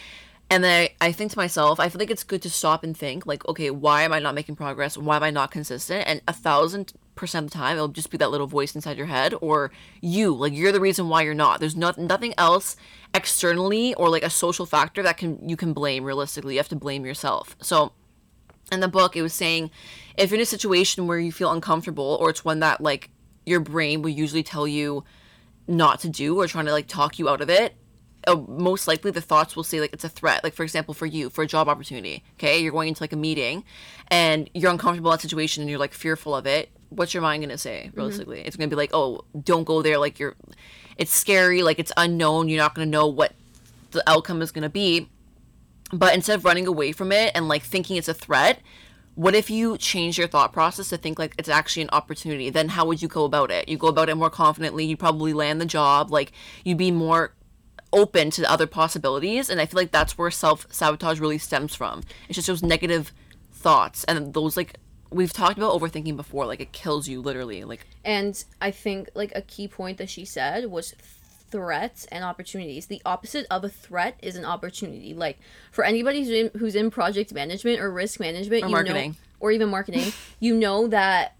And 0.48 0.62
then 0.62 0.88
I, 1.00 1.08
I 1.08 1.12
think 1.12 1.32
to 1.32 1.38
myself 1.38 1.80
i 1.80 1.88
feel 1.88 1.98
like 1.98 2.10
it's 2.10 2.22
good 2.22 2.42
to 2.42 2.50
stop 2.50 2.84
and 2.84 2.96
think 2.96 3.26
like 3.26 3.46
okay 3.48 3.70
why 3.70 4.02
am 4.02 4.12
i 4.12 4.18
not 4.18 4.34
making 4.34 4.56
progress? 4.56 4.96
Why 4.96 5.16
am 5.16 5.22
i 5.22 5.30
not 5.30 5.50
consistent? 5.50 6.06
And 6.06 6.20
a 6.28 6.32
thousand 6.32 6.92
percent 7.16 7.46
of 7.46 7.50
the 7.50 7.58
time 7.58 7.76
it'll 7.76 7.88
just 7.88 8.10
be 8.10 8.18
that 8.18 8.30
little 8.30 8.46
voice 8.46 8.74
inside 8.74 8.96
your 8.96 9.06
head 9.06 9.34
or 9.40 9.72
you 10.00 10.32
like 10.32 10.52
you're 10.52 10.70
the 10.70 10.80
reason 10.80 11.08
why 11.08 11.22
you're 11.22 11.34
not. 11.34 11.58
There's 11.58 11.74
not, 11.74 11.98
nothing 11.98 12.34
else 12.38 12.76
externally 13.12 13.94
or 13.94 14.08
like 14.08 14.22
a 14.22 14.30
social 14.30 14.66
factor 14.66 15.02
that 15.02 15.16
can 15.16 15.48
you 15.48 15.56
can 15.56 15.72
blame 15.72 16.04
realistically. 16.04 16.54
You 16.54 16.60
have 16.60 16.68
to 16.68 16.76
blame 16.76 17.04
yourself. 17.04 17.56
So 17.60 17.92
in 18.72 18.80
the 18.80 18.88
book 18.88 19.16
it 19.16 19.22
was 19.22 19.32
saying 19.32 19.70
if 20.16 20.30
you're 20.30 20.38
in 20.38 20.42
a 20.42 20.46
situation 20.46 21.06
where 21.06 21.18
you 21.18 21.30
feel 21.30 21.52
uncomfortable 21.52 22.16
or 22.20 22.30
it's 22.30 22.44
one 22.44 22.60
that 22.60 22.80
like 22.80 23.10
your 23.44 23.60
brain 23.60 24.02
will 24.02 24.10
usually 24.10 24.42
tell 24.42 24.66
you 24.66 25.04
not 25.68 26.00
to 26.00 26.08
do 26.08 26.40
or 26.40 26.46
trying 26.46 26.66
to 26.66 26.72
like 26.72 26.86
talk 26.86 27.18
you 27.18 27.28
out 27.28 27.40
of 27.40 27.48
it 27.48 27.76
uh, 28.26 28.34
most 28.48 28.88
likely 28.88 29.10
the 29.10 29.20
thoughts 29.20 29.54
will 29.54 29.62
say 29.62 29.80
like 29.80 29.92
it's 29.92 30.04
a 30.04 30.08
threat. 30.08 30.42
Like 30.42 30.52
for 30.52 30.64
example 30.64 30.94
for 30.94 31.06
you 31.06 31.30
for 31.30 31.42
a 31.42 31.46
job 31.46 31.68
opportunity 31.68 32.24
okay? 32.34 32.58
You're 32.58 32.72
going 32.72 32.88
into 32.88 33.02
like 33.02 33.12
a 33.12 33.16
meeting 33.16 33.64
and 34.08 34.50
you're 34.52 34.70
uncomfortable 34.70 35.12
in 35.12 35.14
that 35.14 35.22
situation 35.22 35.62
and 35.62 35.70
you're 35.70 35.78
like 35.78 35.92
fearful 35.92 36.34
of 36.34 36.46
it 36.46 36.70
what's 36.90 37.12
your 37.14 37.22
mind 37.22 37.42
gonna 37.42 37.58
say 37.58 37.90
realistically? 37.94 38.40
It's 38.40 38.56
gonna 38.56 38.68
be 38.68 38.76
like 38.76 38.90
oh 38.92 39.24
don't 39.44 39.64
go 39.64 39.82
there 39.82 39.98
like 39.98 40.18
you're 40.18 40.34
it's 40.96 41.12
scary 41.12 41.62
like 41.62 41.78
it's 41.78 41.92
unknown 41.96 42.48
you're 42.48 42.62
not 42.62 42.74
gonna 42.74 42.86
know 42.86 43.06
what 43.06 43.32
the 43.92 44.02
outcome 44.08 44.42
is 44.42 44.50
gonna 44.50 44.68
be 44.68 45.08
but 45.92 46.14
instead 46.14 46.38
of 46.38 46.44
running 46.44 46.66
away 46.66 46.92
from 46.92 47.12
it 47.12 47.32
and 47.34 47.48
like 47.48 47.62
thinking 47.62 47.96
it's 47.96 48.08
a 48.08 48.14
threat, 48.14 48.60
what 49.14 49.34
if 49.34 49.48
you 49.48 49.78
change 49.78 50.18
your 50.18 50.28
thought 50.28 50.52
process 50.52 50.90
to 50.90 50.96
think 50.98 51.18
like 51.18 51.34
it's 51.38 51.48
actually 51.48 51.82
an 51.82 51.90
opportunity? 51.92 52.50
Then 52.50 52.68
how 52.68 52.84
would 52.86 53.00
you 53.00 53.08
go 53.08 53.24
about 53.24 53.50
it? 53.50 53.68
You 53.68 53.78
go 53.78 53.88
about 53.88 54.08
it 54.08 54.14
more 54.14 54.30
confidently, 54.30 54.84
you 54.84 54.96
probably 54.96 55.32
land 55.32 55.60
the 55.60 55.66
job, 55.66 56.10
like 56.10 56.32
you'd 56.64 56.78
be 56.78 56.90
more 56.90 57.34
open 57.92 58.30
to 58.30 58.50
other 58.50 58.66
possibilities. 58.66 59.48
And 59.48 59.60
I 59.60 59.66
feel 59.66 59.78
like 59.78 59.90
that's 59.90 60.18
where 60.18 60.30
self 60.30 60.66
sabotage 60.70 61.18
really 61.18 61.38
stems 61.38 61.74
from. 61.74 62.02
It's 62.28 62.36
just 62.36 62.48
those 62.48 62.62
negative 62.62 63.12
thoughts 63.52 64.04
and 64.04 64.34
those 64.34 64.56
like 64.56 64.78
we've 65.10 65.32
talked 65.32 65.56
about 65.56 65.72
overthinking 65.72 66.16
before, 66.16 66.46
like 66.46 66.60
it 66.60 66.72
kills 66.72 67.08
you 67.08 67.22
literally. 67.22 67.64
Like 67.64 67.86
And 68.04 68.42
I 68.60 68.70
think 68.70 69.10
like 69.14 69.32
a 69.34 69.40
key 69.40 69.66
point 69.66 69.98
that 69.98 70.10
she 70.10 70.24
said 70.24 70.66
was 70.66 70.94
threats 71.50 72.06
and 72.06 72.24
opportunities. 72.24 72.86
The 72.86 73.02
opposite 73.04 73.46
of 73.50 73.64
a 73.64 73.68
threat 73.68 74.18
is 74.22 74.36
an 74.36 74.44
opportunity. 74.44 75.14
Like 75.14 75.38
for 75.70 75.84
anybody 75.84 76.20
who's 76.20 76.30
in, 76.30 76.50
who's 76.58 76.74
in 76.74 76.90
project 76.90 77.32
management 77.32 77.80
or 77.80 77.90
risk 77.90 78.20
management, 78.20 78.64
Or 78.64 78.66
you 78.66 78.72
marketing. 78.72 79.10
know, 79.12 79.16
or 79.40 79.50
even 79.52 79.68
marketing, 79.68 80.12
you 80.40 80.56
know 80.56 80.86
that 80.88 81.36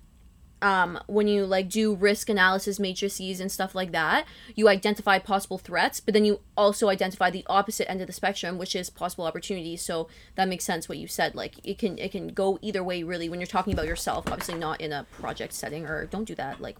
um, 0.62 0.98
when 1.06 1.28
you 1.28 1.44
like 1.44 1.68
do 1.68 1.94
risk 1.94 2.28
analysis 2.28 2.80
matrices 2.80 3.40
and 3.40 3.52
stuff 3.52 3.74
like 3.74 3.92
that, 3.92 4.26
you 4.54 4.68
identify 4.68 5.18
possible 5.18 5.58
threats, 5.58 6.00
but 6.00 6.14
then 6.14 6.24
you 6.24 6.40
also 6.56 6.88
identify 6.88 7.30
the 7.30 7.44
opposite 7.46 7.90
end 7.90 8.00
of 8.00 8.06
the 8.06 8.12
spectrum, 8.12 8.56
which 8.56 8.74
is 8.74 8.88
possible 8.88 9.26
opportunities. 9.26 9.82
So 9.82 10.08
that 10.34 10.48
makes 10.48 10.64
sense 10.64 10.88
what 10.88 10.98
you 10.98 11.08
said. 11.08 11.34
Like 11.34 11.54
it 11.62 11.78
can 11.78 11.98
it 11.98 12.12
can 12.12 12.28
go 12.28 12.58
either 12.62 12.82
way 12.82 13.02
really 13.02 13.28
when 13.28 13.38
you're 13.40 13.46
talking 13.46 13.72
about 13.72 13.86
yourself. 13.86 14.26
Obviously 14.28 14.54
not 14.54 14.80
in 14.80 14.92
a 14.92 15.04
project 15.20 15.52
setting 15.52 15.86
or 15.86 16.06
don't 16.06 16.24
do 16.24 16.34
that 16.36 16.60
like 16.60 16.76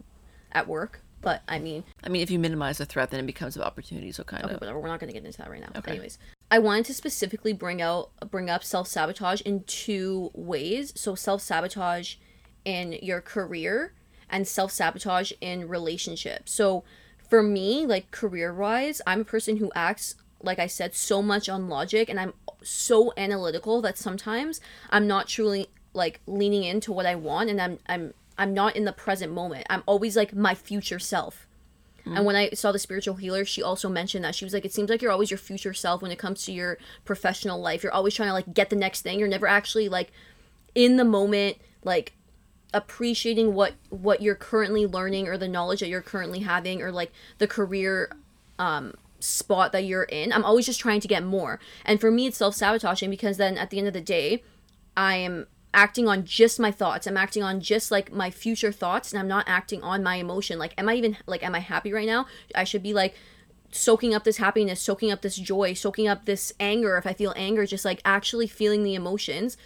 at 0.53 0.67
work. 0.67 1.01
But 1.21 1.43
I 1.49 1.59
mean, 1.59 1.85
I 2.05 2.09
mean 2.09 2.23
if 2.23 2.31
you 2.31 2.39
minimize 2.39 2.79
the 2.79 2.87
threat 2.87 3.11
then 3.11 3.21
it 3.21 3.27
becomes 3.27 3.57
an 3.57 3.63
opportunity, 3.63 4.13
so 4.13 4.23
kind 4.25 4.45
okay, 4.45 4.55
of 4.55 4.61
whatever. 4.61 4.79
We're 4.79 4.89
not 4.89 5.01
going 5.01 5.13
to 5.13 5.15
get 5.15 5.25
into 5.25 5.39
that 5.39 5.51
right 5.51 5.61
now. 5.61 5.71
Okay. 5.77 5.93
Anyways, 5.93 6.19
I 6.51 6.59
wanted 6.59 6.87
to 6.87 6.95
specifically 6.95 7.53
bring 7.53 7.83
out 7.83 8.11
bring 8.31 8.49
up 8.51 8.63
self 8.63 8.89
sabotage 8.89 9.41
in 9.43 9.65
two 9.65 10.31
ways. 10.35 10.93
So 10.97 11.15
self 11.15 11.43
sabotage 11.43 12.17
in 12.65 12.99
your 13.03 13.21
career 13.21 13.95
and 14.29 14.47
self 14.47 14.73
sabotage 14.73 15.33
in 15.41 15.69
relationships. 15.69 16.53
So 16.53 16.85
for 17.29 17.43
me, 17.43 17.87
like 17.87 18.11
career 18.11 18.55
wise, 18.55 19.01
I'm 19.07 19.23
a 19.23 19.25
person 19.25 19.57
who 19.57 19.73
acts 19.75 20.17
like 20.43 20.59
I 20.59 20.67
said 20.67 20.95
so 20.95 21.23
much 21.23 21.49
on 21.49 21.69
logic 21.69 22.09
and 22.09 22.21
I'm 22.21 22.35
so 22.63 23.13
analytical 23.17 23.81
that 23.83 23.99
sometimes 23.99 24.61
I'm 24.91 25.07
not 25.07 25.29
truly 25.29 25.69
like 25.95 26.21
leaning 26.27 26.63
into 26.63 26.93
what 26.93 27.07
I 27.07 27.15
want 27.15 27.51
and 27.51 27.61
I'm 27.61 27.79
I'm 27.87 28.15
I'm 28.39 28.53
not 28.55 28.77
in 28.77 28.85
the 28.85 28.93
present 28.93 29.33
moment. 29.33 29.67
I'm 29.71 29.83
always 29.87 30.17
like 30.17 30.35
my 30.35 30.55
future 30.55 30.99
self. 30.99 31.47
And 32.15 32.25
when 32.25 32.37
I 32.37 32.51
saw 32.51 32.71
the 32.71 32.79
spiritual 32.79 33.17
healer, 33.17 33.45
she 33.45 33.65
also 33.65 33.89
mentioned 33.89 34.25
that 34.25 34.37
she 34.37 34.45
was 34.45 34.55
like, 34.55 34.65
it 34.65 34.73
seems 34.73 34.89
like 34.89 35.03
you're 35.03 35.11
always 35.11 35.29
your 35.29 35.39
future 35.39 35.75
self 35.75 36.03
when 36.03 36.13
it 36.13 36.21
comes 36.21 36.45
to 36.45 36.53
your 36.53 36.79
professional 37.05 37.61
life. 37.61 37.83
You're 37.83 37.93
always 37.93 38.15
trying 38.15 38.29
to 38.29 38.33
like 38.33 38.55
get 38.55 38.71
the 38.71 38.77
next 38.77 39.03
thing. 39.03 39.19
You're 39.19 39.27
never 39.27 39.49
actually 39.49 39.89
like 39.89 40.13
in 40.77 40.99
the 40.99 41.05
moment, 41.05 41.57
like 41.83 42.13
appreciating 42.73 43.55
what 43.55 43.75
what 43.91 44.23
you're 44.23 44.37
currently 44.37 44.87
learning 44.87 45.27
or 45.27 45.37
the 45.37 45.49
knowledge 45.49 45.81
that 45.81 45.89
you're 45.89 46.03
currently 46.03 46.41
having 46.41 46.81
or 46.81 46.93
like 46.93 47.11
the 47.39 47.49
career 47.49 48.11
um 48.61 48.95
spot 49.19 49.73
that 49.73 49.85
you're 49.85 50.05
in. 50.05 50.33
I'm 50.33 50.45
always 50.45 50.67
just 50.67 50.79
trying 50.79 51.01
to 51.01 51.09
get 51.09 51.25
more. 51.25 51.59
And 51.85 52.01
for 52.01 52.13
me, 52.13 52.29
it's 52.29 52.37
self 52.37 52.55
sabotaging 52.55 53.11
because 53.11 53.37
then 53.37 53.59
at 53.59 53.71
the 53.71 53.79
end 53.79 53.89
of 53.89 53.95
the 53.95 54.01
day, 54.01 54.45
I 54.97 55.17
am 55.17 55.49
acting 55.77 56.09
on 56.09 56.25
just 56.25 56.59
my 56.59 56.73
thoughts. 56.73 57.07
I'm 57.07 57.19
acting 57.19 57.43
on 57.43 57.61
just 57.61 57.91
like 57.91 58.11
my 58.11 58.31
future 58.31 58.73
thoughts 58.73 59.13
and 59.13 59.21
I'm 59.21 59.29
not 59.29 59.45
acting 59.47 59.83
on 59.83 60.03
my 60.03 60.17
emotion. 60.17 60.59
Like 60.59 60.75
am 60.79 60.89
I 60.89 60.95
even 60.95 61.19
like 61.27 61.45
am 61.45 61.55
I 61.55 61.61
happy 61.61 61.93
right 61.93 62.07
now? 62.07 62.27
I 62.55 62.65
should 62.65 62.83
be 62.83 62.95
like 62.95 63.15
soaking 63.71 64.15
up 64.15 64.25
this 64.25 64.39
happiness, 64.39 64.81
soaking 64.81 65.13
up 65.13 65.21
this 65.21 65.37
joy, 65.37 65.75
soaking 65.75 66.09
up 66.09 66.25
this 66.25 66.53
anger 66.59 66.97
if 66.97 67.07
I 67.07 67.13
feel 67.13 67.35
anger, 67.37 67.67
just 67.67 67.85
like 67.85 68.01
actually 68.05 68.47
feeling 68.47 68.83
the 68.83 68.95
emotions. 68.95 69.59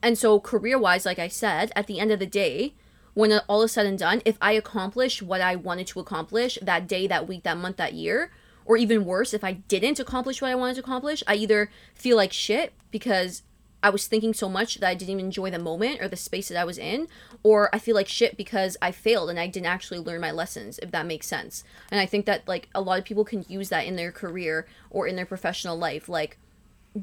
And 0.00 0.16
so 0.16 0.38
career-wise 0.38 1.04
like 1.04 1.18
I 1.18 1.28
said, 1.28 1.72
at 1.74 1.88
the 1.88 1.98
end 1.98 2.12
of 2.12 2.20
the 2.20 2.26
day, 2.26 2.74
when 3.14 3.32
all 3.48 3.62
is 3.62 3.72
said 3.72 3.84
and 3.84 3.98
done, 3.98 4.22
if 4.24 4.38
I 4.40 4.52
accomplish 4.52 5.20
what 5.20 5.40
I 5.40 5.56
wanted 5.56 5.88
to 5.88 6.00
accomplish 6.00 6.56
that 6.62 6.86
day, 6.86 7.06
that 7.08 7.28
week, 7.28 7.42
that 7.42 7.58
month, 7.58 7.76
that 7.76 7.94
year, 7.94 8.30
or 8.64 8.76
even 8.76 9.04
worse, 9.04 9.34
if 9.34 9.42
I 9.42 9.52
didn't 9.52 9.98
accomplish 9.98 10.40
what 10.40 10.52
I 10.52 10.54
wanted 10.54 10.74
to 10.74 10.80
accomplish, 10.80 11.22
I 11.26 11.34
either 11.34 11.68
feel 11.94 12.16
like 12.16 12.32
shit 12.32 12.72
because 12.90 13.42
I 13.82 13.90
was 13.90 14.06
thinking 14.06 14.32
so 14.32 14.48
much 14.48 14.76
that 14.76 14.88
I 14.88 14.94
didn't 14.94 15.10
even 15.10 15.24
enjoy 15.26 15.50
the 15.50 15.58
moment 15.58 16.00
or 16.00 16.08
the 16.08 16.16
space 16.16 16.48
that 16.48 16.58
I 16.58 16.64
was 16.64 16.78
in, 16.78 17.08
or 17.42 17.74
I 17.74 17.78
feel 17.78 17.94
like 17.94 18.08
shit 18.08 18.36
because 18.36 18.76
I 18.80 18.92
failed 18.92 19.28
and 19.28 19.40
I 19.40 19.48
didn't 19.48 19.66
actually 19.66 19.98
learn 19.98 20.20
my 20.20 20.30
lessons, 20.30 20.78
if 20.78 20.90
that 20.92 21.06
makes 21.06 21.26
sense. 21.26 21.64
And 21.90 22.00
I 22.00 22.06
think 22.06 22.26
that 22.26 22.46
like 22.46 22.68
a 22.74 22.80
lot 22.80 22.98
of 22.98 23.04
people 23.04 23.24
can 23.24 23.44
use 23.48 23.70
that 23.70 23.86
in 23.86 23.96
their 23.96 24.12
career 24.12 24.66
or 24.90 25.06
in 25.06 25.16
their 25.16 25.26
professional 25.26 25.76
life. 25.76 26.08
Like, 26.08 26.38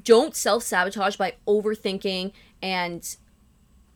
don't 0.03 0.35
self 0.35 0.63
sabotage 0.63 1.17
by 1.17 1.33
overthinking 1.47 2.31
and 2.61 3.15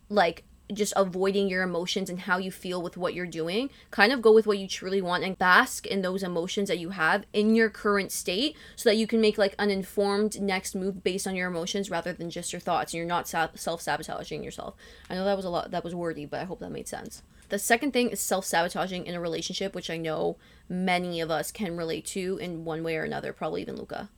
like 0.10 0.44
just 0.72 0.94
avoiding 0.96 1.50
your 1.50 1.64
emotions 1.64 2.10
and 2.10 2.22
how 2.22 2.38
you 2.38 2.52
feel 2.52 2.82
with 2.82 2.96
what 2.96 3.14
you're 3.14 3.26
doing. 3.26 3.70
Kind 3.92 4.14
of 4.14 4.22
go 4.22 4.32
with 4.32 4.48
what 4.48 4.58
you 4.58 4.68
truly 4.68 5.02
want 5.02 5.24
and 5.24 5.38
bask 5.38 5.86
in 5.86 6.02
those 6.02 6.24
emotions 6.24 6.70
that 6.70 6.80
you 6.80 6.92
have 6.92 7.26
in 7.34 7.56
your 7.56 7.70
current 7.70 8.12
state 8.12 8.56
so 8.76 8.90
that 8.90 8.96
you 8.96 9.06
can 9.06 9.20
make 9.20 9.38
like 9.38 9.56
an 9.60 9.70
informed 9.70 10.42
next 10.42 10.76
move 10.76 11.04
based 11.04 11.28
on 11.28 11.36
your 11.36 11.48
emotions 11.48 11.90
rather 11.90 12.14
than 12.14 12.30
just 12.30 12.54
your 12.54 12.60
thoughts 12.60 12.94
and 12.94 12.98
you're 12.98 13.08
not 13.08 13.28
sa- 13.28 13.50
self-sabotaging 13.56 14.44
yourself. 14.44 14.76
I 15.10 15.16
know 15.16 15.26
that 15.26 15.36
was 15.38 15.46
a 15.46 15.50
lot 15.50 15.72
that 15.72 15.84
was 15.84 15.94
wordy, 15.94 16.26
but 16.26 16.40
I 16.40 16.46
hope 16.46 16.60
that 16.60 16.72
made 16.72 16.88
sense. 16.88 17.24
The 17.50 17.60
second 17.60 17.92
thing 17.92 18.10
is 18.10 18.20
self-sabotaging 18.20 19.06
in 19.06 19.16
a 19.16 19.20
relationship, 19.20 19.76
which 19.76 19.90
I 19.90 19.98
know 19.98 20.38
many 20.70 21.22
of 21.22 21.30
us 21.30 21.52
can 21.52 21.78
relate 21.78 22.06
to 22.08 22.38
in 22.38 22.66
one 22.66 22.84
way 22.84 22.96
or 22.96 23.04
another, 23.04 23.34
probably 23.34 23.62
even 23.62 23.76
Luca. 23.76 24.10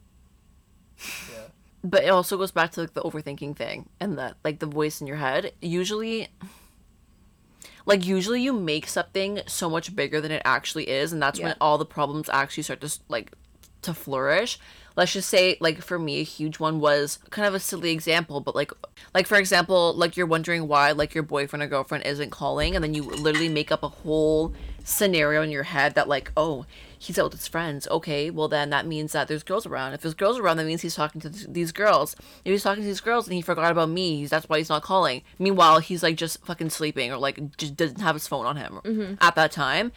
Yeah. 1.29 1.47
But 1.89 2.03
it 2.03 2.09
also 2.09 2.37
goes 2.37 2.51
back 2.51 2.71
to 2.71 2.81
like 2.81 2.93
the 2.93 3.01
overthinking 3.01 3.55
thing 3.55 3.87
and 3.99 4.17
the 4.17 4.35
like 4.43 4.59
the 4.59 4.65
voice 4.65 4.99
in 5.01 5.07
your 5.07 5.17
head 5.17 5.51
usually 5.61 6.27
like 7.85 8.05
usually 8.05 8.41
you 8.41 8.53
make 8.53 8.87
something 8.87 9.41
so 9.47 9.69
much 9.69 9.95
bigger 9.95 10.19
than 10.19 10.31
it 10.31 10.41
actually 10.45 10.89
is 10.89 11.13
and 11.13 11.21
that's 11.21 11.39
Yeah. 11.39 11.45
when 11.47 11.55
all 11.61 11.77
the 11.77 11.85
problems 11.85 12.29
actually 12.29 12.63
start 12.63 12.81
to 12.81 12.99
like 13.07 13.31
to 13.83 13.93
flourish 13.93 14.57
let's 14.95 15.13
just 15.13 15.29
say 15.29 15.57
like 15.59 15.79
for 15.81 15.99
me 15.99 16.19
a 16.19 16.23
huge 16.23 16.59
one 16.59 16.79
was 16.79 17.19
kind 17.29 17.47
of 17.47 17.53
a 17.53 17.59
silly 17.59 17.91
example 17.91 18.39
but 18.39 18.55
like 18.55 18.71
like 19.13 19.27
for 19.27 19.35
example 19.37 19.93
like 19.93 20.17
you're 20.17 20.25
wondering 20.25 20.67
why 20.67 20.91
like 20.91 21.13
your 21.13 21.23
boyfriend 21.23 21.61
or 21.61 21.67
girlfriend 21.67 22.03
isn't 22.05 22.31
calling 22.31 22.73
and 22.75 22.83
then 22.83 22.95
you 22.95 23.03
literally 23.03 23.49
make 23.49 23.71
up 23.71 23.83
a 23.83 23.87
whole 23.87 24.53
scenario 24.83 25.43
in 25.43 25.51
your 25.51 25.63
head 25.63 25.93
that 25.93 26.07
like 26.07 26.31
oh 26.35 26.65
he's 27.05 27.19
out 27.19 27.31
with 27.31 27.39
his 27.39 27.47
friends. 27.47 27.87
Okay 27.89 28.29
well 28.29 28.47
then 28.47 28.69
that 28.69 28.85
means 28.85 29.11
that 29.13 29.27
there's 29.27 29.43
girls 29.43 29.65
around. 29.65 29.93
If 29.93 30.01
there's 30.01 30.13
girls 30.13 30.37
around 30.37 30.57
that 30.57 30.65
means 30.65 30.81
he's 30.81 30.95
talking 30.95 31.21
to 31.21 31.29
th- 31.29 31.47
these 31.49 31.71
girls. 31.71 32.15
If 32.43 32.51
he's 32.51 32.63
talking 32.63 32.83
to 32.83 32.87
these 32.87 33.01
girls 33.01 33.27
and 33.27 33.35
he 33.35 33.41
forgot 33.41 33.71
about 33.71 33.89
me. 33.89 34.17
He's, 34.17 34.29
that's 34.29 34.49
why 34.49 34.57
he's 34.57 34.69
not 34.69 34.83
calling. 34.83 35.21
Meanwhile 35.39 35.79
he's 35.79 36.03
like 36.03 36.17
just 36.17 36.45
fucking 36.45 36.69
sleeping 36.69 37.11
or 37.11 37.17
like 37.17 37.57
just 37.57 37.75
doesn't 37.75 38.01
have 38.01 38.15
his 38.15 38.27
phone 38.27 38.45
on 38.45 38.57
him 38.57 38.79
mm-hmm. 38.83 39.13
at 39.21 39.35
that 39.35 39.51
time. 39.51 39.91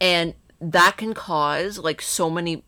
And 0.00 0.34
that 0.60 0.96
can 0.96 1.14
cause 1.14 1.78
like 1.78 2.00
so 2.00 2.30
many 2.30 2.64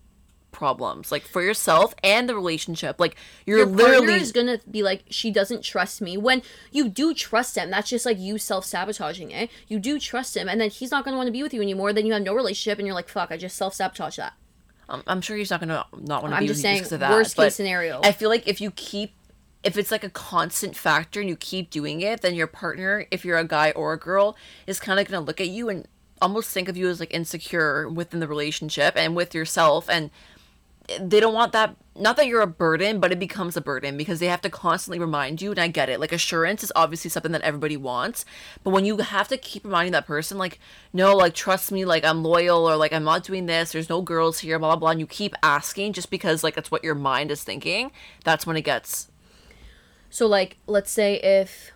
problems 0.56 1.12
like 1.12 1.22
for 1.22 1.42
yourself 1.42 1.94
and 2.02 2.26
the 2.26 2.34
relationship 2.34 2.98
like 2.98 3.14
you're 3.44 3.58
your 3.58 3.66
literally 3.66 4.14
is 4.14 4.32
gonna 4.32 4.58
be 4.70 4.82
like 4.82 5.04
she 5.10 5.30
doesn't 5.30 5.62
trust 5.62 6.00
me 6.00 6.16
when 6.16 6.40
you 6.72 6.88
do 6.88 7.12
trust 7.12 7.58
him 7.58 7.68
that's 7.68 7.90
just 7.90 8.06
like 8.06 8.18
you 8.18 8.38
self-sabotaging 8.38 9.30
it 9.30 9.50
you 9.68 9.78
do 9.78 10.00
trust 10.00 10.34
him 10.34 10.48
and 10.48 10.58
then 10.58 10.70
he's 10.70 10.90
not 10.90 11.04
gonna 11.04 11.18
want 11.18 11.26
to 11.26 11.32
be 11.32 11.42
with 11.42 11.52
you 11.52 11.60
anymore 11.60 11.92
then 11.92 12.06
you 12.06 12.12
have 12.14 12.22
no 12.22 12.32
relationship 12.34 12.78
and 12.78 12.86
you're 12.86 12.94
like 12.94 13.08
fuck 13.10 13.30
i 13.30 13.36
just 13.36 13.54
self-sabotage 13.54 14.16
that 14.16 14.32
I'm, 14.88 15.02
I'm 15.06 15.20
sure 15.20 15.36
he's 15.36 15.50
not 15.50 15.60
gonna 15.60 15.84
not 15.92 16.22
want 16.22 16.34
to 16.34 16.40
be 16.40 16.46
just 16.46 16.58
with 16.58 16.62
saying, 16.62 16.76
you 16.76 16.80
just 16.80 16.90
'cause 16.90 16.92
of 16.94 17.00
that. 17.00 17.10
worst 17.10 17.36
case 17.36 17.54
scenario. 17.56 18.00
I 18.02 18.12
feel 18.12 18.30
like 18.30 18.46
if 18.46 18.60
you 18.60 18.70
keep, 18.70 19.12
if 19.64 19.76
it's 19.76 19.90
like 19.90 20.04
a 20.04 20.10
constant 20.10 20.76
factor 20.76 21.18
and 21.20 21.28
you 21.28 21.34
keep 21.36 21.70
doing 21.70 22.00
it, 22.02 22.20
then 22.20 22.36
your 22.36 22.46
partner, 22.46 23.04
if 23.10 23.24
you're 23.24 23.36
a 23.36 23.44
guy 23.44 23.72
or 23.72 23.92
a 23.92 23.98
girl, 23.98 24.36
is 24.66 24.78
kind 24.78 25.00
of 25.00 25.06
gonna 25.08 25.24
look 25.26 25.40
at 25.40 25.48
you 25.48 25.68
and 25.68 25.88
almost 26.22 26.50
think 26.50 26.68
of 26.68 26.76
you 26.76 26.88
as 26.88 27.00
like 27.00 27.12
insecure 27.12 27.88
within 27.88 28.20
the 28.20 28.28
relationship 28.28 28.94
and 28.96 29.16
with 29.16 29.34
yourself, 29.34 29.90
and 29.90 30.10
they 31.00 31.20
don't 31.20 31.34
want 31.34 31.52
that. 31.52 31.76
Not 31.98 32.16
that 32.16 32.26
you're 32.26 32.42
a 32.42 32.46
burden, 32.46 33.00
but 33.00 33.10
it 33.10 33.18
becomes 33.18 33.56
a 33.56 33.60
burden 33.60 33.96
because 33.96 34.20
they 34.20 34.26
have 34.26 34.42
to 34.42 34.50
constantly 34.50 34.98
remind 34.98 35.40
you. 35.40 35.50
And 35.50 35.58
I 35.58 35.68
get 35.68 35.88
it. 35.88 35.98
Like 35.98 36.12
assurance 36.12 36.62
is 36.62 36.72
obviously 36.76 37.08
something 37.10 37.32
that 37.32 37.40
everybody 37.42 37.76
wants, 37.76 38.24
but 38.62 38.70
when 38.70 38.84
you 38.84 38.98
have 38.98 39.28
to 39.28 39.38
keep 39.38 39.64
reminding 39.64 39.92
that 39.92 40.06
person, 40.06 40.36
like, 40.38 40.58
no, 40.92 41.16
like 41.16 41.34
trust 41.34 41.72
me, 41.72 41.84
like 41.84 42.04
I'm 42.04 42.22
loyal, 42.22 42.68
or 42.68 42.76
like 42.76 42.92
I'm 42.92 43.04
not 43.04 43.24
doing 43.24 43.46
this. 43.46 43.72
There's 43.72 43.88
no 43.88 44.02
girls 44.02 44.40
here, 44.40 44.58
blah 44.58 44.70
blah 44.70 44.76
blah. 44.76 44.90
And 44.90 45.00
you 45.00 45.06
keep 45.06 45.34
asking 45.42 45.94
just 45.94 46.10
because 46.10 46.44
like 46.44 46.54
that's 46.54 46.70
what 46.70 46.84
your 46.84 46.94
mind 46.94 47.30
is 47.30 47.42
thinking. 47.42 47.90
That's 48.24 48.46
when 48.46 48.56
it 48.56 48.62
gets. 48.62 49.08
so 50.10 50.26
like 50.26 50.56
let's 50.66 50.90
say 50.90 51.14
if 51.16 51.72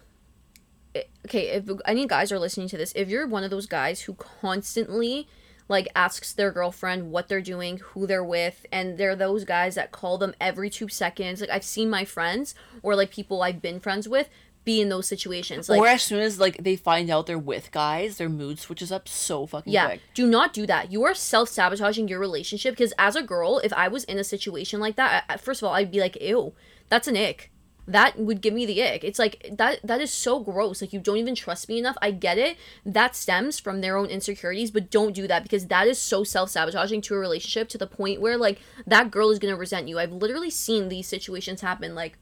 eh, 0.94 1.02
okay 1.26 1.48
if 1.48 1.68
any 1.84 2.06
guys 2.06 2.30
are 2.32 2.38
listening 2.38 2.68
to 2.68 2.76
this 2.76 2.92
if 2.94 3.08
you're 3.08 3.26
one 3.26 3.44
of 3.44 3.50
those 3.50 3.66
guys 3.66 4.02
who 4.02 4.14
constantly 4.14 5.28
like 5.70 5.88
asks 5.96 6.32
their 6.34 6.50
girlfriend 6.50 7.10
what 7.10 7.28
they're 7.28 7.40
doing 7.40 7.78
who 7.78 8.06
they're 8.06 8.22
with 8.24 8.66
and 8.70 8.98
they're 8.98 9.16
those 9.16 9.44
guys 9.44 9.76
that 9.76 9.90
call 9.92 10.18
them 10.18 10.34
every 10.40 10.68
two 10.68 10.88
seconds 10.88 11.40
like 11.40 11.48
i've 11.48 11.64
seen 11.64 11.88
my 11.88 12.04
friends 12.04 12.54
or 12.82 12.94
like 12.94 13.10
people 13.10 13.40
i've 13.42 13.62
been 13.62 13.80
friends 13.80 14.06
with 14.06 14.28
be 14.62 14.82
in 14.82 14.90
those 14.90 15.08
situations 15.08 15.70
like 15.70 15.80
or 15.80 15.86
as 15.86 16.02
soon 16.02 16.20
as 16.20 16.38
like 16.38 16.58
they 16.62 16.76
find 16.76 17.08
out 17.08 17.26
they're 17.26 17.38
with 17.38 17.70
guys, 17.72 18.18
their 18.18 18.28
mood 18.28 18.58
switches 18.58 18.92
up 18.92 19.08
so 19.08 19.46
fucking 19.46 19.72
Yeah, 19.72 19.86
quick. 19.86 20.00
do 20.12 20.26
not 20.26 20.52
do 20.52 20.66
that. 20.66 20.92
You 20.92 21.02
are 21.04 21.14
self 21.14 21.48
sabotaging 21.48 22.08
your 22.08 22.18
relationship 22.18 22.74
because 22.74 22.92
as 22.98 23.16
a 23.16 23.22
girl, 23.22 23.58
if 23.64 23.72
I 23.72 23.88
was 23.88 24.04
in 24.04 24.18
a 24.18 24.22
situation 24.22 24.78
like 24.78 24.96
that, 24.96 25.24
I, 25.30 25.38
first 25.38 25.62
of 25.62 25.66
all, 25.66 25.72
I'd 25.74 25.90
be 25.90 25.98
like, 25.98 26.20
ew, 26.20 26.52
that's 26.90 27.08
an 27.08 27.16
ick. 27.16 27.49
That 27.90 28.16
would 28.18 28.40
give 28.40 28.54
me 28.54 28.66
the 28.66 28.82
ick. 28.82 29.02
It's 29.02 29.18
like 29.18 29.50
that. 29.50 29.80
That 29.82 30.00
is 30.00 30.12
so 30.12 30.38
gross. 30.38 30.80
Like 30.80 30.92
you 30.92 31.00
don't 31.00 31.16
even 31.16 31.34
trust 31.34 31.68
me 31.68 31.78
enough. 31.78 31.96
I 32.00 32.12
get 32.12 32.38
it. 32.38 32.56
That 32.86 33.16
stems 33.16 33.58
from 33.58 33.80
their 33.80 33.96
own 33.96 34.06
insecurities, 34.06 34.70
but 34.70 34.90
don't 34.90 35.12
do 35.12 35.26
that 35.26 35.42
because 35.42 35.66
that 35.66 35.88
is 35.88 35.98
so 35.98 36.22
self 36.22 36.50
sabotaging 36.50 37.00
to 37.02 37.14
a 37.14 37.18
relationship 37.18 37.68
to 37.70 37.78
the 37.78 37.88
point 37.88 38.20
where 38.20 38.36
like 38.36 38.60
that 38.86 39.10
girl 39.10 39.30
is 39.30 39.40
gonna 39.40 39.56
resent 39.56 39.88
you. 39.88 39.98
I've 39.98 40.12
literally 40.12 40.50
seen 40.50 40.88
these 40.88 41.08
situations 41.08 41.62
happen. 41.62 41.96
Like 41.96 42.16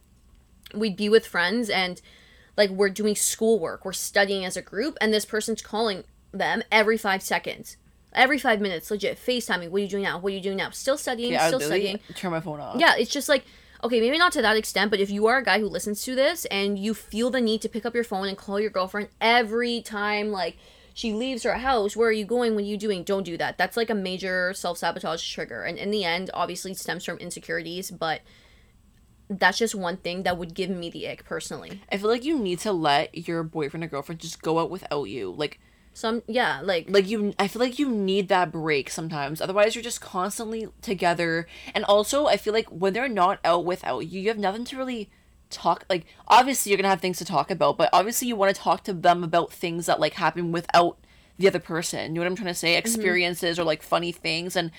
we'd 0.74 0.96
be 0.96 1.08
with 1.10 1.26
friends 1.26 1.68
and 1.68 2.00
like 2.56 2.70
we're 2.70 2.88
doing 2.88 3.14
schoolwork, 3.14 3.84
we're 3.84 3.92
studying 3.92 4.44
as 4.44 4.56
a 4.56 4.62
group, 4.62 4.96
and 5.00 5.12
this 5.12 5.24
person's 5.24 5.60
calling 5.62 6.04
them 6.32 6.62
every 6.72 6.96
five 6.96 7.22
seconds, 7.22 7.76
every 8.14 8.38
five 8.38 8.60
minutes, 8.60 8.90
legit 8.90 9.18
FaceTiming. 9.18 9.70
What 9.70 9.78
are 9.80 9.84
you 9.84 9.88
doing 9.88 10.02
now? 10.02 10.18
What 10.18 10.32
are 10.32 10.36
you 10.36 10.42
doing 10.42 10.56
now? 10.56 10.70
Still 10.70 10.96
studying, 10.98 11.32
Yeah, 11.32 11.46
still 11.48 11.60
studying. 11.60 12.00
turn 12.14 12.30
my 12.30 12.40
phone 12.40 12.58
off. 12.58 12.80
Yeah, 12.80 12.94
it's 12.96 13.10
just 13.10 13.28
like 13.28 13.44
okay, 13.82 14.00
maybe 14.00 14.18
not 14.18 14.32
to 14.32 14.42
that 14.42 14.56
extent, 14.56 14.90
but 14.90 15.00
if 15.00 15.10
you 15.10 15.26
are 15.26 15.38
a 15.38 15.44
guy 15.44 15.60
who 15.60 15.66
listens 15.66 16.02
to 16.04 16.14
this 16.14 16.44
and 16.46 16.78
you 16.78 16.94
feel 16.94 17.30
the 17.30 17.40
need 17.40 17.62
to 17.62 17.68
pick 17.68 17.86
up 17.86 17.94
your 17.94 18.04
phone 18.04 18.28
and 18.28 18.36
call 18.36 18.60
your 18.60 18.70
girlfriend 18.70 19.08
every 19.20 19.80
time, 19.80 20.30
like 20.30 20.56
she 20.94 21.12
leaves 21.12 21.44
her 21.44 21.54
house, 21.54 21.96
where 21.96 22.08
are 22.08 22.12
you 22.12 22.24
going? 22.24 22.54
What 22.54 22.64
are 22.64 22.66
you 22.66 22.76
doing? 22.76 23.04
Don't 23.04 23.22
do 23.22 23.36
that. 23.36 23.58
That's 23.58 23.76
like 23.76 23.90
a 23.90 23.94
major 23.94 24.52
self 24.54 24.78
sabotage 24.78 25.32
trigger, 25.32 25.62
and 25.62 25.78
in 25.78 25.90
the 25.90 26.04
end, 26.04 26.30
obviously, 26.34 26.72
it 26.72 26.78
stems 26.78 27.04
from 27.04 27.18
insecurities, 27.18 27.90
but. 27.90 28.22
That's 29.30 29.58
just 29.58 29.74
one 29.74 29.98
thing 29.98 30.22
that 30.22 30.38
would 30.38 30.54
give 30.54 30.70
me 30.70 30.88
the 30.88 31.06
ick 31.06 31.26
personally. 31.26 31.82
I 31.92 31.98
feel 31.98 32.08
like 32.08 32.24
you 32.24 32.38
need 32.38 32.60
to 32.60 32.72
let 32.72 33.28
your 33.28 33.42
boyfriend 33.42 33.84
or 33.84 33.88
girlfriend 33.88 34.22
just 34.22 34.40
go 34.40 34.58
out 34.58 34.70
without 34.70 35.04
you. 35.04 35.30
Like 35.30 35.60
Some 35.98 36.22
yeah, 36.28 36.60
like 36.62 36.88
like 36.88 37.08
you 37.08 37.34
I 37.40 37.48
feel 37.48 37.58
like 37.58 37.80
you 37.80 37.90
need 37.90 38.28
that 38.28 38.52
break 38.52 38.88
sometimes. 38.88 39.40
Otherwise 39.40 39.74
you're 39.74 39.82
just 39.82 40.00
constantly 40.00 40.68
together. 40.80 41.48
And 41.74 41.84
also 41.86 42.26
I 42.26 42.36
feel 42.36 42.52
like 42.52 42.68
when 42.68 42.92
they're 42.92 43.08
not 43.08 43.40
out 43.44 43.64
without 43.64 44.06
you, 44.06 44.20
you 44.20 44.28
have 44.28 44.38
nothing 44.38 44.64
to 44.66 44.76
really 44.76 45.10
talk 45.50 45.84
like 45.90 46.06
obviously 46.28 46.70
you're 46.70 46.76
going 46.76 46.84
to 46.84 46.90
have 46.90 47.00
things 47.00 47.18
to 47.18 47.24
talk 47.24 47.50
about, 47.50 47.76
but 47.76 47.90
obviously 47.92 48.28
you 48.28 48.36
want 48.36 48.54
to 48.54 48.62
talk 48.62 48.84
to 48.84 48.92
them 48.92 49.24
about 49.24 49.52
things 49.52 49.86
that 49.86 49.98
like 49.98 50.14
happen 50.14 50.52
without 50.52 50.98
the 51.36 51.48
other 51.48 51.58
person. 51.58 52.14
You 52.14 52.20
know 52.20 52.20
what 52.20 52.28
I'm 52.28 52.36
trying 52.36 52.46
to 52.46 52.54
say? 52.54 52.74
Mm-hmm. 52.74 52.78
Experiences 52.78 53.58
or 53.58 53.64
like 53.64 53.82
funny 53.82 54.12
things 54.12 54.54
and 54.54 54.70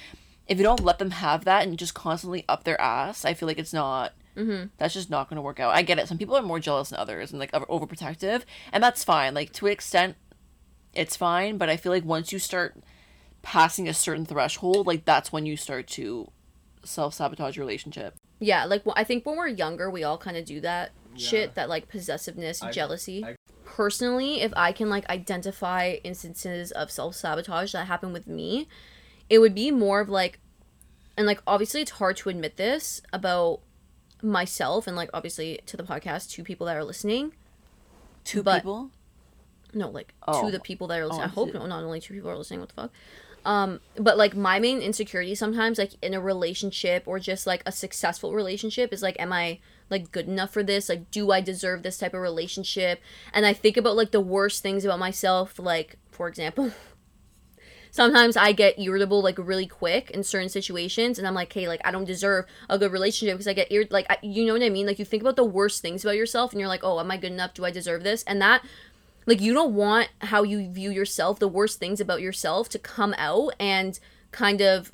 if 0.47 0.57
you 0.57 0.63
don't 0.63 0.85
let 0.85 0.99
them 0.99 1.11
have 1.11 1.43
that 1.43 1.67
and 1.67 1.77
just 1.77 1.93
constantly 1.93 2.45
up 2.47 2.63
their 2.63 2.79
ass, 2.79 3.25
I 3.25 3.33
feel 3.33 3.47
like 3.47 3.59
it's 3.59 3.73
not 3.73 4.13
mm-hmm. 4.37 4.67
that's 4.77 4.93
just 4.93 5.09
not 5.09 5.29
going 5.29 5.35
to 5.35 5.41
work 5.41 5.59
out. 5.59 5.75
I 5.75 5.81
get 5.81 5.99
it. 5.99 6.07
Some 6.07 6.17
people 6.17 6.37
are 6.37 6.41
more 6.41 6.61
jealous 6.61 6.91
than 6.91 6.99
others 6.99 7.31
and 7.31 7.41
like 7.41 7.53
over- 7.53 7.65
overprotective, 7.65 8.43
and 8.71 8.81
that's 8.81 9.03
fine. 9.03 9.33
Like 9.33 9.51
to 9.51 9.65
an 9.65 9.73
extent, 9.73 10.15
it's 10.93 11.15
fine. 11.15 11.57
But 11.57 11.69
I 11.69 11.77
feel 11.77 11.91
like 11.91 12.05
once 12.05 12.31
you 12.31 12.39
start 12.39 12.75
passing 13.41 13.87
a 13.87 13.93
certain 13.93 14.25
threshold, 14.25 14.87
like 14.87 15.05
that's 15.05 15.31
when 15.31 15.45
you 15.45 15.55
start 15.57 15.87
to 15.87 16.29
self 16.83 17.13
sabotage 17.13 17.55
your 17.57 17.65
relationship. 17.65 18.15
yeah, 18.41 18.63
like 18.65 18.83
wh- 18.85 18.93
I 18.95 19.03
think 19.03 19.25
when 19.25 19.35
we're 19.37 19.47
younger, 19.47 19.89
we 19.89 20.03
all 20.03 20.17
kind 20.17 20.37
of 20.37 20.45
do 20.45 20.61
that 20.61 20.91
Yeah. 21.15 21.27
shit, 21.29 21.55
that 21.55 21.67
like 21.69 21.89
possessiveness, 21.89 22.61
I- 22.63 22.71
jealousy. 22.71 23.23
I- 23.25 23.35
Personally, 23.65 24.41
if 24.41 24.51
I 24.55 24.71
can 24.71 24.89
like 24.89 25.07
identify 25.09 25.97
instances 26.03 26.71
of 26.71 26.89
self 26.89 27.15
sabotage 27.15 27.71
that 27.73 27.85
happen 27.87 28.11
with 28.13 28.27
me, 28.27 28.67
it 29.29 29.39
would 29.39 29.53
be 29.53 29.69
more 29.71 29.99
of 29.99 30.09
like, 30.09 30.39
and 31.15 31.27
like 31.27 31.41
obviously 31.45 31.81
it's 31.81 31.91
hard 31.91 32.17
to 32.17 32.29
admit 32.29 32.57
this 32.57 33.01
about 33.13 33.59
myself 34.23 34.87
and 34.87 34.95
like 34.97 35.09
obviously 35.13 35.59
to 35.67 35.77
the 35.77 35.83
podcast, 35.83 36.31
two 36.31 36.43
people 36.43 36.65
that 36.67 36.75
are 36.75 36.83
listening. 36.83 37.33
Two 38.23 38.41
But- 38.43 38.61
people. 38.61 38.91
No, 39.73 39.89
like 39.89 40.13
Oh. 40.27 40.45
to 40.45 40.51
the 40.51 40.59
people 40.59 40.87
that 40.87 40.99
are 40.99 41.05
listening. 41.05 41.21
Oh, 41.21 41.25
I 41.25 41.27
hope 41.29 41.53
no, 41.53 41.65
not 41.65 41.83
only 41.83 41.99
two 41.99 42.13
people 42.13 42.29
are 42.29 42.37
listening. 42.37 42.59
What 42.61 42.69
the 42.69 42.75
fuck? 42.75 42.91
Um, 43.45 43.79
but 43.97 44.17
like 44.17 44.35
my 44.35 44.59
main 44.59 44.81
insecurity 44.81 45.33
sometimes, 45.35 45.77
like 45.77 45.91
in 46.01 46.13
a 46.13 46.19
relationship 46.19 47.03
or 47.05 47.19
just 47.19 47.47
like 47.47 47.63
a 47.65 47.71
successful 47.71 48.33
relationship, 48.33 48.91
is 48.91 49.01
like, 49.01 49.15
am 49.19 49.31
I 49.31 49.59
like 49.89 50.11
good 50.11 50.27
enough 50.27 50.51
for 50.51 50.61
this? 50.61 50.89
Like, 50.89 51.09
do 51.09 51.31
I 51.31 51.39
deserve 51.41 51.81
this 51.83 51.97
type 51.97 52.13
of 52.13 52.19
relationship? 52.21 52.99
And 53.33 53.45
I 53.45 53.53
think 53.53 53.77
about 53.77 53.95
like 53.95 54.11
the 54.11 54.19
worst 54.21 54.61
things 54.61 54.83
about 54.83 54.99
myself. 54.99 55.57
Like, 55.57 55.95
for 56.11 56.27
example, 56.27 56.71
sometimes 57.91 58.37
I 58.37 58.51
get 58.51 58.77
irritable 58.79 59.21
like 59.21 59.37
really 59.37 59.65
quick 59.65 60.11
in 60.11 60.23
certain 60.23 60.49
situations, 60.49 61.17
and 61.17 61.27
I'm 61.27 61.33
like, 61.33 61.51
hey, 61.53 61.67
like 61.67 61.81
I 61.83 61.91
don't 61.91 62.05
deserve 62.05 62.45
a 62.69 62.77
good 62.77 62.91
relationship 62.91 63.35
because 63.35 63.47
I 63.47 63.53
get 63.53 63.71
ir- 63.71 63.87
like 63.89 64.05
I, 64.09 64.17
you 64.21 64.45
know 64.45 64.53
what 64.53 64.63
I 64.63 64.69
mean? 64.69 64.85
Like 64.85 64.99
you 64.99 65.05
think 65.05 65.23
about 65.23 65.35
the 65.37 65.43
worst 65.45 65.81
things 65.81 66.03
about 66.03 66.17
yourself, 66.17 66.51
and 66.51 66.59
you're 66.59 66.69
like, 66.69 66.83
oh, 66.83 66.99
am 66.99 67.09
I 67.09 67.17
good 67.17 67.31
enough? 67.31 67.53
Do 67.53 67.65
I 67.65 67.71
deserve 67.71 68.03
this? 68.03 68.23
And 68.23 68.41
that 68.41 68.63
like 69.29 69.39
you 69.39 69.53
don't 69.53 69.75
want 69.75 70.09
how 70.21 70.41
you 70.41 70.69
view 70.71 70.89
yourself, 70.89 71.37
the 71.37 71.47
worst 71.47 71.79
things 71.79 72.01
about 72.01 72.19
yourself, 72.19 72.67
to 72.69 72.79
come 72.79 73.13
out 73.17 73.53
and 73.59 73.99
kind 74.31 74.59
of. 74.59 74.91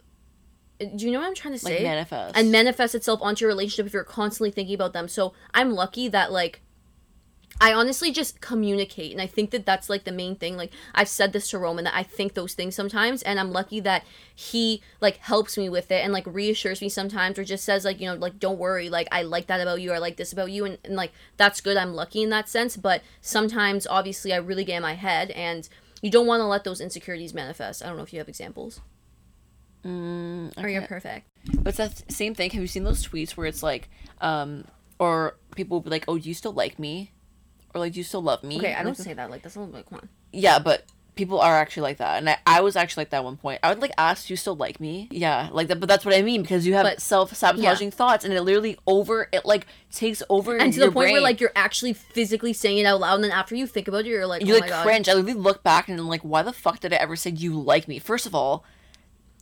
Do 0.77 1.05
you 1.05 1.11
know 1.11 1.19
what 1.19 1.27
I'm 1.27 1.35
trying 1.35 1.53
to 1.53 1.59
say? 1.59 1.75
Like 1.75 1.83
manifest. 1.83 2.37
and 2.37 2.51
manifest 2.51 2.95
itself 2.95 3.21
onto 3.21 3.45
your 3.45 3.47
relationship 3.47 3.85
if 3.85 3.93
you're 3.93 4.03
constantly 4.03 4.51
thinking 4.51 4.75
about 4.75 4.91
them. 4.91 5.07
So 5.07 5.33
I'm 5.53 5.71
lucky 5.71 6.09
that 6.09 6.33
like 6.33 6.61
I 7.61 7.73
honestly 7.73 8.11
just 8.11 8.41
communicate, 8.41 9.13
and 9.13 9.21
I 9.21 9.27
think 9.27 9.51
that 9.51 9.65
that's 9.65 9.89
like 9.89 10.03
the 10.03 10.11
main 10.11 10.35
thing. 10.35 10.57
Like 10.57 10.71
I've 10.93 11.07
said 11.07 11.31
this 11.31 11.49
to 11.49 11.57
Roman 11.57 11.85
that 11.85 11.95
I 11.95 12.03
think 12.03 12.33
those 12.33 12.53
things 12.53 12.75
sometimes, 12.75 13.23
and 13.23 13.39
I'm 13.39 13.51
lucky 13.51 13.79
that 13.79 14.03
he 14.33 14.81
like 14.99 15.17
helps 15.17 15.57
me 15.57 15.69
with 15.69 15.89
it 15.89 16.03
and 16.03 16.11
like 16.11 16.25
reassures 16.27 16.81
me 16.81 16.89
sometimes, 16.89 17.39
or 17.39 17.45
just 17.45 17.63
says 17.63 17.85
like 17.85 18.01
you 18.01 18.07
know 18.07 18.15
like 18.15 18.39
don't 18.39 18.59
worry, 18.59 18.89
like 18.89 19.07
I 19.11 19.21
like 19.21 19.47
that 19.47 19.61
about 19.61 19.81
you, 19.81 19.93
I 19.93 19.99
like 19.99 20.17
this 20.17 20.33
about 20.33 20.51
you, 20.51 20.65
and, 20.65 20.77
and 20.83 20.95
like 20.95 21.13
that's 21.37 21.61
good. 21.61 21.77
I'm 21.77 21.93
lucky 21.93 22.23
in 22.23 22.29
that 22.31 22.49
sense, 22.49 22.75
but 22.75 23.01
sometimes 23.21 23.87
obviously 23.87 24.33
I 24.33 24.37
really 24.37 24.65
get 24.65 24.77
in 24.77 24.83
my 24.83 24.95
head, 24.95 25.31
and 25.31 25.67
you 26.01 26.11
don't 26.11 26.27
want 26.27 26.41
to 26.41 26.45
let 26.45 26.65
those 26.65 26.81
insecurities 26.81 27.33
manifest. 27.33 27.83
I 27.83 27.87
don't 27.87 27.95
know 27.95 28.03
if 28.03 28.11
you 28.11 28.19
have 28.19 28.29
examples. 28.29 28.81
Mm, 29.85 30.51
I 30.57 30.63
Or 30.63 30.67
you're 30.67 30.81
perfect. 30.81 31.27
But 31.53 31.67
it's 31.67 31.77
that 31.77 32.11
same 32.11 32.35
thing. 32.35 32.49
Have 32.49 32.61
you 32.61 32.67
seen 32.67 32.83
those 32.83 33.07
tweets 33.07 33.31
where 33.31 33.47
it's 33.47 33.63
like, 33.63 33.87
um, 34.19 34.65
or 34.99 35.37
people 35.55 35.77
will 35.77 35.83
be 35.83 35.89
like, 35.89 36.05
"Oh, 36.07 36.17
do 36.17 36.27
you 36.27 36.33
still 36.33 36.53
like 36.53 36.79
me?" 36.79 37.11
Or 37.75 37.79
like, 37.79 37.93
"Do 37.93 37.99
you 37.99 38.03
still 38.05 38.21
love 38.23 38.41
me?" 38.43 38.57
Okay, 38.57 38.73
I 38.73 38.81
don't 38.83 38.95
say 38.97 39.13
that. 39.13 39.29
Like 39.29 39.41
that's 39.43 39.55
a 39.55 39.59
little 39.59 39.73
bit 39.75 39.85
come 39.89 39.99
on. 39.99 40.09
Yeah, 40.31 40.59
but 40.59 40.85
people 41.15 41.39
are 41.39 41.55
actually 41.55 41.81
like 41.83 41.97
that, 41.97 42.17
and 42.19 42.29
I, 42.29 42.37
I 42.45 42.61
was 42.61 42.75
actually 42.77 43.01
like 43.01 43.09
that 43.11 43.17
at 43.17 43.23
one 43.25 43.35
point. 43.37 43.59
I 43.63 43.69
would 43.69 43.81
like 43.81 43.91
ask, 43.97 44.27
"Do 44.27 44.33
you 44.33 44.37
still 44.37 44.55
like 44.55 44.79
me?" 44.79 45.09
Yeah, 45.11 45.49
like 45.51 45.67
that. 45.67 45.81
But 45.81 45.89
that's 45.89 46.05
what 46.05 46.15
I 46.15 46.21
mean 46.21 46.41
because 46.41 46.65
you 46.65 46.73
have 46.75 46.83
But- 46.85 47.01
self 47.01 47.35
sabotaging 47.35 47.91
thoughts, 47.91 48.23
and 48.23 48.33
it 48.33 48.41
literally 48.41 48.77
over 48.87 49.27
it 49.33 49.45
like 49.45 49.67
takes 49.91 50.23
over 50.29 50.55
And 50.57 50.71
to 50.71 50.79
your 50.79 50.87
the 50.87 50.93
point 50.93 51.07
where 51.07 51.13
brain. 51.15 51.23
like 51.23 51.41
you're 51.41 51.51
actually 51.55 51.91
physically 51.91 52.53
saying 52.53 52.77
it 52.77 52.85
out 52.85 53.01
loud, 53.01 53.15
and 53.15 53.25
then 53.25 53.31
after 53.31 53.55
you 53.55 53.67
think 53.67 53.89
about 53.89 54.05
it, 54.05 54.07
you're 54.07 54.25
like, 54.25 54.45
you 54.45 54.53
oh 54.53 54.59
like 54.59 54.69
my 54.69 54.69
god. 54.69 54.83
cringe. 54.85 55.09
I 55.09 55.13
literally 55.15 55.33
look 55.33 55.63
back 55.63 55.89
and 55.89 55.99
I'm 55.99 56.07
like, 56.07 56.21
why 56.21 56.43
the 56.43 56.53
fuck 56.53 56.79
did 56.79 56.93
I 56.93 56.95
ever 56.95 57.17
say 57.17 57.31
you 57.31 57.59
like 57.59 57.87
me? 57.89 57.99
First 57.99 58.25
of 58.25 58.33
all, 58.33 58.63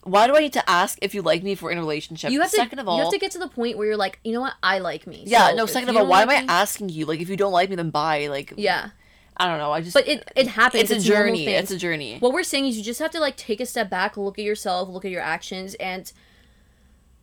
why 0.03 0.27
do 0.27 0.35
I 0.35 0.39
need 0.41 0.53
to 0.53 0.69
ask 0.69 0.97
if 1.01 1.15
you 1.15 1.21
like 1.21 1.43
me 1.43 1.53
if 1.53 1.61
we're 1.61 1.71
in 1.71 1.77
a 1.77 1.81
relationship? 1.81 2.31
You 2.31 2.41
have 2.41 2.51
to. 2.51 2.55
second 2.57 2.79
of 2.79 2.87
all, 2.87 2.97
you 2.97 3.03
have 3.03 3.11
to 3.13 3.19
get 3.19 3.31
to 3.31 3.39
the 3.39 3.47
point 3.47 3.77
where 3.77 3.87
you're 3.87 3.97
like, 3.97 4.19
you 4.23 4.33
know 4.33 4.41
what, 4.41 4.53
I 4.61 4.79
like 4.79 5.07
me. 5.07 5.23
yeah, 5.25 5.49
So 5.49 5.55
no. 5.55 5.65
Second 5.65 5.89
of 5.89 5.97
all, 5.97 6.05
why 6.07 6.23
like 6.25 6.37
am 6.37 6.43
I 6.43 6.47
me- 6.47 6.47
asking 6.49 6.89
you? 6.89 7.05
Like, 7.05 7.21
if 7.21 7.29
you 7.29 7.37
don't 7.37 7.53
like 7.53 7.69
me, 7.69 7.75
then 7.75 7.89
bye. 7.89 8.27
Like, 8.27 8.53
Yeah, 8.57 8.89
I 9.37 9.47
don't 9.47 9.57
know. 9.59 9.71
I 9.71 9.81
just 9.81 9.93
but 9.93 10.07
it 10.07 10.29
it 10.35 10.47
happens. 10.47 10.91
it's 10.91 11.05
a 11.05 11.07
journey. 11.07 11.47
It's 11.47 11.71
a 11.71 11.77
journey. 11.77 12.17
what 12.19 12.33
we're 12.33 12.43
saying 12.43 12.65
is 12.67 12.77
you 12.77 12.83
just 12.83 12.99
have 12.99 13.11
to 13.11 13.19
like 13.19 13.37
take 13.37 13.59
a 13.61 13.65
step 13.65 13.89
back, 13.89 14.17
look 14.17 14.37
at 14.37 14.45
yourself, 14.45 14.89
look 14.89 15.05
at 15.05 15.11
your 15.11 15.21
actions, 15.21 15.73
and 15.75 16.11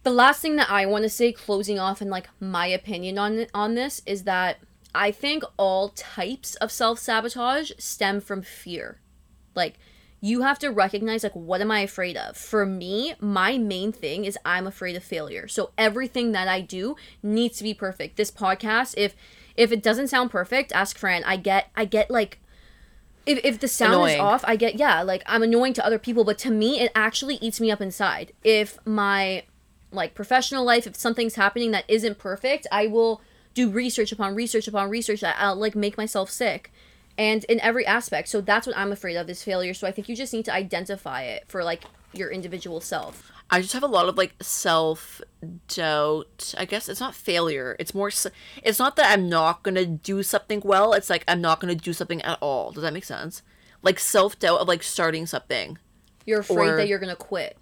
the 0.03 0.11
last 0.11 0.41
thing 0.41 0.57
that 0.57 0.71
I 0.71 0.87
want 0.87 1.03
to 1.03 1.11
say, 1.11 1.31
closing 1.33 1.79
off, 1.79 2.01
and 2.01 2.11
like 2.11 2.29
my 2.41 2.67
opinion 2.67 3.19
on 3.19 3.47
on 3.53 3.75
this 3.75 4.01
is 4.07 4.25
that 4.25 4.59
I 4.95 5.11
think 5.13 5.45
all 5.59 5.91
types 5.91 6.55
of 6.57 6.73
self 6.73 6.99
sabotage 6.99 7.73
stem 7.79 8.21
from 8.21 8.41
fear. 8.43 9.01
Like 9.55 9.75
you 10.21 10.43
have 10.43 10.59
to 10.59 10.69
recognize 10.69 11.23
like 11.23 11.35
what 11.35 11.61
am 11.61 11.71
I 11.71 11.81
afraid 11.81 12.17
of? 12.17 12.37
For 12.37 12.67
me, 12.67 13.15
my 13.21 13.59
main 13.59 13.93
thing 13.93 14.25
is 14.25 14.39
I'm 14.45 14.67
afraid 14.67 14.97
of 14.97 15.03
failure. 15.03 15.49
So 15.49 15.71
everything 15.79 16.33
that 16.33 16.49
I 16.49 16.61
do 16.61 16.97
needs 17.23 17.59
to 17.59 17.65
be 17.65 17.75
perfect. 17.75 18.17
This 18.17 18.31
podcast, 18.31 18.95
if 18.97 19.15
if 19.57 19.73
it 19.73 19.83
doesn't 19.83 20.09
sound 20.09 20.31
perfect, 20.31 20.73
ask 20.73 20.99
Fran. 20.99 21.25
I 21.25 21.37
get 21.37 21.71
I 21.75 21.85
get 21.85 22.11
like 22.11 22.39
if, 23.27 23.39
if 23.45 23.61
the 23.61 23.69
sound 23.69 24.11
is 24.11 24.19
off, 24.19 24.45
I 24.47 24.57
get 24.57 24.77
yeah, 24.77 25.03
like 25.03 25.23
I'm 25.27 25.43
annoying 25.43 25.73
to 25.75 25.85
other 25.85 25.99
people, 25.99 26.25
but 26.25 26.39
to 26.39 26.51
me 26.51 26.81
it 26.81 26.93
actually 26.95 27.37
eats 27.37 27.61
me 27.61 27.71
up 27.71 27.81
inside. 27.81 28.33
If 28.45 28.79
my 28.87 29.45
like 29.93 30.15
professional 30.15 30.65
life, 30.65 30.87
if 30.87 30.97
something's 30.97 31.35
happening 31.35 31.71
that 31.71 31.85
isn't 31.89 32.19
perfect, 32.19 32.67
I 32.71 32.87
will 32.87 33.21
do 33.55 33.71
research 33.71 34.13
upon 34.13 34.35
research 34.35 34.69
upon 34.69 34.91
research 34.91 35.21
that 35.21 35.37
I'll 35.39 35.57
like 35.57 35.75
make 35.75 35.97
myself 35.97 36.31
sick. 36.31 36.73
And 37.21 37.45
in 37.45 37.61
every 37.61 37.85
aspect. 37.87 38.29
So 38.29 38.41
that's 38.41 38.67
what 38.67 38.75
I'm 38.79 38.93
afraid 38.93 39.17
of 39.17 39.29
is 39.29 39.43
failure. 39.45 39.75
So 39.75 39.87
I 39.87 39.93
think 39.93 40.09
you 40.09 40.17
just 40.17 40.33
need 40.33 40.47
to 40.47 40.55
identify 40.55 41.25
it 41.25 41.45
for 41.49 41.63
like 41.63 41.83
your 42.15 42.31
individual 42.31 42.81
self. 42.81 43.31
I 43.51 43.61
just 43.61 43.75
have 43.75 43.83
a 43.83 43.89
lot 43.89 44.09
of 44.09 44.17
like 44.17 44.33
self 44.41 45.21
doubt. 45.69 46.55
I 46.57 46.65
guess 46.65 46.89
it's 46.89 46.99
not 46.99 47.15
failure. 47.15 47.77
It's 47.79 47.95
more. 47.95 48.11
It's 48.63 48.79
not 48.79 48.97
that 48.97 49.13
I'm 49.13 49.29
not 49.29 49.63
gonna 49.63 49.85
do 49.85 50.23
something 50.23 50.63
well. 50.65 50.95
It's 50.95 51.11
like 51.11 51.25
I'm 51.29 51.43
not 51.43 51.61
gonna 51.61 51.75
do 51.75 51.93
something 51.93 52.23
at 52.23 52.39
all. 52.41 52.73
Does 52.73 52.85
that 52.85 52.95
make 52.95 53.05
sense? 53.05 53.43
Like 53.83 53.99
self 53.99 54.39
doubt 54.39 54.61
of 54.61 54.69
like 54.69 54.83
starting 54.83 55.27
something. 55.27 55.77
You're 56.25 56.41
afraid 56.41 56.71
Or- 56.71 56.77
that 56.79 56.89
you're 56.89 56.99
gonna 56.99 57.17
quit. 57.17 57.59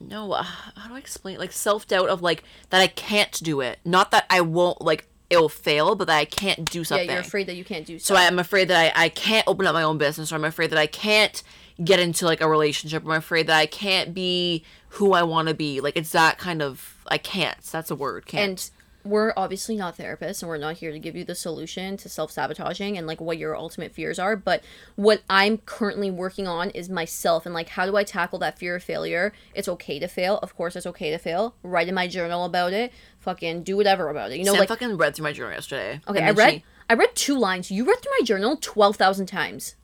No, 0.00 0.32
uh, 0.32 0.42
how 0.42 0.88
do 0.88 0.94
I 0.94 0.98
explain? 0.98 1.36
Like 1.38 1.52
self 1.52 1.86
doubt 1.86 2.08
of 2.08 2.22
like 2.22 2.44
that 2.70 2.80
I 2.80 2.86
can't 2.86 3.42
do 3.42 3.60
it. 3.60 3.78
Not 3.84 4.10
that 4.12 4.24
I 4.30 4.40
won't 4.40 4.80
like 4.80 5.06
it'll 5.30 5.48
fail, 5.48 5.94
but 5.94 6.06
that 6.06 6.16
I 6.16 6.24
can't 6.24 6.70
do 6.70 6.84
something. 6.84 7.06
Yeah, 7.06 7.14
you're 7.14 7.20
afraid 7.22 7.46
that 7.46 7.56
you 7.56 7.64
can't 7.64 7.86
do 7.86 7.98
So 7.98 8.14
so. 8.14 8.20
I'm 8.20 8.38
afraid 8.38 8.68
that 8.68 8.96
I, 8.96 9.04
I 9.04 9.08
can't 9.08 9.46
open 9.46 9.66
up 9.66 9.74
my 9.74 9.82
own 9.82 9.98
business, 9.98 10.32
or 10.32 10.36
I'm 10.36 10.44
afraid 10.44 10.70
that 10.70 10.78
I 10.78 10.86
can't 10.86 11.42
get 11.82 11.98
into 11.98 12.24
like 12.24 12.40
a 12.40 12.48
relationship, 12.48 13.04
or 13.04 13.12
I'm 13.12 13.18
afraid 13.18 13.46
that 13.48 13.58
I 13.58 13.66
can't 13.66 14.14
be 14.14 14.64
who 14.90 15.12
I 15.12 15.22
want 15.22 15.48
to 15.48 15.54
be. 15.54 15.80
Like 15.80 15.96
it's 15.96 16.10
that 16.10 16.38
kind 16.38 16.62
of 16.62 16.96
I 17.08 17.18
can't. 17.18 17.60
That's 17.62 17.90
a 17.90 17.96
word. 17.96 18.26
Can't. 18.26 18.50
and 18.50 18.70
we're 19.04 19.32
obviously 19.36 19.76
not 19.76 19.96
therapists 19.96 20.42
and 20.42 20.48
we're 20.48 20.56
not 20.56 20.76
here 20.76 20.90
to 20.90 20.98
give 20.98 21.14
you 21.14 21.24
the 21.24 21.34
solution 21.34 21.96
to 21.96 22.08
self-sabotaging 22.08 22.96
and 22.96 23.06
like 23.06 23.20
what 23.20 23.36
your 23.38 23.54
ultimate 23.56 23.92
fears 23.92 24.18
are 24.18 24.34
but 24.34 24.64
what 24.96 25.22
i'm 25.28 25.58
currently 25.58 26.10
working 26.10 26.48
on 26.48 26.70
is 26.70 26.88
myself 26.88 27.44
and 27.44 27.54
like 27.54 27.68
how 27.70 27.84
do 27.84 27.96
i 27.96 28.02
tackle 28.02 28.38
that 28.38 28.58
fear 28.58 28.76
of 28.76 28.82
failure 28.82 29.32
it's 29.54 29.68
okay 29.68 29.98
to 29.98 30.08
fail 30.08 30.38
of 30.38 30.56
course 30.56 30.74
it's 30.74 30.86
okay 30.86 31.10
to 31.10 31.18
fail 31.18 31.54
write 31.62 31.88
in 31.88 31.94
my 31.94 32.08
journal 32.08 32.44
about 32.44 32.72
it 32.72 32.92
fucking 33.18 33.62
do 33.62 33.76
whatever 33.76 34.08
about 34.08 34.30
it 34.32 34.38
you 34.38 34.44
know 34.44 34.52
Sam 34.52 34.60
like 34.60 34.68
fucking 34.68 34.96
read 34.96 35.14
through 35.14 35.24
my 35.24 35.32
journal 35.32 35.52
yesterday. 35.52 36.00
okay 36.08 36.22
i 36.22 36.30
read 36.30 36.52
she- 36.54 36.64
i 36.88 36.94
read 36.94 37.14
two 37.14 37.38
lines 37.38 37.70
you 37.70 37.84
read 37.84 38.00
through 38.00 38.12
my 38.18 38.24
journal 38.24 38.56
12000 38.56 39.26
times 39.26 39.76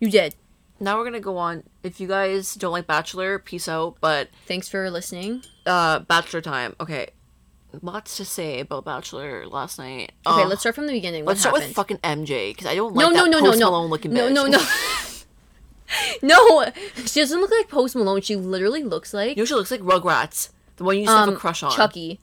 you 0.00 0.10
did 0.10 0.34
now 0.80 0.98
we're 0.98 1.04
gonna 1.04 1.20
go 1.20 1.38
on. 1.38 1.62
If 1.84 2.00
you 2.00 2.08
guys 2.08 2.56
don't 2.56 2.72
like 2.72 2.88
Bachelor, 2.88 3.38
peace 3.38 3.68
out. 3.68 3.98
But 4.00 4.30
thanks 4.48 4.68
for 4.68 4.90
listening 4.90 5.44
uh, 5.64 6.00
Bachelor 6.00 6.40
time. 6.40 6.74
Okay, 6.80 7.10
lots 7.80 8.16
to 8.18 8.24
say 8.24 8.60
about 8.60 8.84
Bachelor 8.84 9.46
last 9.46 9.78
night. 9.78 10.12
okay 10.26 10.42
Uh, 10.42 10.46
let's 10.48 10.60
start 10.60 10.74
from 10.74 10.86
the 10.86 10.92
beginning 10.92 11.24
what 11.24 11.30
let's 11.32 11.40
start 11.40 11.54
with 11.54 11.72
fucking 11.74 11.98
MJ 11.98 12.50
because 12.50 12.66
I 12.66 12.74
don't 12.74 12.94
no 12.94 13.06
like 13.06 13.14
no 13.14 13.24
that 13.24 13.30
no 13.30 13.38
no 13.40 13.46
Post 13.46 13.60
no 13.60 13.70
Malone 13.70 13.90
looking 13.90 14.12
no 14.12 14.28
bitch. 14.28 14.34
no 14.34 14.46
no 14.46 14.58
no 16.22 16.64
she 17.06 17.20
doesn't 17.20 17.40
look 17.40 17.50
like 17.50 17.68
post 17.68 17.94
malone 17.94 18.20
she 18.22 18.34
literally 18.34 18.82
looks 18.82 19.12
like 19.12 19.36
you 19.36 19.42
know 19.42 19.44
she 19.44 19.54
looks 19.54 19.70
like 19.70 19.80
Rugrats, 19.82 20.48
the 20.76 20.84
one 20.84 20.94
you 20.96 21.02
used 21.02 21.12
to 21.12 21.16
have 21.18 21.28
um, 21.28 21.34
a 21.34 21.38
crush 21.38 21.62
on. 21.62 21.70
chucky 21.72 22.18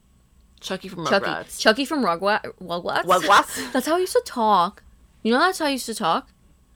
Chucky 0.59 0.87
from 0.89 1.05
chucky 1.05 1.25
Rugrats. 1.27 1.59
chucky 1.59 1.85
from 1.85 2.03
Rugwa- 2.03 2.41
Rugrats 2.61 3.03
Rugrats? 3.03 3.71
that's 3.71 3.85
how 3.85 3.95
I 3.95 3.99
used 3.99 4.13
to 4.13 4.21
talk 4.25 4.83
you 5.23 5.31
know 5.31 5.39
that's 5.39 5.59
how 5.59 5.65
I 5.65 5.69
used 5.69 5.85
to 5.85 5.93
talk 5.95 6.29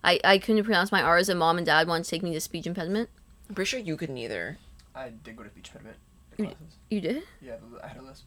I, 0.04 0.20
I 0.24 0.38
couldn't 0.38 0.64
pronounce 0.66 0.92
my 0.92 1.02
R's 1.02 1.30
and 1.30 1.40
mom 1.40 1.58
and 1.58 1.66
dad 1.66 1.88
wanted 1.88 2.04
to 2.04 2.10
take 2.12 2.22
me 2.24 2.32
to 2.34 2.40
speech 2.42 2.68
impediment 2.68 3.10
I'm 3.50 3.56
pretty 3.56 3.70
sure 3.70 3.80
you 3.80 3.98
couldn't 3.98 4.18
either. 4.18 4.58
I 4.96 5.10
did 5.10 5.36
go 5.36 5.44
to 5.44 5.50
speech 5.50 5.70
impediment 5.74 5.98
You- 6.38 6.56
you 6.90 7.02
did 7.02 7.24
Yeah, 7.42 7.56
I 7.84 7.88
had 7.88 7.98
a 7.98 8.04
list. 8.04 8.24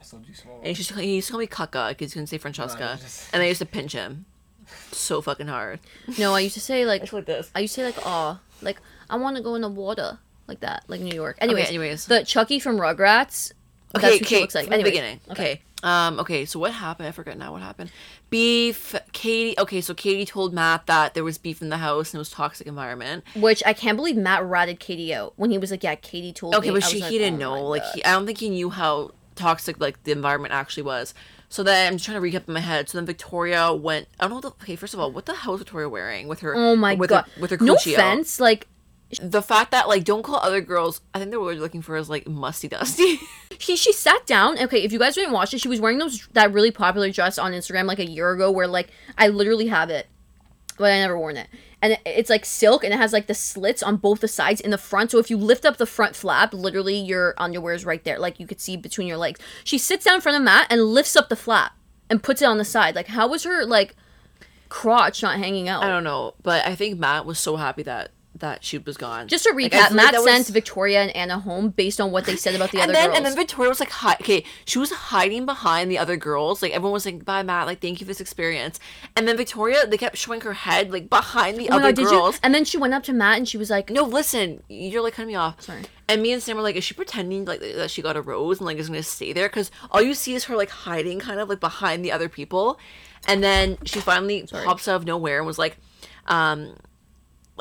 I 0.00 0.04
still 0.04 0.18
do 0.20 0.32
small. 0.34 0.56
And 0.58 0.66
he 0.66 0.70
used 0.80 0.88
to, 0.90 1.00
he 1.00 1.14
used 1.16 1.26
to 1.28 1.32
call 1.32 1.40
me 1.40 1.46
Kaka 1.46 1.86
because 1.90 2.12
he 2.12 2.16
couldn't 2.16 2.28
say 2.28 2.36
No, 2.36 2.40
Francesca, 2.42 2.92
it's 2.94 3.02
just- 3.02 3.34
and 3.34 3.42
I 3.42 3.46
used 3.46 3.58
to 3.60 3.66
pinch 3.66 3.92
him 3.92 4.26
so 4.92 5.20
fucking 5.22 5.46
hard. 5.48 5.80
no 6.18 6.34
I 6.34 6.40
used 6.40 6.54
to 6.54 6.60
say 6.60 6.84
like 6.84 7.10
like 7.12 7.24
this. 7.26 7.50
I 7.54 7.60
used 7.60 7.74
to 7.74 7.80
say 7.80 7.84
like 7.86 7.96
oh 8.04 8.38
like 8.62 8.80
I 9.08 9.16
want 9.16 9.36
to 9.36 9.42
go 9.42 9.54
in 9.54 9.62
the 9.62 9.68
water 9.68 10.18
like 10.46 10.60
that 10.60 10.84
like 10.88 11.00
New 11.00 11.14
York 11.14 11.36
anyways 11.40 11.68
anyways. 11.68 12.06
the 12.06 12.22
Chucky 12.24 12.58
from 12.58 12.76
Rugrats 12.78 13.52
Okay, 13.96 14.02
that's 14.02 14.12
what 14.20 14.22
okay, 14.22 14.24
she 14.36 14.40
looks 14.42 14.54
like 14.54 14.64
from 14.64 14.70
the 14.72 14.74
Anyways, 14.76 14.92
beginning. 14.92 15.20
Okay. 15.30 15.62
Um. 15.82 16.20
Okay. 16.20 16.44
So 16.44 16.58
what 16.58 16.72
happened? 16.74 17.08
I 17.08 17.10
forget 17.12 17.38
now. 17.38 17.52
What 17.52 17.62
happened? 17.62 17.90
Beef. 18.28 18.94
Katie. 19.12 19.58
Okay. 19.58 19.80
So 19.80 19.94
Katie 19.94 20.26
told 20.26 20.52
Matt 20.52 20.86
that 20.88 21.14
there 21.14 21.24
was 21.24 21.38
beef 21.38 21.62
in 21.62 21.70
the 21.70 21.78
house 21.78 22.10
and 22.12 22.18
it 22.18 22.18
was 22.18 22.28
toxic 22.30 22.66
environment. 22.66 23.24
Which 23.34 23.62
I 23.64 23.72
can't 23.72 23.96
believe 23.96 24.16
Matt 24.16 24.44
ratted 24.44 24.78
Katie 24.78 25.14
out 25.14 25.32
when 25.36 25.50
he 25.50 25.56
was 25.56 25.70
like, 25.70 25.82
"Yeah, 25.82 25.94
Katie 25.94 26.34
told 26.34 26.52
me." 26.52 26.58
Okay, 26.58 26.70
but 26.70 26.84
I 26.84 26.86
she 26.88 26.96
was 26.96 27.02
like, 27.04 27.12
he 27.12 27.16
didn't 27.18 27.42
"Oh 27.42 27.54
know. 27.54 27.62
my 27.62 27.68
Like 27.68 27.82
God." 27.82 27.92
he, 27.94 28.04
I 28.04 28.12
don't 28.12 28.26
think 28.26 28.38
he 28.38 28.50
knew 28.50 28.68
how 28.68 29.12
toxic 29.38 29.80
like 29.80 30.02
the 30.04 30.12
environment 30.12 30.52
actually 30.52 30.82
was. 30.82 31.14
So 31.48 31.62
then 31.62 31.86
I'm 31.86 31.94
just 31.94 32.04
trying 32.04 32.20
to 32.20 32.28
recap 32.28 32.46
in 32.46 32.54
my 32.54 32.60
head. 32.60 32.88
So 32.88 32.98
then 32.98 33.06
Victoria 33.06 33.72
went. 33.72 34.08
I 34.20 34.24
don't 34.28 34.34
know. 34.34 34.40
The, 34.40 34.48
okay, 34.48 34.76
first 34.76 34.92
of 34.92 35.00
all, 35.00 35.10
what 35.10 35.24
the 35.26 35.34
hell 35.34 35.54
is 35.54 35.60
Victoria 35.60 35.88
wearing 35.88 36.28
with 36.28 36.40
her? 36.40 36.54
oh 36.54 36.76
my 36.76 36.94
with 36.94 37.10
god, 37.10 37.24
Her, 37.24 37.40
with 37.40 37.50
her 37.52 37.58
no 37.60 37.74
offense, 37.74 38.38
like 38.38 38.66
The 39.22 39.40
fact 39.40 39.70
that 39.70 39.88
like 39.88 40.04
don't 40.04 40.22
call 40.22 40.36
other 40.36 40.60
girls. 40.60 41.00
I 41.14 41.18
think 41.18 41.30
they 41.30 41.38
were 41.38 41.54
looking 41.54 41.80
for 41.80 41.96
is 41.96 42.10
like 42.10 42.28
musty 42.28 42.68
dusty. 42.68 43.18
she 43.58 43.76
she 43.76 43.92
sat 43.94 44.26
down. 44.26 44.58
Okay, 44.58 44.82
if 44.82 44.92
you 44.92 44.98
guys 44.98 45.14
didn't 45.14 45.32
watch 45.32 45.54
it, 45.54 45.60
she 45.60 45.68
was 45.68 45.80
wearing 45.80 45.98
those 45.98 46.26
that 46.34 46.52
really 46.52 46.70
popular 46.70 47.10
dress 47.10 47.38
on 47.38 47.52
Instagram 47.52 47.86
like 47.86 47.98
a 47.98 48.06
year 48.06 48.30
ago, 48.32 48.50
where 48.50 48.66
like 48.66 48.90
I 49.16 49.28
literally 49.28 49.68
have 49.68 49.88
it, 49.88 50.06
but 50.76 50.92
I 50.92 50.98
never 50.98 51.18
worn 51.18 51.38
it. 51.38 51.48
And 51.80 51.96
it's 52.04 52.28
like 52.28 52.44
silk, 52.44 52.82
and 52.82 52.92
it 52.92 52.96
has 52.96 53.12
like 53.12 53.28
the 53.28 53.34
slits 53.34 53.84
on 53.84 53.96
both 53.96 54.20
the 54.20 54.28
sides 54.28 54.60
in 54.60 54.72
the 54.72 54.78
front. 54.78 55.12
So 55.12 55.18
if 55.18 55.30
you 55.30 55.36
lift 55.36 55.64
up 55.64 55.76
the 55.76 55.86
front 55.86 56.16
flap, 56.16 56.52
literally 56.52 56.96
your 56.98 57.34
underwear 57.38 57.72
is 57.72 57.84
right 57.84 58.02
there, 58.02 58.18
like 58.18 58.40
you 58.40 58.48
could 58.48 58.60
see 58.60 58.76
between 58.76 59.06
your 59.06 59.16
legs. 59.16 59.38
She 59.62 59.78
sits 59.78 60.04
down 60.04 60.16
in 60.16 60.20
front 60.20 60.36
of 60.36 60.42
Matt 60.42 60.66
and 60.70 60.82
lifts 60.82 61.14
up 61.14 61.28
the 61.28 61.36
flap 61.36 61.72
and 62.10 62.22
puts 62.22 62.42
it 62.42 62.46
on 62.46 62.58
the 62.58 62.64
side. 62.64 62.96
Like 62.96 63.06
how 63.06 63.28
was 63.28 63.44
her 63.44 63.64
like 63.64 63.94
crotch 64.68 65.22
not 65.22 65.38
hanging 65.38 65.68
out? 65.68 65.84
I 65.84 65.88
don't 65.88 66.04
know, 66.04 66.34
but 66.42 66.66
I 66.66 66.74
think 66.74 66.98
Matt 66.98 67.24
was 67.24 67.38
so 67.38 67.56
happy 67.56 67.84
that 67.84 68.10
that 68.38 68.64
she 68.64 68.78
was 68.78 68.96
gone. 68.96 69.28
Just 69.28 69.44
to 69.44 69.50
recap, 69.50 69.72
like 69.72 69.92
Matt 69.92 70.14
sent 70.14 70.24
was- 70.24 70.48
Victoria 70.50 71.02
and 71.02 71.14
Anna 71.16 71.38
home 71.38 71.70
based 71.70 72.00
on 72.00 72.10
what 72.12 72.24
they 72.24 72.36
said 72.36 72.54
about 72.54 72.70
the 72.70 72.78
and 72.80 72.84
other 72.84 72.92
then 72.92 73.06
girls. 73.08 73.16
and 73.16 73.26
then 73.26 73.36
Victoria 73.36 73.68
was 73.68 73.80
like, 73.80 73.90
hi- 73.90 74.16
okay, 74.20 74.44
she 74.64 74.78
was 74.78 74.90
hiding 74.90 75.46
behind 75.46 75.90
the 75.90 75.98
other 75.98 76.16
girls. 76.16 76.62
Like 76.62 76.72
everyone 76.72 76.92
was 76.92 77.04
like, 77.06 77.24
bye 77.24 77.42
Matt, 77.42 77.66
like 77.66 77.80
thank 77.80 78.00
you 78.00 78.04
for 78.06 78.08
this 78.08 78.20
experience. 78.20 78.78
And 79.16 79.26
then 79.26 79.36
Victoria, 79.36 79.86
they 79.86 79.96
kept 79.98 80.16
showing 80.16 80.40
her 80.42 80.52
head 80.52 80.90
like 80.92 81.08
behind 81.10 81.58
the 81.58 81.68
Oh 81.70 81.76
other 81.76 81.92
God, 81.92 82.04
girls. 82.10 82.34
you? 82.36 82.40
And 82.42 82.54
then 82.54 82.64
she 82.64 82.76
went 82.78 82.94
up 82.94 83.02
to 83.04 83.12
Matt 83.12 83.38
and 83.38 83.48
she 83.48 83.58
was 83.58 83.70
like, 83.70 83.90
No, 83.90 84.04
listen, 84.04 84.62
you're 84.68 85.02
like 85.02 85.14
cutting 85.14 85.28
me 85.28 85.34
off. 85.34 85.60
Sorry. 85.62 85.82
And 86.10 86.22
me 86.22 86.32
and 86.32 86.42
Sam 86.42 86.56
were 86.56 86.62
like, 86.62 86.74
is 86.76 86.84
she 86.84 86.94
pretending 86.94 87.44
like 87.44 87.60
that 87.60 87.90
she 87.90 88.00
got 88.00 88.16
a 88.16 88.22
rose 88.22 88.58
and 88.60 88.66
like 88.66 88.78
is 88.78 88.88
gonna 88.88 89.02
stay 89.02 89.34
there? 89.34 89.46
Because 89.48 89.70
all 89.90 90.00
you 90.00 90.14
see 90.14 90.34
is 90.34 90.44
her 90.44 90.56
like 90.56 90.70
hiding, 90.70 91.18
kind 91.18 91.38
of 91.38 91.50
like 91.50 91.60
behind 91.60 92.02
the 92.04 92.12
other 92.12 92.30
people. 92.30 92.78
And 93.26 93.44
then 93.44 93.76
she 93.84 94.00
finally 94.00 94.46
pops 94.50 94.88
out 94.88 94.96
of 94.96 95.04
nowhere 95.04 95.36
and 95.38 95.46
was 95.46 95.58
like, 95.58 95.76
um, 96.26 96.76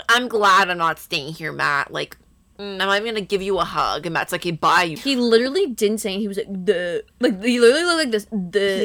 "I'm 0.10 0.28
glad 0.28 0.70
I'm 0.70 0.78
not 0.78 1.00
staying 1.00 1.34
here, 1.34 1.52
Matt. 1.52 1.92
Like, 1.92 2.18
mm, 2.60 2.80
I'm 2.82 3.02
even 3.02 3.14
gonna 3.16 3.26
give 3.26 3.42
you 3.42 3.60
a 3.60 3.64
hug." 3.66 4.06
And 4.06 4.14
Matt's 4.14 4.32
like, 4.32 4.44
"Hey, 4.44 4.52
bye." 4.52 4.84
You. 4.84 4.98
He 4.98 5.16
literally 5.16 5.68
didn't 5.68 6.00
say. 6.00 6.18
He 6.20 6.28
was 6.28 6.38
like 6.38 6.66
the 6.66 7.04
like 7.20 7.44
he 7.44 7.60
literally 7.60 7.86
looked 7.86 7.98
like 8.00 8.12
this 8.12 8.28
He 8.32 8.38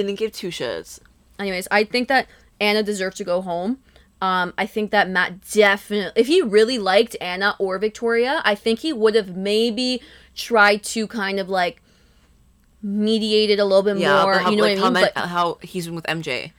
didn't 0.03 0.15
give 0.17 0.33
two 0.33 0.49
shits. 0.49 1.01
Anyways, 1.39 1.69
I 1.71 1.85
think 1.85 2.09
that 2.09 2.27
Anna 2.61 2.83
deserves 2.83 3.17
to 3.17 3.25
go 3.25 3.41
home. 3.43 3.79
Um, 4.21 4.55
I 4.57 4.67
think 4.67 4.93
that 4.93 5.11
Matt 5.11 5.41
definitely, 5.51 6.13
if 6.21 6.29
he 6.29 6.41
really 6.43 6.79
liked 6.79 7.17
Anna 7.21 7.57
or 7.59 7.77
Victoria, 7.81 8.41
I 8.45 8.55
think 8.55 8.79
he 8.79 8.93
would 8.93 9.17
have 9.17 9.37
maybe 9.37 10.01
tried 10.37 10.85
to 10.85 11.09
kind 11.09 11.41
of 11.41 11.49
like 11.49 11.83
mediate 12.83 13.51
it 13.51 13.59
a 13.59 13.65
little 13.65 13.83
bit 13.83 13.97
Yeah, 13.97 14.23
more. 14.23 14.35
but 14.35 14.43
how, 14.43 14.51
you 14.51 14.57
know 14.57 14.63
like, 14.63 14.79
what 14.79 14.87
I 14.87 14.91
mean? 14.91 15.05
how, 15.05 15.11
But 15.23 15.29
how 15.29 15.59
he's 15.63 15.87
been 15.87 15.95
with 15.97 16.05
MJ. 16.07 16.53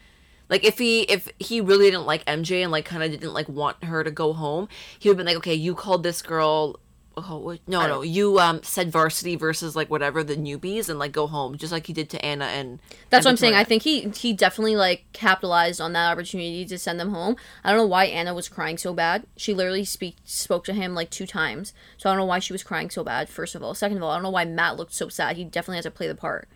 Like 0.49 0.63
if 0.63 0.77
he 0.77 1.01
if 1.03 1.29
he 1.39 1.61
really 1.61 1.89
didn't 1.89 2.05
like 2.05 2.25
MJ 2.25 2.61
and 2.61 2.71
like 2.71 2.85
kind 2.85 3.03
of 3.03 3.11
didn't 3.11 3.33
like 3.33 3.49
want 3.49 3.83
her 3.83 4.03
to 4.03 4.11
go 4.11 4.33
home, 4.33 4.67
he 4.99 5.09
would 5.09 5.17
have 5.17 5.25
been 5.25 5.33
like, 5.33 5.37
okay, 5.37 5.53
you 5.53 5.75
called 5.75 6.03
this 6.03 6.21
girl. 6.21 6.79
Oh, 7.15 7.55
no, 7.67 7.85
no, 7.85 8.01
you 8.01 8.39
um 8.39 8.63
said 8.63 8.91
varsity 8.91 9.35
versus 9.35 9.75
like 9.75 9.91
whatever 9.91 10.23
the 10.23 10.35
newbies 10.35 10.89
and 10.89 10.97
like 10.97 11.11
go 11.11 11.27
home, 11.27 11.57
just 11.57 11.71
like 11.71 11.85
he 11.85 11.93
did 11.93 12.09
to 12.09 12.25
Anna 12.25 12.45
and. 12.45 12.79
That's 13.11 13.23
and 13.23 13.25
what 13.25 13.31
I'm 13.33 13.37
saying. 13.37 13.53
I 13.53 13.63
think 13.63 13.83
he 13.83 14.09
he 14.09 14.33
definitely 14.33 14.75
like 14.75 15.05
capitalized 15.13 15.79
on 15.79 15.93
that 15.93 16.11
opportunity 16.11 16.65
to 16.65 16.77
send 16.79 16.99
them 16.99 17.11
home. 17.11 17.35
I 17.63 17.69
don't 17.69 17.77
know 17.77 17.85
why 17.85 18.05
Anna 18.05 18.33
was 18.33 18.49
crying 18.49 18.79
so 18.79 18.95
bad. 18.95 19.27
She 19.37 19.53
literally 19.53 19.85
speak 19.85 20.17
spoke 20.23 20.65
to 20.65 20.73
him 20.73 20.95
like 20.95 21.11
two 21.11 21.27
times. 21.27 21.71
So 21.97 22.09
I 22.09 22.13
don't 22.13 22.19
know 22.19 22.25
why 22.25 22.39
she 22.39 22.51
was 22.51 22.63
crying 22.63 22.89
so 22.89 23.03
bad. 23.03 23.29
First 23.29 23.53
of 23.53 23.61
all, 23.61 23.75
second 23.75 23.97
of 23.97 24.03
all, 24.03 24.09
I 24.09 24.15
don't 24.15 24.23
know 24.23 24.31
why 24.31 24.45
Matt 24.45 24.77
looked 24.77 24.95
so 24.95 25.07
sad. 25.07 25.37
He 25.37 25.43
definitely 25.43 25.77
has 25.77 25.85
to 25.85 25.91
play 25.91 26.07
the 26.07 26.15
part. 26.15 26.49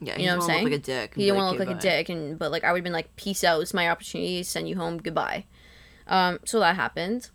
Yeah, 0.00 0.18
You 0.18 0.26
know 0.26 0.36
what 0.36 0.42
I'm 0.42 0.48
saying? 0.48 0.64
Look 0.64 0.72
like 0.72 0.80
a 0.80 0.84
dick. 0.84 1.14
He 1.14 1.24
didn't 1.24 1.36
want 1.36 1.54
to 1.54 1.58
look 1.58 1.68
like 1.68 1.76
a 1.76 1.80
dick, 1.80 2.08
and 2.08 2.38
but 2.38 2.50
like 2.50 2.64
I 2.64 2.72
would 2.72 2.78
have 2.78 2.84
been 2.84 2.92
like, 2.92 3.14
peace 3.16 3.42
out. 3.42 3.60
It's 3.62 3.74
my 3.74 3.88
opportunity. 3.88 4.38
to 4.38 4.44
Send 4.48 4.68
you 4.68 4.76
home. 4.76 4.98
Goodbye. 4.98 5.46
Um, 6.06 6.40
so 6.44 6.60
that 6.60 6.76
happened. 6.76 7.30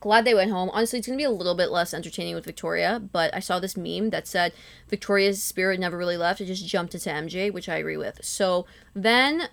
Glad 0.00 0.24
they 0.24 0.34
went 0.34 0.50
home. 0.50 0.68
Honestly, 0.72 0.98
it's 0.98 1.06
gonna 1.06 1.16
be 1.16 1.24
a 1.24 1.30
little 1.30 1.54
bit 1.54 1.70
less 1.70 1.94
entertaining 1.94 2.34
with 2.34 2.44
Victoria, 2.44 3.00
but 3.12 3.32
I 3.34 3.38
saw 3.38 3.60
this 3.60 3.76
meme 3.76 4.10
that 4.10 4.26
said 4.26 4.52
Victoria's 4.88 5.42
spirit 5.42 5.78
never 5.78 5.96
really 5.96 6.16
left. 6.16 6.40
It 6.40 6.46
just 6.46 6.66
jumped 6.66 6.94
into 6.94 7.08
MJ, 7.08 7.52
which 7.52 7.68
I 7.68 7.76
agree 7.76 7.96
with. 7.96 8.18
So 8.22 8.66
then, 8.94 9.48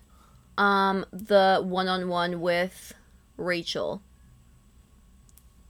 um, 0.57 1.05
the 1.11 1.61
one-on-one 1.63 2.41
with 2.41 2.93
Rachael. 3.37 4.01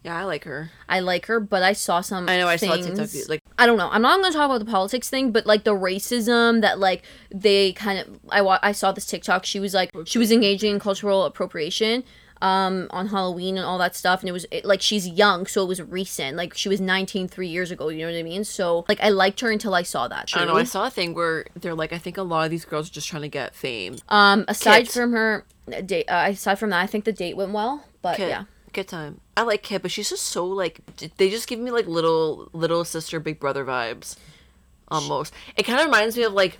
Yeah, 0.03 0.17
I 0.17 0.23
like 0.23 0.45
her. 0.45 0.71
I 0.87 1.01
like 1.01 1.25
her, 1.25 1.39
but 1.39 1.61
I 1.61 1.73
saw 1.73 1.99
some. 2.01 2.29
I 2.29 2.37
know. 2.37 2.47
I 2.47 2.55
saw 2.55 2.73
things, 2.73 2.85
TikTok. 2.85 3.29
Like 3.29 3.43
I 3.57 3.65
don't 3.65 3.77
know. 3.77 3.89
I'm 3.91 4.01
not 4.01 4.19
going 4.19 4.31
to 4.31 4.37
talk 4.37 4.45
about 4.45 4.59
the 4.59 4.71
politics 4.71 5.09
thing, 5.09 5.31
but 5.31 5.45
like 5.45 5.65
the 5.65 5.73
racism 5.73 6.61
that 6.61 6.79
like 6.79 7.03
they 7.33 7.73
kind 7.73 7.99
of 7.99 8.19
I 8.29 8.41
wa- 8.41 8.59
I 8.63 8.71
saw 8.71 8.91
this 8.93 9.05
TikTok. 9.05 9.45
She 9.45 9.59
was 9.59 9.73
like 9.73 9.91
she 10.05 10.17
was 10.17 10.31
engaging 10.31 10.73
in 10.75 10.79
cultural 10.79 11.25
appropriation 11.25 12.03
um 12.41 12.87
on 12.91 13.07
Halloween 13.07 13.57
and 13.57 13.65
all 13.65 13.77
that 13.77 13.95
stuff 13.95 14.21
and 14.21 14.29
it 14.29 14.31
was 14.31 14.45
it, 14.49 14.63
like 14.63 14.81
she's 14.81 15.05
young 15.05 15.45
so 15.45 15.61
it 15.61 15.67
was 15.67 15.81
recent 15.81 16.37
like 16.37 16.53
she 16.53 16.69
was 16.69 16.79
19 16.79 17.27
3 17.27 17.47
years 17.49 17.69
ago 17.69 17.89
you 17.89 17.99
know 18.05 18.11
what 18.13 18.17
I 18.17 18.23
mean 18.23 18.45
so 18.45 18.85
like 18.87 19.01
I 19.01 19.09
liked 19.09 19.41
her 19.41 19.51
until 19.51 19.75
I 19.75 19.81
saw 19.81 20.07
that 20.07 20.31
I 20.33 20.45
know. 20.45 20.55
I 20.55 20.63
saw 20.63 20.87
a 20.87 20.89
thing 20.89 21.13
where 21.13 21.47
they're 21.55 21.75
like, 21.75 21.91
I 21.91 21.97
think 21.97 22.17
a 22.17 22.23
lot 22.23 22.45
of 22.45 22.49
these 22.49 22.63
girls 22.63 22.89
are 22.89 22.93
just 22.93 23.09
trying 23.09 23.23
to 23.23 23.27
get 23.27 23.55
fame. 23.55 23.97
um 24.07 24.45
aside 24.47 24.85
Kit. 24.85 24.93
from 24.93 25.11
her 25.11 25.45
date 25.85 26.05
uh, 26.05 26.27
aside 26.29 26.55
from 26.55 26.69
that 26.69 26.81
I 26.81 26.87
think 26.87 27.03
the 27.03 27.11
date 27.11 27.35
went 27.35 27.51
well 27.51 27.83
but 28.01 28.15
Kit, 28.15 28.29
yeah 28.29 28.45
good 28.71 28.87
time. 28.87 29.19
I 29.39 29.43
like 29.43 29.63
Kit, 29.63 29.81
but 29.81 29.91
she's 29.91 30.09
just 30.09 30.25
so 30.25 30.45
like 30.45 30.81
they 31.17 31.29
just 31.29 31.47
give 31.47 31.59
me 31.59 31.71
like 31.71 31.87
little 31.87 32.49
little 32.53 32.83
sister, 32.83 33.19
big 33.19 33.39
brother 33.39 33.63
vibes, 33.63 34.15
almost. 34.89 35.33
It 35.55 35.63
kind 35.63 35.79
of 35.79 35.85
reminds 35.85 36.17
me 36.17 36.23
of 36.23 36.33
like 36.33 36.57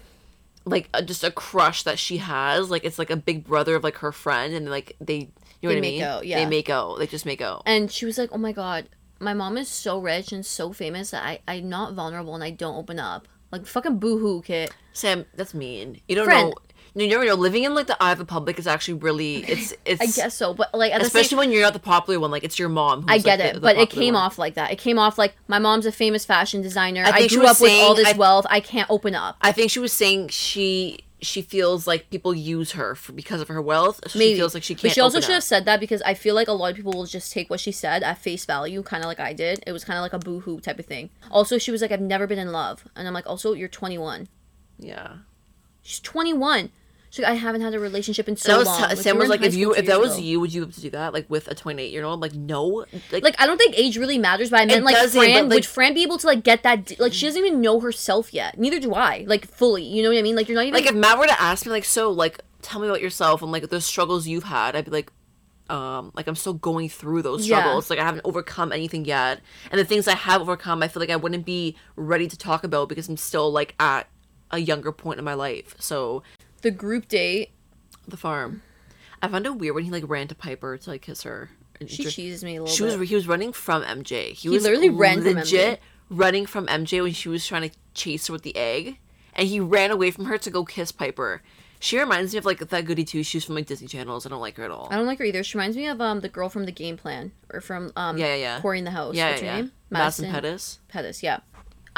like 0.66 0.88
a, 0.94 1.02
just 1.02 1.24
a 1.24 1.32
crush 1.32 1.84
that 1.84 2.00
she 2.00 2.18
has. 2.18 2.70
Like 2.70 2.86
it's 2.86 3.00
like 3.00 3.10
a 3.10 3.16
big 3.18 3.46
brother 3.46 3.76
of 3.76 3.84
like 3.84 3.98
her 3.98 4.12
friend, 4.12 4.54
and 4.54 4.70
like 4.70 4.96
they 5.02 5.30
you 5.62 5.68
know 5.68 5.70
They 5.70 5.76
what 5.76 5.78
I 5.78 5.82
make 5.82 5.94
mean? 5.96 6.04
out, 6.04 6.22
They 6.24 6.46
make 6.46 6.70
out. 6.70 7.00
They 7.00 7.08
just 7.08 7.26
make 7.26 7.42
out. 7.42 7.64
and 7.66 7.92
she 7.92 8.06
was 8.06 8.18
like 8.18 8.30
oh 8.32 8.38
my 8.38 8.54
god 8.54 8.88
my 9.20 9.34
mom 9.34 9.58
is 9.58 9.68
so 9.68 10.00
rich 10.00 10.32
and 10.32 10.46
so 10.46 10.72
famous 10.72 11.12
that 11.12 11.26
I 11.26 11.40
I'm 11.48 11.68
not 11.68 11.94
vulnerable 11.94 12.34
and 12.36 12.44
I 12.44 12.52
don't 12.52 12.78
open 12.78 12.98
up 13.00 13.28
like 13.52 13.66
fucking 13.66 14.00
boohoo 14.00 14.42
kit 14.42 14.74
Sam, 14.94 15.26
that's 15.36 15.54
mean. 15.54 16.00
You 16.08 16.16
don't 16.16 16.26
Friend. 16.26 16.50
know. 16.50 16.56
You 16.96 17.08
never 17.08 17.26
know. 17.26 17.36
Living 17.36 17.64
in 17.64 17.76
like 17.76 17.88
the 17.88 18.02
eye 18.02 18.12
of 18.12 18.18
the 18.18 18.26
public 18.26 18.58
is 18.60 18.68
actually 18.68 18.96
really 18.96 19.38
it's 19.38 19.74
it's 19.86 20.02
I 20.02 20.06
guess 20.08 20.36
so, 20.36 20.54
but 20.54 20.74
like 20.74 20.92
especially 20.94 21.30
same, 21.30 21.38
when 21.40 21.52
you're 21.52 21.62
not 21.62 21.74
the 21.74 21.80
popular 21.80 22.20
one. 22.20 22.32
Like 22.32 22.44
it's 22.44 22.58
your 22.60 22.70
mom. 22.70 23.02
Who's, 23.04 23.10
I 23.12 23.18
get 23.20 23.40
like, 23.40 23.50
it, 23.50 23.54
the- 23.54 23.60
the 23.60 23.64
but 23.64 23.78
it 23.78 23.90
came 23.90 24.14
one. 24.16 24.24
off 24.24 24.38
like 24.38 24.56
that. 24.56 24.72
It 24.72 24.78
came 24.78 24.98
off 25.00 25.18
like 25.18 25.36
my 25.48 25.60
mom's 25.60 25.86
a 25.86 25.92
famous 25.92 26.26
fashion 26.26 26.62
designer. 26.62 27.04
I 27.06 27.12
I, 27.12 27.28
grew 27.28 27.46
up 27.46 27.60
with 27.62 27.72
all 27.72 27.94
this 27.96 28.08
I- 28.14 28.18
wealth. 28.18 28.46
I 28.50 28.60
can't 28.60 28.90
open 28.90 29.16
up. 29.16 29.38
I 29.42 29.52
think 29.52 29.72
she 29.72 29.80
was 29.80 29.94
saying 29.94 30.30
she 30.30 31.00
she 31.22 31.42
feels 31.42 31.86
like 31.86 32.10
people 32.10 32.34
use 32.34 32.72
her 32.72 32.96
for 32.96 33.12
because 33.12 33.42
of 33.42 33.50
her 33.50 33.62
wealth. 33.62 34.00
So 34.08 34.18
Maybe 34.18 34.32
she 34.32 34.38
feels 34.38 34.54
like 34.54 34.64
she 34.64 34.74
can't. 34.74 34.84
But 34.84 34.92
she 34.94 35.02
also 35.02 35.20
should 35.20 35.34
have 35.34 35.44
said 35.44 35.66
that 35.66 35.80
because 35.82 36.02
I 36.04 36.14
feel 36.14 36.34
like 36.34 36.48
a 36.48 36.54
lot 36.54 36.72
of 36.72 36.78
people 36.78 36.94
will 36.94 37.06
just 37.06 37.32
take 37.34 37.50
what 37.50 37.60
she 37.60 37.74
said 37.74 38.04
at 38.04 38.20
face 38.20 38.46
value, 38.46 38.82
kind 38.84 39.04
of 39.04 39.08
like 39.10 39.20
I 39.20 39.34
did. 39.34 39.62
It 39.68 39.74
was 39.74 39.84
kind 39.84 39.98
of 39.98 40.02
like 40.02 40.14
a 40.14 40.20
boohoo 40.20 40.62
type 40.62 40.80
of 40.80 40.86
thing. 40.86 41.10
Also, 41.30 41.58
she 41.58 41.72
was 41.72 41.82
like, 41.82 41.92
"I've 41.92 42.00
never 42.00 42.26
been 42.26 42.40
in 42.40 42.54
love," 42.54 42.86
and 42.96 43.06
I'm 43.08 43.14
like, 43.14 43.28
"Also, 43.28 43.52
you're 43.54 43.68
21. 43.68 44.28
Yeah. 44.78 45.18
She's 45.82 46.00
21. 46.00 46.72
She's 47.12 47.24
like, 47.24 47.32
I 47.32 47.36
haven't 47.36 47.62
had 47.62 47.74
a 47.74 47.80
relationship 47.80 48.28
in 48.30 48.36
so 48.38 48.60
was 48.60 48.68
long." 48.68 48.90
t- 48.90 48.96
Sam 48.98 49.18
was 49.18 49.30
like, 49.30 49.42
if 49.42 49.56
you 49.56 49.72
if 49.74 49.86
that 49.88 49.94
years 49.96 50.00
was 50.00 50.18
ago. 50.18 50.24
you, 50.26 50.40
would 50.40 50.54
you 50.54 50.62
have 50.62 50.74
to 50.76 50.82
do 50.82 50.90
that 50.92 51.12
like 51.14 51.28
with 51.30 51.48
a 51.48 51.56
twenty 51.56 51.84
eight 51.84 51.92
year 51.92 52.06
old? 52.06 52.20
Like 52.22 52.34
no, 52.36 52.86
like, 53.12 53.24
Like 53.24 53.36
I 53.40 53.48
don't 53.48 53.58
think 53.58 53.78
age 53.78 53.98
really 53.98 54.18
matters, 54.20 54.50
but 54.52 54.60
I 54.62 54.66
meant 54.66 54.86
like 54.86 54.96
Fran. 55.10 55.50
like- 55.50 55.56
would 55.56 55.66
Fran 55.66 55.94
be 55.96 56.04
able 56.04 56.18
to 56.20 56.28
like 56.28 56.44
get 56.44 56.64
that? 56.64 56.86
d- 56.86 56.96
Like 57.00 57.14
she 57.14 57.26
doesn't 57.26 57.44
even 57.44 57.62
know 57.62 57.80
herself 57.80 58.34
yet. 58.34 58.60
Neither 58.60 58.80
do 58.80 58.94
I. 58.94 59.26
Like 59.28 59.48
fully. 59.48 59.84
You 59.84 60.04
know 60.04 60.10
what 60.10 60.18
I 60.20 60.22
mean? 60.22 60.36
Like 60.36 60.48
you're 60.48 60.56
not 60.56 60.66
even 60.66 60.74
like 60.82 60.90
if 60.90 60.96
Matt 60.96 61.18
were 61.18 61.26
to 61.28 61.42
ask 61.42 61.66
me 61.66 61.72
like 61.72 61.86
so 61.86 62.12
like 62.12 62.40
tell 62.62 62.80
me 62.82 62.88
about 62.88 63.02
yourself 63.02 63.42
and 63.42 63.52
like 63.52 63.70
the 63.70 63.82
struggles 63.82 64.28
you've 64.28 64.44
had, 64.46 64.76
I'd 64.76 64.86
be 64.86 64.92
like. 64.92 65.12
Um, 65.70 66.12
like 66.16 66.26
I'm 66.28 66.34
still 66.36 66.56
going 66.56 66.90
through 66.90 67.22
those 67.22 67.48
Yeah. 67.48 67.60
struggles. 67.60 67.92
Like 67.92 68.00
I 68.00 68.04
haven't 68.04 68.22
overcome 68.26 68.72
anything 68.72 69.06
yet, 69.06 69.40
and 69.70 69.78
the 69.80 69.86
things 69.86 70.08
I 70.08 70.16
have 70.16 70.42
overcome, 70.42 70.82
I 70.82 70.88
feel 70.88 71.00
like 71.00 71.12
I 71.12 71.16
wouldn't 71.16 71.46
be 71.46 71.76
ready 71.96 72.28
to 72.28 72.36
talk 72.36 72.64
about 72.64 72.90
because 72.90 73.08
I'm 73.08 73.18
still 73.18 73.52
like 73.52 73.76
at 73.80 74.08
a 74.50 74.58
younger 74.58 74.92
point 74.92 75.20
in 75.20 75.26
my 75.26 75.36
life. 75.36 75.76
So 75.78 76.24
the 76.60 76.72
group 76.72 77.08
date. 77.08 77.52
the 78.08 78.18
farm, 78.18 78.62
I 79.22 79.28
found 79.28 79.46
it 79.46 79.56
weird 79.58 79.76
when 79.76 79.84
he 79.86 79.92
like 79.92 80.04
ran 80.08 80.28
to 80.30 80.36
Piper 80.36 80.78
to 80.78 80.90
like 80.90 81.02
kiss 81.04 81.24
her. 81.24 81.50
She 81.88 82.04
just- 82.04 82.16
cheeses 82.16 82.44
me 82.44 82.58
a 82.58 82.62
little 82.64 82.76
She 82.76 82.84
bit. 82.84 83.00
was 83.00 83.10
he 83.10 83.16
was 83.16 83.28
running 83.28 83.54
from 83.54 83.84
MJ. 83.84 84.30
He, 84.30 84.34
He 84.34 84.50
was 84.50 84.64
literally 84.64 84.90
ran 84.90 85.22
from 85.22 85.34
legit 85.36 85.80
running 86.10 86.46
from 86.46 86.66
MJ 86.68 87.02
when 87.04 87.14
she 87.14 87.30
was 87.30 87.46
trying 87.46 87.70
to 87.70 87.76
chase 87.94 88.28
her 88.28 88.34
with 88.34 88.42
the 88.42 88.56
egg, 88.58 88.98
and 89.36 89.48
he 89.48 89.60
ran 89.60 89.92
away 89.92 90.12
from 90.12 90.26
her 90.26 90.38
to 90.40 90.50
go 90.50 90.66
kiss 90.66 90.92
Piper. 90.92 91.42
She 91.82 91.98
reminds 91.98 92.34
me 92.34 92.40
of 92.40 92.44
like 92.46 92.60
that 92.60 92.84
goody 92.86 93.06
two 93.06 93.24
shoes 93.24 93.46
from 93.46 93.56
like 93.56 93.66
Disney 93.66 93.88
channels. 93.88 94.26
I 94.26 94.30
don't 94.30 94.42
like 94.42 94.58
her 94.58 94.66
at 94.66 94.72
all. 94.72 94.90
I 94.92 94.98
don't 94.98 95.06
like 95.06 95.20
her 95.20 95.24
either. 95.24 95.44
She 95.44 95.58
reminds 95.58 95.78
me 95.78 95.88
of 95.88 96.02
um 96.02 96.20
the 96.20 96.28
girl 96.28 96.50
from 96.50 96.66
the 96.66 96.74
game 96.74 96.98
plan 96.98 97.32
or 97.54 97.62
from 97.62 97.94
um 97.96 98.18
Yeah, 98.18 98.28
yeah, 98.28 98.36
yeah. 98.36 98.60
Cory 98.62 98.80
in 98.80 98.84
the 98.84 98.92
house. 98.92 99.16
yeah, 99.16 99.30
What's 99.30 99.42
yeah. 99.42 99.52
her 99.56 99.62
name? 99.62 99.72
Madison 99.90 100.30
Pettis. 100.32 100.80
Pettis. 100.90 101.24
Yeah. 101.24 101.40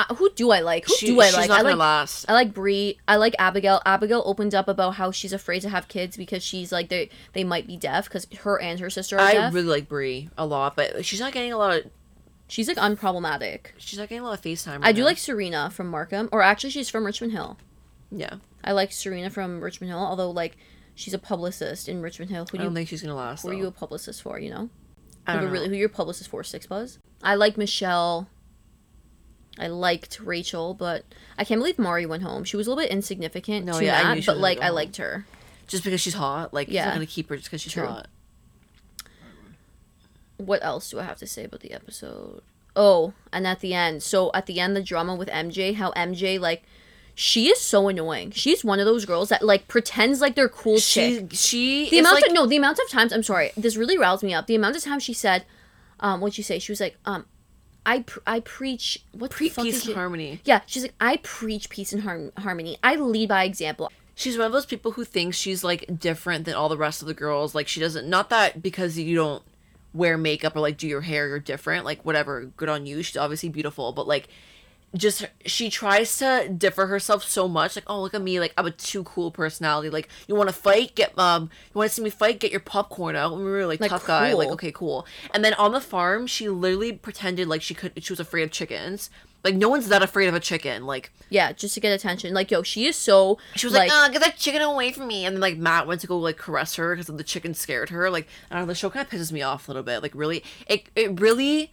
Uh, 0.09 0.15
who 0.15 0.29
do 0.31 0.51
I 0.51 0.59
like? 0.61 0.85
Who 0.85 0.95
She, 0.95 1.05
do 1.07 1.19
I 1.21 1.27
she's 1.27 1.37
like? 1.37 1.49
not 1.49 1.59
I 1.59 1.61
like. 1.63 1.75
last. 1.77 2.25
I 2.29 2.33
like 2.33 2.53
Bri. 2.53 2.97
I 3.07 3.15
like 3.17 3.35
Abigail. 3.39 3.81
Abigail 3.85 4.23
opened 4.25 4.55
up 4.55 4.67
about 4.67 4.91
how 4.95 5.11
she's 5.11 5.33
afraid 5.33 5.61
to 5.61 5.69
have 5.69 5.87
kids 5.87 6.15
because 6.17 6.43
she's 6.43 6.71
like 6.71 6.89
they 6.89 7.09
they 7.33 7.43
might 7.43 7.67
be 7.67 7.77
deaf 7.77 8.05
because 8.05 8.27
her 8.41 8.59
and 8.59 8.79
her 8.79 8.89
sister 8.89 9.17
are 9.17 9.21
I 9.21 9.33
deaf. 9.33 9.53
really 9.53 9.67
like 9.67 9.87
Bri 9.89 10.29
a 10.37 10.45
lot, 10.45 10.75
but 10.75 11.05
she's 11.05 11.19
not 11.19 11.33
getting 11.33 11.51
a 11.53 11.57
lot 11.57 11.77
of. 11.77 11.91
she's 12.47 12.67
like 12.67 12.77
unproblematic. 12.77 13.67
She's 13.77 13.99
not 13.99 14.09
getting 14.09 14.23
a 14.23 14.27
lot 14.27 14.37
of 14.39 14.41
FaceTime. 14.43 14.79
Right 14.79 14.85
I 14.87 14.91
do 14.91 15.01
now. 15.01 15.07
like 15.07 15.17
Serena 15.17 15.69
from 15.69 15.87
Markham, 15.87 16.29
or 16.31 16.41
actually 16.41 16.69
she's 16.71 16.89
from 16.89 17.05
Richmond 17.05 17.33
Hill. 17.33 17.57
Yeah, 18.11 18.35
I 18.63 18.71
like 18.73 18.91
Serena 18.91 19.29
from 19.29 19.61
Richmond 19.61 19.91
Hill, 19.91 19.99
although 19.99 20.31
like 20.31 20.57
she's 20.95 21.13
a 21.13 21.19
publicist 21.19 21.87
in 21.89 22.01
Richmond 22.01 22.31
Hill. 22.31 22.45
Who 22.51 22.57
I 22.57 22.59
do 22.59 22.63
don't 22.65 22.71
you, 22.71 22.75
think 22.77 22.89
she's 22.89 23.01
gonna 23.01 23.15
last. 23.15 23.43
who 23.43 23.49
are 23.49 23.53
you 23.53 23.67
a 23.67 23.71
publicist 23.71 24.21
for? 24.21 24.39
You 24.39 24.49
know. 24.51 24.69
I 25.27 25.33
Who 25.33 25.37
don't 25.37 25.45
know. 25.47 25.51
really 25.53 25.69
who 25.69 25.75
your 25.75 25.87
publicist 25.89 26.31
for? 26.31 26.41
6ixBuzz. 26.41 26.97
I 27.21 27.35
like 27.35 27.55
Michelle. 27.55 28.27
I 29.59 29.67
liked 29.67 30.19
Rachael, 30.19 30.73
but 30.73 31.03
I 31.37 31.43
can't 31.43 31.59
believe 31.59 31.77
Mari 31.77 32.05
went 32.05 32.23
home. 32.23 32.43
She 32.43 32.55
was 32.57 32.67
a 32.67 32.69
little 32.69 32.83
bit 32.83 32.91
insignificant 32.91 33.65
No, 33.65 33.73
to 33.79 33.85
yeah, 33.85 34.01
Matt, 34.03 34.25
but 34.25 34.37
like 34.37 34.59
I 34.61 34.67
home. 34.67 34.75
liked 34.75 34.97
her. 34.97 35.25
Just 35.67 35.83
because 35.83 36.01
she's 36.01 36.13
hot, 36.13 36.53
like 36.53 36.67
he's 36.67 36.75
Yeah. 36.75 36.85
not 36.85 36.93
gonna 36.95 37.05
keep 37.05 37.29
her 37.29 37.35
just 37.35 37.47
because 37.47 37.61
she's 37.61 37.73
True. 37.73 37.85
hot. 37.87 38.07
What 40.37 40.63
else 40.63 40.89
do 40.89 40.99
I 40.99 41.03
have 41.03 41.17
to 41.19 41.27
say 41.27 41.43
about 41.43 41.59
the 41.59 41.71
episode? 41.71 42.41
Oh, 42.75 43.13
and 43.31 43.45
at 43.45 43.59
the 43.59 43.73
end, 43.73 44.01
so 44.01 44.31
at 44.33 44.45
the 44.45 44.59
end, 44.59 44.75
the 44.75 44.81
drama 44.81 45.13
with 45.15 45.27
MJ, 45.29 45.75
how 45.75 45.91
MJ 45.91 46.39
like, 46.39 46.63
she 47.13 47.47
is 47.49 47.59
so 47.59 47.89
annoying. 47.89 48.31
She's 48.31 48.63
one 48.63 48.79
of 48.79 48.85
those 48.85 49.05
girls 49.05 49.29
that 49.29 49.43
like 49.43 49.67
pretends 49.67 50.21
like 50.21 50.35
they're 50.35 50.49
cool 50.49 50.77
chick. 50.79 51.27
She 51.31 51.35
she 51.35 51.89
The 51.89 51.97
is 51.97 51.99
amount 52.01 52.15
like, 52.15 52.27
of 52.27 52.33
no, 52.33 52.45
the 52.47 52.55
amount 52.55 52.79
of 52.79 52.89
times 52.89 53.11
I'm 53.13 53.23
sorry, 53.23 53.51
this 53.57 53.75
really 53.75 53.97
riles 53.97 54.23
me 54.23 54.33
up. 54.33 54.47
The 54.47 54.55
amount 54.55 54.77
of 54.77 54.83
times 54.83 55.03
she 55.03 55.13
said, 55.13 55.45
um, 55.99 56.21
what'd 56.21 56.37
you 56.37 56.43
say? 56.43 56.57
She 56.59 56.71
was 56.71 56.79
like, 56.79 56.97
um, 57.05 57.25
I 57.85 57.99
pr- 58.03 58.19
I 58.27 58.39
preach 58.41 59.03
what 59.11 59.31
the 59.31 59.35
pre- 59.35 59.49
peace 59.49 59.85
and 59.85 59.95
harmony. 59.95 60.39
Yeah, 60.45 60.61
she's 60.65 60.83
like, 60.83 60.93
I 61.01 61.17
preach 61.17 61.69
peace 61.69 61.93
and 61.93 62.03
har- 62.03 62.31
harmony. 62.37 62.77
I 62.83 62.95
lead 62.95 63.29
by 63.29 63.43
example. 63.43 63.91
She's 64.13 64.37
one 64.37 64.45
of 64.45 64.53
those 64.53 64.65
people 64.67 64.91
who 64.91 65.03
thinks 65.03 65.37
she's 65.37 65.63
like 65.63 65.99
different 65.99 66.45
than 66.45 66.53
all 66.53 66.69
the 66.69 66.77
rest 66.77 67.01
of 67.01 67.07
the 67.07 67.13
girls. 67.13 67.55
Like 67.55 67.67
she 67.67 67.79
doesn't 67.79 68.07
not 68.07 68.29
that 68.29 68.61
because 68.61 68.97
you 68.97 69.15
don't 69.15 69.43
wear 69.93 70.17
makeup 70.17 70.55
or 70.55 70.59
like 70.59 70.77
do 70.77 70.87
your 70.87 71.01
hair, 71.01 71.27
you're 71.27 71.39
different. 71.39 71.85
Like 71.85 72.05
whatever, 72.05 72.45
good 72.57 72.69
on 72.69 72.85
you. 72.85 73.01
She's 73.01 73.17
obviously 73.17 73.49
beautiful, 73.49 73.91
but 73.91 74.07
like 74.07 74.27
just 74.95 75.25
she 75.45 75.69
tries 75.69 76.17
to 76.17 76.49
differ 76.57 76.87
herself 76.87 77.23
so 77.23 77.47
much 77.47 77.75
like 77.75 77.85
oh 77.87 78.01
look 78.01 78.13
at 78.13 78.21
me 78.21 78.39
like 78.39 78.53
i'm 78.57 78.65
a 78.65 78.71
too 78.71 79.03
cool 79.03 79.31
personality 79.31 79.89
like 79.89 80.09
you 80.27 80.35
want 80.35 80.49
to 80.49 80.55
fight 80.55 80.93
get 80.95 81.17
um 81.17 81.43
you 81.43 81.79
want 81.79 81.89
to 81.89 81.95
see 81.95 82.01
me 82.01 82.09
fight 82.09 82.39
get 82.39 82.51
your 82.51 82.59
popcorn 82.59 83.15
out 83.15 83.31
and 83.31 83.43
we 83.43 83.49
were 83.49 83.65
like, 83.65 83.79
Like, 83.79 83.89
tough 83.89 84.05
guy 84.05 84.33
like 84.33 84.49
okay 84.49 84.71
cool 84.71 85.05
and 85.33 85.45
then 85.45 85.53
on 85.53 85.71
the 85.71 85.79
farm 85.81 86.27
she 86.27 86.49
literally 86.49 86.91
pretended 86.91 87.47
like 87.47 87.61
she 87.61 87.73
could 87.73 87.93
she 88.03 88.11
was 88.11 88.19
afraid 88.19 88.43
of 88.43 88.51
chickens 88.51 89.09
like 89.43 89.55
no 89.55 89.69
one's 89.69 89.87
that 89.89 90.03
afraid 90.03 90.27
of 90.27 90.35
a 90.35 90.39
chicken 90.39 90.85
like 90.85 91.11
Yeah, 91.29 91.51
just 91.53 91.73
to 91.75 91.79
get 91.79 91.93
attention. 91.93 92.33
Like, 92.33 92.51
yo, 92.51 92.61
she 92.61 92.85
is 92.85 92.95
so. 92.95 93.39
she 93.55 93.65
was 93.65 93.73
like, 93.73 93.89
"Oh, 93.91 94.09
get 94.11 94.21
that 94.21 94.37
chicken 94.37 94.61
away 94.61 94.91
from 94.91 95.07
me!" 95.07 95.25
And 95.25 95.35
then 95.35 95.41
like 95.41 95.57
Matt 95.57 95.87
went 95.87 96.01
to 96.01 96.07
go 96.07 96.19
like 96.19 96.37
caress 96.37 96.75
her 96.75 96.93
because 96.93 97.07
the 97.07 97.23
chicken 97.23 97.53
scared 97.53 97.89
her. 97.89 98.09
Like 98.11 98.27
I 98.51 98.55
don't 98.55 98.63
know, 98.63 98.67
the 98.67 98.75
show 98.75 98.89
kind 98.89 99.05
of 99.05 99.11
pisses 99.11 99.31
me 99.31 99.41
off 99.41 99.67
a 99.67 99.71
little 99.71 99.81
bit. 99.81 100.03
Like 100.03 100.13
really, 100.13 100.43
it 100.67 100.89
it 100.95 101.19
really, 101.19 101.71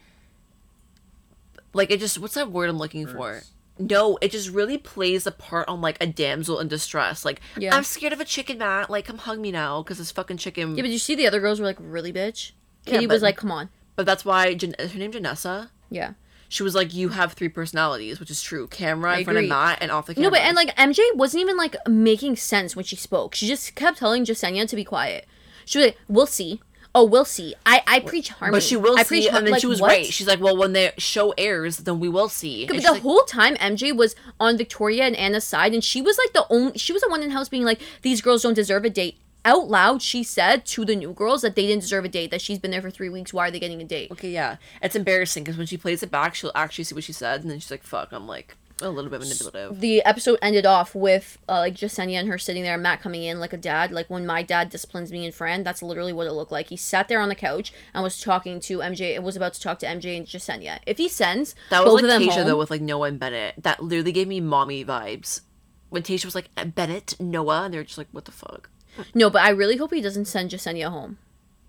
like 1.73 1.91
it 1.91 2.01
just 2.01 2.19
what's 2.19 2.35
that 2.35 2.51
word 2.51 2.71
I'm 2.71 2.79
looking 2.79 3.07
for? 3.07 3.43
No, 3.81 4.19
it 4.21 4.33
just 4.33 4.51
really 4.51 4.77
plays 4.77 5.27
a 5.27 5.31
part 5.31 5.69
on 5.69 5.81
like 5.81 5.97
a 6.03 6.07
damsel 6.07 6.59
in 6.59 6.69
distress. 6.69 7.25
Like 7.25 7.41
Yeah. 7.57 7.77
I'm 7.77 7.85
scared 7.85 8.13
of 8.13 8.21
a 8.21 8.25
chicken, 8.25 8.59
Matt. 8.59 8.91
Like 8.91 9.05
come 9.05 9.19
hug 9.19 9.39
me 9.39 9.53
now 9.53 9.83
because 9.83 9.99
this 9.99 10.11
fucking 10.11 10.39
chicken. 10.39 10.77
Yeah, 10.77 10.83
but 10.83 10.91
you 10.91 10.99
see 10.99 11.15
the 11.15 11.27
other 11.27 11.41
girls 11.41 11.61
were 11.61 11.67
like, 11.67 11.77
really, 11.81 12.13
bitch. 12.13 12.53
Yeah, 12.87 12.95
Katie 12.95 13.07
was 13.07 13.23
like, 13.23 13.37
come 13.37 13.53
on. 13.53 13.69
But 13.97 14.07
that's 14.07 14.25
why 14.25 14.55
Jan- 14.55 14.75
is 14.79 14.93
her 14.93 14.99
name 14.99 15.13
Janessa. 15.13 15.71
Yeah. 15.91 16.13
She 16.51 16.63
was 16.63 16.75
like, 16.75 16.95
"You 16.95 17.11
have 17.11 17.35
three 17.35 17.51
personalities," 17.51 18.19
which 18.19 18.31
is 18.31 18.41
true. 18.41 18.69
Camera 18.69 19.13
I 19.13 19.19
in 19.19 19.25
front 19.25 19.37
of 19.37 19.41
agree. 19.43 19.51
Matt 19.51 19.79
and 19.83 19.91
off 19.91 20.07
the 20.07 20.15
camera. 20.15 20.31
No, 20.31 20.31
but 20.31 20.41
and 20.41 20.57
like 20.57 20.75
MJ 20.77 20.99
wasn't 21.15 21.43
even 21.43 21.59
like 21.59 21.77
making 21.87 22.37
sense 22.37 22.75
when 22.75 22.87
she 22.87 22.97
spoke. 22.97 23.35
She 23.35 23.47
just 23.47 23.75
kept 23.75 23.99
telling 23.99 24.25
Jessenia 24.25 24.67
to 24.67 24.75
be 24.77 24.83
quiet. 24.85 25.27
She 25.67 25.79
was 25.79 25.89
like, 25.89 25.99
"We'll 26.09 26.25
see. 26.27 26.63
Oh, 26.99 27.05
we'll 27.05 27.25
see. 27.25 27.55
I 27.65 27.81
I 27.87 28.01
preach 28.01 28.29
harmony. 28.31 28.57
But 28.57 28.65
she 28.65 28.77
will 28.77 28.99
I 28.99 29.05
see, 29.05 29.09
preach 29.09 29.29
har-" 29.29 29.39
and 29.39 29.47
then 29.47 29.53
like, 29.53 29.61
she 29.61 29.69
was 29.69 29.81
what? 29.81 29.89
right. 29.89 30.05
She's 30.05 30.27
like, 30.27 30.41
"Well, 30.41 30.57
when 30.57 30.73
the 30.73 30.93
show 30.99 31.33
airs, 31.39 31.77
then 31.77 32.01
we 32.01 32.09
will 32.09 32.29
see." 32.29 32.67
But 32.67 32.83
the 32.83 32.91
like, 32.91 33.03
whole 33.03 33.23
time 33.23 33.55
MJ 33.57 33.97
was 33.97 34.17
on 34.41 34.57
Victoria 34.57 35.05
and 35.05 35.15
Anna's 35.15 35.45
side, 35.45 35.75
and 35.75 35.85
she 35.85 36.03
was 36.03 36.19
like 36.19 36.33
the 36.33 36.45
only. 36.51 36.77
She 36.77 36.93
was 36.93 37.03
the 37.03 37.09
one 37.09 37.23
in 37.23 37.29
the 37.29 37.35
house 37.35 37.49
being 37.49 37.63
like, 37.63 37.81
"These 38.03 38.21
girls 38.21 38.43
don't 38.43 38.55
deserve 38.55 38.85
a 38.85 38.91
date." 38.91 39.17
Out 39.45 39.69
loud, 39.69 40.03
she 40.03 40.25
said 40.25 40.67
to 40.67 40.85
the 40.85 40.97
new 40.97 41.13
girls 41.13 41.43
that 41.43 41.55
they 41.55 41.69
didn't 41.69 41.83
deserve 41.83 42.05
a 42.05 42.09
date. 42.09 42.33
That 42.33 42.41
she's 42.41 42.59
been 42.59 42.73
there 42.73 42.83
for 42.83 42.91
three 42.91 43.09
weeks. 43.09 43.33
Why 43.33 43.47
are 43.47 43.51
they 43.53 43.61
getting 43.61 43.81
a 43.81 43.85
date? 43.85 44.11
Okay, 44.11 44.31
yeah. 44.31 44.57
It's 44.83 44.97
embarrassing 44.97 45.45
because 45.45 45.57
when 45.57 45.69
she 45.69 45.77
plays 45.77 46.03
it 46.03 46.11
back, 46.11 46.35
she'll 46.35 46.51
actually 46.57 46.83
see 46.83 46.97
what 46.97 47.05
she 47.05 47.13
said, 47.13 47.43
and 47.43 47.51
then 47.51 47.61
she's 47.61 47.71
like, 47.71 47.85
fuck, 47.85 48.09
I'm 48.11 48.27
like 48.27 48.57
a 48.81 48.89
little 48.89 49.11
bit 49.11 49.21
manipulative. 49.21 49.81
the 49.81 50.03
episode 50.05 50.39
ended 50.41 50.67
off 50.67 50.95
with 50.95 51.39
uh, 51.49 51.59
like 51.59 51.75
Jessenia 51.75 52.19
and 52.19 52.29
her 52.29 52.39
sitting 52.39 52.63
there, 52.63 52.75
and 52.75 52.83
Matt 52.83 53.01
coming 53.01 53.23
in 53.25 53.41
like 53.41 53.53
a 53.53 53.57
dad. 53.57 53.91
Like 53.93 54.09
when 54.09 54.27
my 54.27 54.43
dad 54.43 54.71
disciplines 54.71 55.11
me 55.11 55.25
and 55.25 55.35
Fran, 55.35 55.63
that's 55.63 55.83
literally 55.83 56.13
what 56.13 56.27
it 56.27 56.33
looked 56.33 56.53
like. 56.53 56.69
He 56.69 56.77
sat 56.77 57.09
there 57.09 57.21
on 57.21 57.29
the 57.29 57.35
couch 57.35 57.73
and 57.95 58.03
was 58.03 58.21
talking 58.21 58.61
to 58.61 58.79
MJ. 58.79 59.15
It 59.15 59.23
was 59.23 59.37
about 59.37 59.55
to 59.55 59.61
talk 59.61 59.79
to 59.81 59.87
MJ 59.87 60.17
and 60.17 60.27
Jessenia. 60.27 60.79
If 60.87 60.99
he 60.99 61.09
sends 61.09 61.55
That 61.71 61.85
was 61.85 62.01
both 62.01 62.03
like 62.03 62.21
Tayshia, 62.21 62.31
home, 62.33 62.47
though, 62.47 62.59
with 62.59 62.71
like 62.71 62.81
Noah 62.81 63.09
and 63.09 63.19
Bennett. 63.19 63.55
That 63.63 63.83
literally 63.83 64.13
gave 64.13 64.29
me 64.29 64.41
mommy 64.41 64.85
vibes. 64.85 65.43
When 65.91 66.03
Tayshia 66.03 66.27
was 66.27 66.35
like, 66.35 66.51
Bennett, 66.75 67.19
Noah, 67.19 67.65
and 67.65 67.75
they're 67.75 67.85
just 67.85 67.99
like, 67.99 68.09
what 68.13 68.27
the 68.27 68.33
fuck? 68.33 68.69
no, 69.15 69.31
but 69.31 69.43
I 69.43 69.51
really 69.51 69.77
hope 69.77 69.93
he 69.93 70.01
doesn't 70.01 70.27
send 70.27 70.51
Jessenia 70.51 70.91
home. 70.91 71.19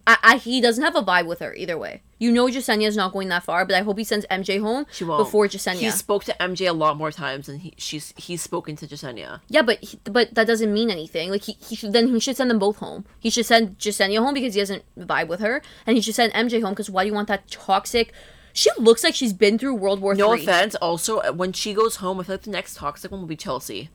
I, 0.10 0.18
I 0.24 0.38
he 0.38 0.60
doesn't 0.60 0.84
have 0.84 0.96
a 0.96 1.04
vibe 1.04 1.28
with 1.28 1.40
her 1.40 1.54
either 1.54 1.78
way. 1.78 2.02
You 2.18 2.32
know 2.32 2.48
Jessenia's 2.48 2.98
not 2.98 3.14
going 3.14 3.30
that 3.30 3.44
far, 3.44 3.64
but 3.64 3.76
I 3.76 3.82
hope 3.82 3.98
he 4.00 4.04
sends 4.04 4.26
MJ 4.32 4.60
home 4.60 4.86
She 4.92 5.04
won't. 5.04 5.20
before 5.24 5.48
Jessenia. 5.48 5.78
He 5.80 5.92
spoke 5.92 6.24
to 6.26 6.36
MJ 6.40 6.68
a 6.68 6.74
lot 6.74 6.98
more 6.98 7.12
times 7.12 7.46
than 7.46 7.60
he 7.60 7.74
she's 7.78 8.14
he's 8.18 8.42
spoken 8.42 8.76
to 8.78 8.88
Jessenia. 8.88 9.42
Yeah, 9.50 9.62
but 9.62 9.78
he, 9.84 10.00
but 10.06 10.34
that 10.34 10.48
doesn't 10.48 10.74
mean 10.74 10.90
anything. 10.90 11.30
Like 11.30 11.44
he, 11.44 11.54
he 11.62 11.76
should 11.76 11.94
then 11.94 12.08
he 12.08 12.20
should 12.20 12.36
send 12.38 12.50
them 12.50 12.58
both 12.60 12.78
home. 12.78 13.06
He 13.20 13.30
should 13.30 13.46
send 13.46 13.78
Jessenia 13.78 14.20
home 14.20 14.34
because 14.34 14.56
he 14.56 14.62
doesn't 14.62 14.84
vibe 14.98 15.28
with 15.28 15.42
her, 15.42 15.62
and 15.86 15.96
he 15.96 16.02
should 16.02 16.16
send 16.16 16.34
MJ 16.34 16.62
home 16.62 16.72
because 16.72 16.90
why 16.90 17.04
do 17.04 17.10
you 17.10 17.14
want 17.14 17.28
that 17.28 17.48
toxic? 17.52 18.12
She 18.52 18.72
looks 18.80 19.04
like 19.04 19.14
she's 19.14 19.32
been 19.34 19.60
through 19.60 19.76
World 19.76 20.02
War 20.02 20.16
No 20.16 20.32
Three. 20.34 20.42
offense. 20.44 20.74
Also, 20.76 21.20
uh, 21.20 21.32
when 21.32 21.54
she 21.54 21.74
goes 21.76 21.98
home, 21.98 22.20
I 22.20 22.24
feel 22.24 22.34
like 22.36 22.44
the 22.44 22.50
next 22.50 22.78
toxic 22.78 23.12
one 23.12 23.22
will 23.22 23.28
be 23.28 23.36
Chelsea. 23.38 23.90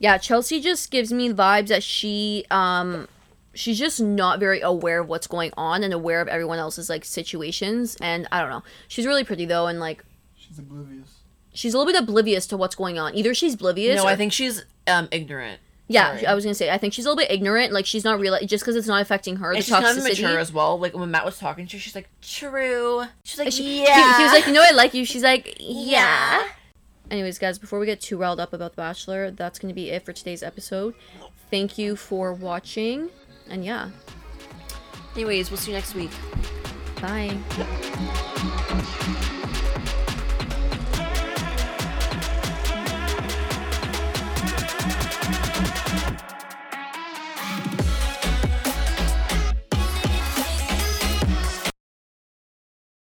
Yeah, 0.00 0.18
Chelsea 0.18 0.60
just 0.60 0.90
gives 0.90 1.12
me 1.12 1.32
vibes 1.32 1.68
that 1.68 1.82
she 1.84 2.44
um 2.50 3.06
she's 3.58 3.78
just 3.78 4.00
not 4.00 4.38
very 4.40 4.60
aware 4.60 5.00
of 5.00 5.08
what's 5.08 5.26
going 5.26 5.52
on 5.56 5.82
and 5.82 5.92
aware 5.92 6.20
of 6.20 6.28
everyone 6.28 6.58
else's 6.58 6.88
like 6.88 7.04
situations 7.04 7.96
and 8.00 8.26
I 8.32 8.40
don't 8.40 8.50
know. 8.50 8.62
She's 8.88 9.06
really 9.06 9.24
pretty 9.24 9.44
though 9.44 9.66
and 9.66 9.80
like 9.80 10.04
She's 10.36 10.58
oblivious. 10.58 11.08
she's 11.52 11.74
a 11.74 11.78
little 11.78 11.92
bit 11.92 12.00
oblivious 12.00 12.46
to 12.48 12.56
what's 12.56 12.74
going 12.74 12.98
on. 12.98 13.14
Either 13.14 13.34
she's 13.34 13.54
oblivious 13.54 13.96
No, 13.96 14.04
or 14.04 14.08
I 14.10 14.16
think 14.16 14.32
she's 14.32 14.64
um 14.86 15.08
ignorant. 15.10 15.60
yeah, 15.88 16.14
Sorry. 16.14 16.26
I 16.26 16.34
was 16.34 16.44
gonna 16.44 16.54
say 16.54 16.70
I 16.70 16.78
think 16.78 16.94
she's 16.94 17.04
a 17.04 17.08
little 17.08 17.22
bit 17.22 17.30
ignorant. 17.30 17.72
Like 17.72 17.84
she's 17.86 18.04
not 18.04 18.20
real 18.20 18.38
just 18.46 18.62
because 18.64 18.76
it's 18.76 18.86
not 18.88 19.02
affecting 19.02 19.36
her. 19.36 19.50
And 19.52 19.58
the 19.60 19.64
she's 19.64 19.74
kind 19.74 19.84
of 19.86 19.96
toxicity. 19.96 20.18
immature 20.20 20.38
as 20.38 20.52
well. 20.52 20.78
Like 20.78 20.94
when 20.96 21.10
Matt 21.10 21.24
was 21.24 21.38
talking 21.38 21.66
to 21.66 21.76
her, 21.76 21.80
she's 21.80 21.94
like, 21.94 22.08
"True." 22.22 23.04
She's 23.24 23.38
like, 23.38 23.52
She, 23.52 23.62
he- 23.64 23.82
"Yeah." 23.84 24.16
He, 24.18 24.22
was 24.22 24.32
like, 24.32 24.46
you 24.46 24.52
know, 24.52 24.62
I 24.62 24.70
like 24.72 24.94
you. 24.94 25.04
She's 25.04 25.22
like, 25.22 25.56
yeah. 25.58 26.40
Yeah. 26.40 26.48
Anyways, 27.10 27.38
guys, 27.38 27.58
before 27.58 27.78
we 27.78 27.86
get 27.86 28.00
too 28.02 28.18
riled 28.18 28.38
up 28.38 28.52
about 28.52 28.72
The 28.72 28.76
Bachelor, 28.82 29.30
that's 29.30 29.58
going 29.58 29.70
to 29.70 29.74
be 29.74 29.88
it 29.90 30.04
for 30.04 30.12
today's 30.12 30.42
episode. 30.42 30.94
Thank 31.50 31.78
you 31.78 31.96
for 31.96 32.34
watching. 32.34 33.08
And 33.50 33.64
yeah, 33.64 33.90
Anyways, 35.14 35.50
we'll 35.50 35.58
see 35.58 35.72
you 35.72 35.76
next 35.76 35.94
week. 35.94 36.10
bye. 37.00 37.36